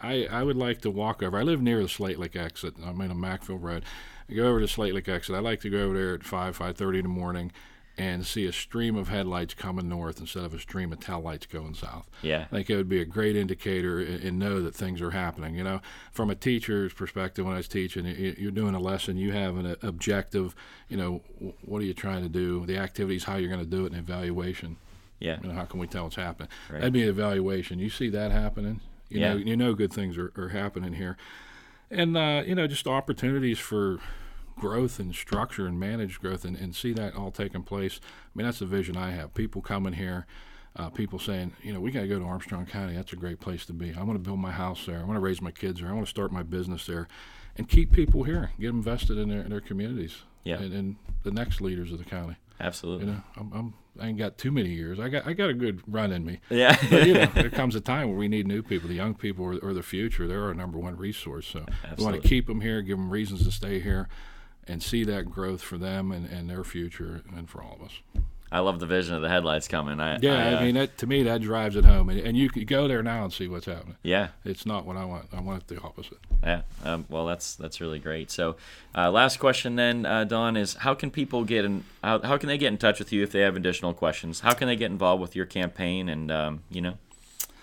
I, 0.00 0.26
I 0.26 0.42
would 0.42 0.56
like 0.56 0.80
to 0.82 0.90
walk 0.90 1.22
over. 1.22 1.38
I 1.38 1.42
live 1.42 1.62
near 1.62 1.82
the 1.82 1.88
Slate 1.88 2.18
Lick 2.18 2.36
exit. 2.36 2.74
I'm 2.84 3.00
in 3.00 3.10
a 3.10 3.14
McVille 3.14 3.62
Road. 3.62 3.84
I 4.28 4.34
go 4.34 4.46
over 4.46 4.60
to 4.60 4.68
Slate 4.68 4.94
Lick 4.94 5.08
exit. 5.08 5.34
I 5.34 5.38
like 5.38 5.60
to 5.60 5.70
go 5.70 5.78
over 5.78 5.94
there 5.94 6.14
at 6.14 6.24
five, 6.24 6.56
five 6.56 6.76
thirty 6.76 6.98
in 6.98 7.04
the 7.04 7.08
morning, 7.08 7.52
and 7.96 8.26
see 8.26 8.44
a 8.44 8.52
stream 8.52 8.94
of 8.94 9.08
headlights 9.08 9.54
coming 9.54 9.88
north 9.88 10.20
instead 10.20 10.44
of 10.44 10.52
a 10.52 10.58
stream 10.58 10.92
of 10.92 11.00
tail 11.00 11.20
lights 11.20 11.46
going 11.46 11.72
south. 11.72 12.06
Yeah. 12.20 12.44
I 12.52 12.56
think 12.56 12.68
it 12.68 12.76
would 12.76 12.90
be 12.90 13.00
a 13.00 13.06
great 13.06 13.36
indicator 13.36 14.00
and, 14.00 14.22
and 14.22 14.38
know 14.38 14.60
that 14.60 14.74
things 14.74 15.00
are 15.00 15.12
happening. 15.12 15.54
You 15.54 15.64
know, 15.64 15.80
from 16.12 16.28
a 16.28 16.34
teacher's 16.34 16.92
perspective, 16.92 17.46
when 17.46 17.54
I 17.54 17.58
was 17.58 17.68
teaching, 17.68 18.04
you're 18.38 18.50
doing 18.50 18.74
a 18.74 18.80
lesson, 18.80 19.16
you 19.16 19.32
have 19.32 19.56
an 19.56 19.66
uh, 19.66 19.76
objective. 19.82 20.54
You 20.88 20.98
know, 20.98 21.22
what 21.64 21.80
are 21.80 21.86
you 21.86 21.94
trying 21.94 22.22
to 22.22 22.28
do? 22.28 22.66
The 22.66 22.76
activities, 22.76 23.24
how 23.24 23.36
you're 23.36 23.48
going 23.48 23.64
to 23.64 23.66
do 23.66 23.86
it, 23.86 23.92
and 23.92 23.98
evaluation. 23.98 24.76
Yeah. 25.18 25.38
You 25.42 25.48
know, 25.48 25.54
how 25.54 25.64
can 25.64 25.80
we 25.80 25.86
tell 25.86 26.04
what's 26.04 26.16
happening? 26.16 26.50
Right. 26.68 26.80
That'd 26.80 26.92
be 26.92 27.04
an 27.04 27.08
evaluation. 27.08 27.78
You 27.78 27.88
see 27.88 28.10
that 28.10 28.30
happening. 28.30 28.80
You 29.08 29.20
know, 29.20 29.36
you 29.36 29.56
know 29.56 29.74
good 29.74 29.92
things 29.92 30.18
are, 30.18 30.32
are 30.36 30.48
happening 30.48 30.94
here, 30.94 31.16
and 31.90 32.16
uh, 32.16 32.42
you 32.46 32.54
know 32.54 32.66
just 32.66 32.86
opportunities 32.86 33.58
for 33.58 33.98
growth 34.58 34.98
and 34.98 35.14
structure 35.14 35.66
and 35.66 35.78
managed 35.78 36.20
growth, 36.20 36.44
and, 36.44 36.56
and 36.56 36.74
see 36.74 36.92
that 36.94 37.14
all 37.14 37.30
taking 37.30 37.62
place. 37.62 38.00
I 38.02 38.30
mean, 38.34 38.46
that's 38.46 38.58
the 38.58 38.66
vision 38.66 38.96
I 38.96 39.10
have. 39.12 39.34
People 39.34 39.62
coming 39.62 39.92
here. 39.94 40.26
Uh, 40.74 40.90
people 40.90 41.18
saying, 41.18 41.54
you 41.62 41.72
know, 41.72 41.80
we 41.80 41.90
got 41.90 42.02
to 42.02 42.08
go 42.08 42.18
to 42.18 42.24
Armstrong 42.26 42.66
County. 42.66 42.94
That's 42.94 43.14
a 43.14 43.16
great 43.16 43.40
place 43.40 43.64
to 43.64 43.72
be. 43.72 43.94
I 43.94 44.02
want 44.02 44.22
to 44.22 44.22
build 44.22 44.40
my 44.40 44.50
house 44.50 44.84
there. 44.84 44.98
I 44.98 45.04
want 45.04 45.16
to 45.16 45.20
raise 45.20 45.40
my 45.40 45.50
kids 45.50 45.80
there. 45.80 45.88
I 45.88 45.94
want 45.94 46.04
to 46.04 46.10
start 46.10 46.32
my 46.32 46.42
business 46.42 46.84
there, 46.84 47.08
and 47.56 47.66
keep 47.66 47.92
people 47.92 48.24
here. 48.24 48.50
Get 48.60 48.70
invested 48.70 49.16
in 49.16 49.30
their, 49.30 49.40
in 49.40 49.48
their 49.48 49.62
communities. 49.62 50.18
Yeah. 50.44 50.56
And, 50.56 50.74
and 50.74 50.96
the 51.22 51.30
next 51.30 51.62
leaders 51.62 51.92
of 51.92 51.98
the 51.98 52.04
county. 52.04 52.36
Absolutely. 52.60 53.06
You 53.06 53.12
know, 53.12 53.22
I'm, 53.38 53.52
I'm 53.54 53.74
I 54.00 54.08
ain't 54.08 54.18
got 54.18 54.38
too 54.38 54.50
many 54.50 54.70
years. 54.70 54.98
I 55.00 55.08
got 55.08 55.26
I 55.26 55.32
got 55.32 55.50
a 55.50 55.54
good 55.54 55.82
run 55.86 56.12
in 56.12 56.24
me. 56.24 56.40
Yeah. 56.50 56.76
But 56.90 57.06
you 57.06 57.14
know, 57.14 57.26
there 57.26 57.50
comes 57.62 57.74
a 57.74 57.80
time 57.80 58.08
where 58.08 58.18
we 58.18 58.28
need 58.28 58.46
new 58.46 58.62
people. 58.62 58.88
The 58.88 58.94
young 58.94 59.14
people 59.14 59.44
are, 59.44 59.70
are 59.70 59.74
the 59.74 59.82
future. 59.82 60.26
They're 60.26 60.44
our 60.44 60.54
number 60.54 60.78
one 60.78 60.96
resource. 60.96 61.46
So 61.46 61.64
we 61.96 62.04
want 62.04 62.20
to 62.20 62.28
keep 62.28 62.46
them 62.46 62.60
here, 62.60 62.82
give 62.82 62.98
them 62.98 63.10
reasons 63.10 63.44
to 63.44 63.50
stay 63.50 63.80
here, 63.80 64.08
and 64.66 64.82
see 64.82 65.04
that 65.04 65.30
growth 65.30 65.62
for 65.62 65.78
them 65.78 66.12
and, 66.12 66.26
and 66.26 66.48
their 66.50 66.64
future 66.64 67.22
and 67.34 67.48
for 67.48 67.62
all 67.62 67.78
of 67.80 67.82
us. 67.82 68.00
I 68.50 68.60
love 68.60 68.78
the 68.78 68.86
vision 68.86 69.14
of 69.14 69.22
the 69.22 69.28
headlights 69.28 69.66
coming. 69.66 69.98
I, 70.00 70.18
Yeah, 70.20 70.34
I, 70.34 70.50
I, 70.50 70.54
uh, 70.54 70.60
mean, 70.62 70.74
that, 70.76 70.98
to 70.98 71.06
me, 71.06 71.24
that 71.24 71.42
drives 71.42 71.74
it 71.74 71.84
home. 71.84 72.08
And, 72.08 72.20
and 72.20 72.36
you 72.36 72.48
could 72.48 72.66
go 72.66 72.86
there 72.86 73.02
now 73.02 73.24
and 73.24 73.32
see 73.32 73.48
what's 73.48 73.66
happening. 73.66 73.96
yeah. 74.02 74.28
It's 74.44 74.64
not 74.64 74.86
what 74.86 74.96
I 74.96 75.04
want. 75.04 75.26
I 75.32 75.40
want 75.40 75.62
it 75.62 75.68
the 75.74 75.80
opposite. 75.82 76.18
Yeah. 76.42 76.62
Um, 76.84 77.06
well, 77.08 77.26
that's 77.26 77.56
that's 77.56 77.80
really 77.80 77.98
great. 77.98 78.30
So, 78.30 78.56
uh, 78.96 79.10
last 79.10 79.38
question 79.38 79.74
then, 79.76 80.06
uh, 80.06 80.24
Don, 80.24 80.56
is 80.56 80.74
how 80.74 80.94
can 80.94 81.10
people 81.10 81.44
get 81.44 81.64
in? 81.64 81.84
How, 82.04 82.20
how 82.20 82.36
can 82.38 82.48
they 82.48 82.58
get 82.58 82.68
in 82.68 82.78
touch 82.78 82.98
with 83.00 83.12
you 83.12 83.22
if 83.22 83.32
they 83.32 83.40
have 83.40 83.56
additional 83.56 83.92
questions? 83.92 84.40
How 84.40 84.52
can 84.52 84.68
they 84.68 84.76
get 84.76 84.90
involved 84.90 85.20
with 85.20 85.34
your 85.34 85.46
campaign 85.46 86.08
and 86.08 86.30
um, 86.30 86.62
you 86.70 86.80
know 86.80 86.98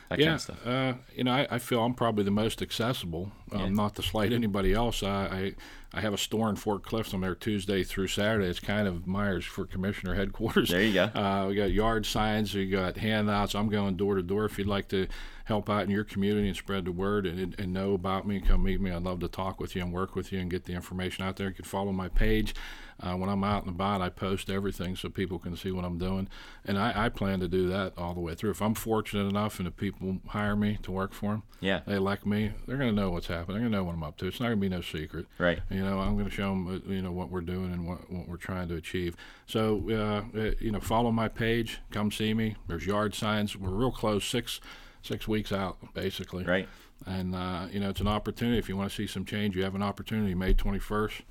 that 0.09 0.19
yeah, 0.19 0.25
kind 0.25 0.35
of 0.35 0.41
stuff? 0.41 0.67
Uh, 0.67 0.93
you 1.15 1.23
know, 1.23 1.31
I, 1.31 1.47
I 1.49 1.59
feel 1.59 1.83
I'm 1.83 1.93
probably 1.93 2.25
the 2.25 2.31
most 2.31 2.61
accessible. 2.61 3.31
Um, 3.53 3.59
Yeah. 3.61 3.69
Not 3.69 3.95
to 3.95 4.01
slight 4.01 4.33
anybody 4.33 4.73
else. 4.73 5.03
I, 5.03 5.25
I 5.25 5.53
I 5.95 6.01
have 6.01 6.13
a 6.13 6.17
store 6.17 6.49
in 6.49 6.55
Ford 6.55 6.81
Cliff. 6.81 7.13
I'm 7.13 7.21
there 7.21 7.35
Tuesday 7.35 7.83
through 7.83 8.07
Saturday. 8.07 8.47
It's 8.47 8.59
kind 8.59 8.87
of 8.87 9.05
Myers 9.05 9.45
for 9.45 9.63
commissioner 9.67 10.15
headquarters. 10.15 10.69
There 10.69 10.81
you 10.81 10.91
go. 10.93 11.11
Uh, 11.15 11.45
we 11.49 11.55
got 11.55 11.71
yard 11.71 12.07
signs. 12.07 12.55
We 12.55 12.67
got 12.67 12.97
handouts. 12.97 13.53
I'm 13.53 13.69
going 13.69 13.95
door 13.95 14.15
to 14.15 14.23
door. 14.23 14.45
If 14.45 14.57
you'd 14.57 14.65
like 14.65 14.87
to 14.87 15.05
help 15.45 15.69
out 15.69 15.83
in 15.83 15.91
your 15.91 16.03
community 16.05 16.47
and 16.47 16.57
spread 16.57 16.85
the 16.85 16.91
word 16.91 17.27
and, 17.27 17.53
and 17.59 17.73
know 17.73 17.93
about 17.93 18.25
me, 18.27 18.39
come 18.39 18.63
meet 18.63 18.81
me. 18.81 18.89
I'd 18.89 19.03
love 19.03 19.19
to 19.19 19.27
talk 19.27 19.59
with 19.59 19.75
you 19.75 19.83
and 19.83 19.93
work 19.93 20.15
with 20.15 20.31
you 20.31 20.39
and 20.39 20.49
get 20.49 20.63
the 20.63 20.73
information 20.73 21.23
out 21.25 21.35
there. 21.35 21.49
You 21.49 21.53
can 21.53 21.65
follow 21.65 21.91
my 21.91 22.07
page. 22.09 22.55
Uh, 22.99 23.15
when 23.15 23.27
I'm 23.29 23.43
out 23.43 23.65
and 23.65 23.75
about, 23.75 24.01
I 24.01 24.09
post 24.09 24.49
everything 24.49 24.95
so 24.95 25.09
people 25.09 25.37
can 25.37 25.55
see 25.57 25.71
what 25.71 25.83
I'm 25.83 25.97
doing. 25.97 26.27
And 26.65 26.77
I, 26.79 27.05
I 27.05 27.09
plan 27.09 27.39
to 27.41 27.47
do 27.47 27.67
that 27.67 27.93
all 27.97 28.13
the 28.13 28.19
way 28.21 28.33
through. 28.35 28.51
If 28.51 28.61
I'm 28.61 28.75
fortunate 28.75 29.25
enough 29.27 29.59
and 29.59 29.67
if 29.67 29.75
people 29.75 30.19
hire 30.29 30.55
me 30.55 30.77
to 30.83 30.91
work 30.91 31.11
for 31.13 31.31
them, 31.31 31.43
Yeah. 31.59 31.81
they 31.85 31.95
elect 31.95 32.25
me, 32.25 32.51
they're 32.65 32.77
going 32.77 32.95
to 32.95 32.95
know 32.95 33.09
what's 33.11 33.27
happening. 33.27 33.42
They're 33.47 33.59
going 33.59 33.71
to 33.71 33.77
know 33.77 33.83
what 33.83 33.95
I'm 33.95 34.03
up 34.03 34.17
to. 34.17 34.27
It's 34.27 34.39
not 34.39 34.47
going 34.47 34.59
to 34.59 34.61
be 34.61 34.69
no 34.69 34.81
secret. 34.81 35.27
Right. 35.37 35.59
You 35.69 35.83
know, 35.83 35.99
I'm 35.99 36.13
going 36.13 36.29
to 36.29 36.31
show 36.31 36.49
them, 36.49 36.83
you 36.87 37.01
know, 37.01 37.11
what 37.11 37.29
we're 37.29 37.41
doing 37.41 37.71
and 37.73 37.87
what, 37.87 38.11
what 38.11 38.27
we're 38.27 38.37
trying 38.37 38.67
to 38.69 38.75
achieve. 38.75 39.15
So, 39.45 39.83
uh, 39.89 40.39
uh, 40.39 40.51
you 40.59 40.71
know, 40.71 40.79
follow 40.79 41.11
my 41.11 41.27
page. 41.27 41.79
Come 41.91 42.11
see 42.11 42.33
me. 42.33 42.55
There's 42.67 42.85
yard 42.85 43.15
signs. 43.15 43.55
We're 43.55 43.69
real 43.69 43.91
close, 43.91 44.25
six 44.25 44.59
six 45.03 45.27
weeks 45.27 45.51
out, 45.51 45.77
basically. 45.93 46.45
Right. 46.45 46.67
And 47.05 47.35
uh, 47.35 47.67
you 47.71 47.79
know, 47.79 47.89
it's 47.89 48.01
an 48.01 48.07
opportunity. 48.07 48.57
If 48.57 48.69
you 48.69 48.77
want 48.77 48.89
to 48.89 48.95
see 48.95 49.07
some 49.07 49.25
change, 49.25 49.55
you 49.55 49.63
have 49.63 49.75
an 49.75 49.83
opportunity. 49.83 50.33
May 50.33 50.53
21st. 50.53 51.21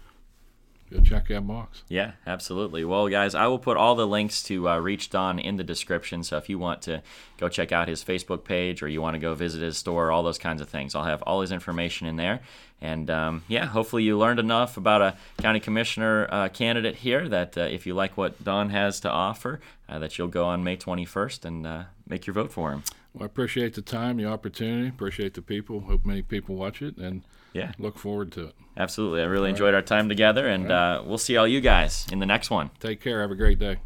Go 0.93 1.01
check 1.01 1.29
that 1.29 1.47
box. 1.47 1.85
Yeah, 1.89 2.13
absolutely. 2.27 2.85
Well, 2.85 3.09
guys, 3.09 3.35
I 3.35 3.47
will 3.47 3.59
put 3.59 3.77
all 3.77 3.95
the 3.95 4.07
links 4.07 4.43
to 4.45 4.69
uh, 4.69 4.79
Reach 4.79 5.09
Don 5.09 5.39
in 5.39 5.57
the 5.57 5.65
description. 5.65 6.23
So 6.23 6.37
if 6.37 6.49
you 6.49 6.59
want 6.59 6.83
to 6.83 7.03
go 7.39 7.49
check 7.49 7.73
out 7.73 7.89
his 7.89 8.05
Facebook 8.05 8.45
page 8.45 8.83
or 8.83 8.89
you 8.89 9.01
want 9.01 9.15
to 9.15 9.19
go 9.19 9.35
visit 9.35 9.63
his 9.63 9.79
store, 9.79 10.11
all 10.11 10.23
those 10.23 10.39
kinds 10.39 10.61
of 10.61 10.69
things, 10.69 10.95
I'll 10.95 11.05
have 11.05 11.23
all 11.23 11.41
his 11.41 11.51
information 11.51 12.07
in 12.07 12.17
there. 12.17 12.41
And 12.83 13.09
um, 13.09 13.45
yeah, 13.49 13.65
hopefully 13.67 14.03
you 14.03 14.19
learned 14.19 14.41
enough 14.41 14.77
about 14.77 15.01
a 15.01 15.17
county 15.39 15.61
commissioner 15.61 16.29
uh, 16.31 16.49
candidate 16.49 16.97
here 16.97 17.29
that 17.29 17.57
uh, 17.57 17.63
if 17.63 17.87
you 17.87 17.95
like 17.95 18.17
what 18.17 18.43
Don 18.43 18.71
has 18.71 19.01
to 19.01 19.11
offer, 19.11 19.61
uh, 19.89 19.99
that 20.01 20.19
you'll 20.19 20.29
go 20.29 20.45
on 20.45 20.63
May 20.63 20.77
21st 20.77 21.45
and 21.45 21.67
uh, 21.67 21.85
make 22.07 22.27
your 22.27 22.35
vote 22.35 22.53
for 22.53 22.73
him. 22.73 22.83
Well, 23.15 23.23
I 23.23 23.27
appreciate 23.27 23.75
the 23.75 23.83
time, 23.83 24.17
the 24.17 24.27
opportunity. 24.27 24.89
Appreciate 24.89 25.35
the 25.35 25.43
people. 25.43 25.81
Hope 25.81 26.05
many 26.05 26.23
people 26.23 26.57
watch 26.57 26.83
it, 26.83 26.97
and 26.97 27.23
Yeah, 27.53 27.73
look 27.79 27.99
forward 27.99 28.33
to 28.33 28.47
it. 28.47 28.55
Absolutely. 28.77 29.23
I 29.23 29.25
really 29.25 29.51
enjoyed 29.51 29.75
our 29.75 29.83
time 29.83 30.09
together, 30.09 30.49
and 30.49 30.71
uh, 30.71 31.03
we'll 31.05 31.19
see 31.19 31.37
all 31.37 31.47
you 31.47 31.61
guys 31.61 32.07
in 32.11 32.19
the 32.19 32.27
next 32.27 32.51
one. 32.51 32.71
Take 32.81 33.01
care. 33.01 33.21
Have 33.21 33.31
a 33.31 33.37
great 33.37 33.59
day. 33.59 33.79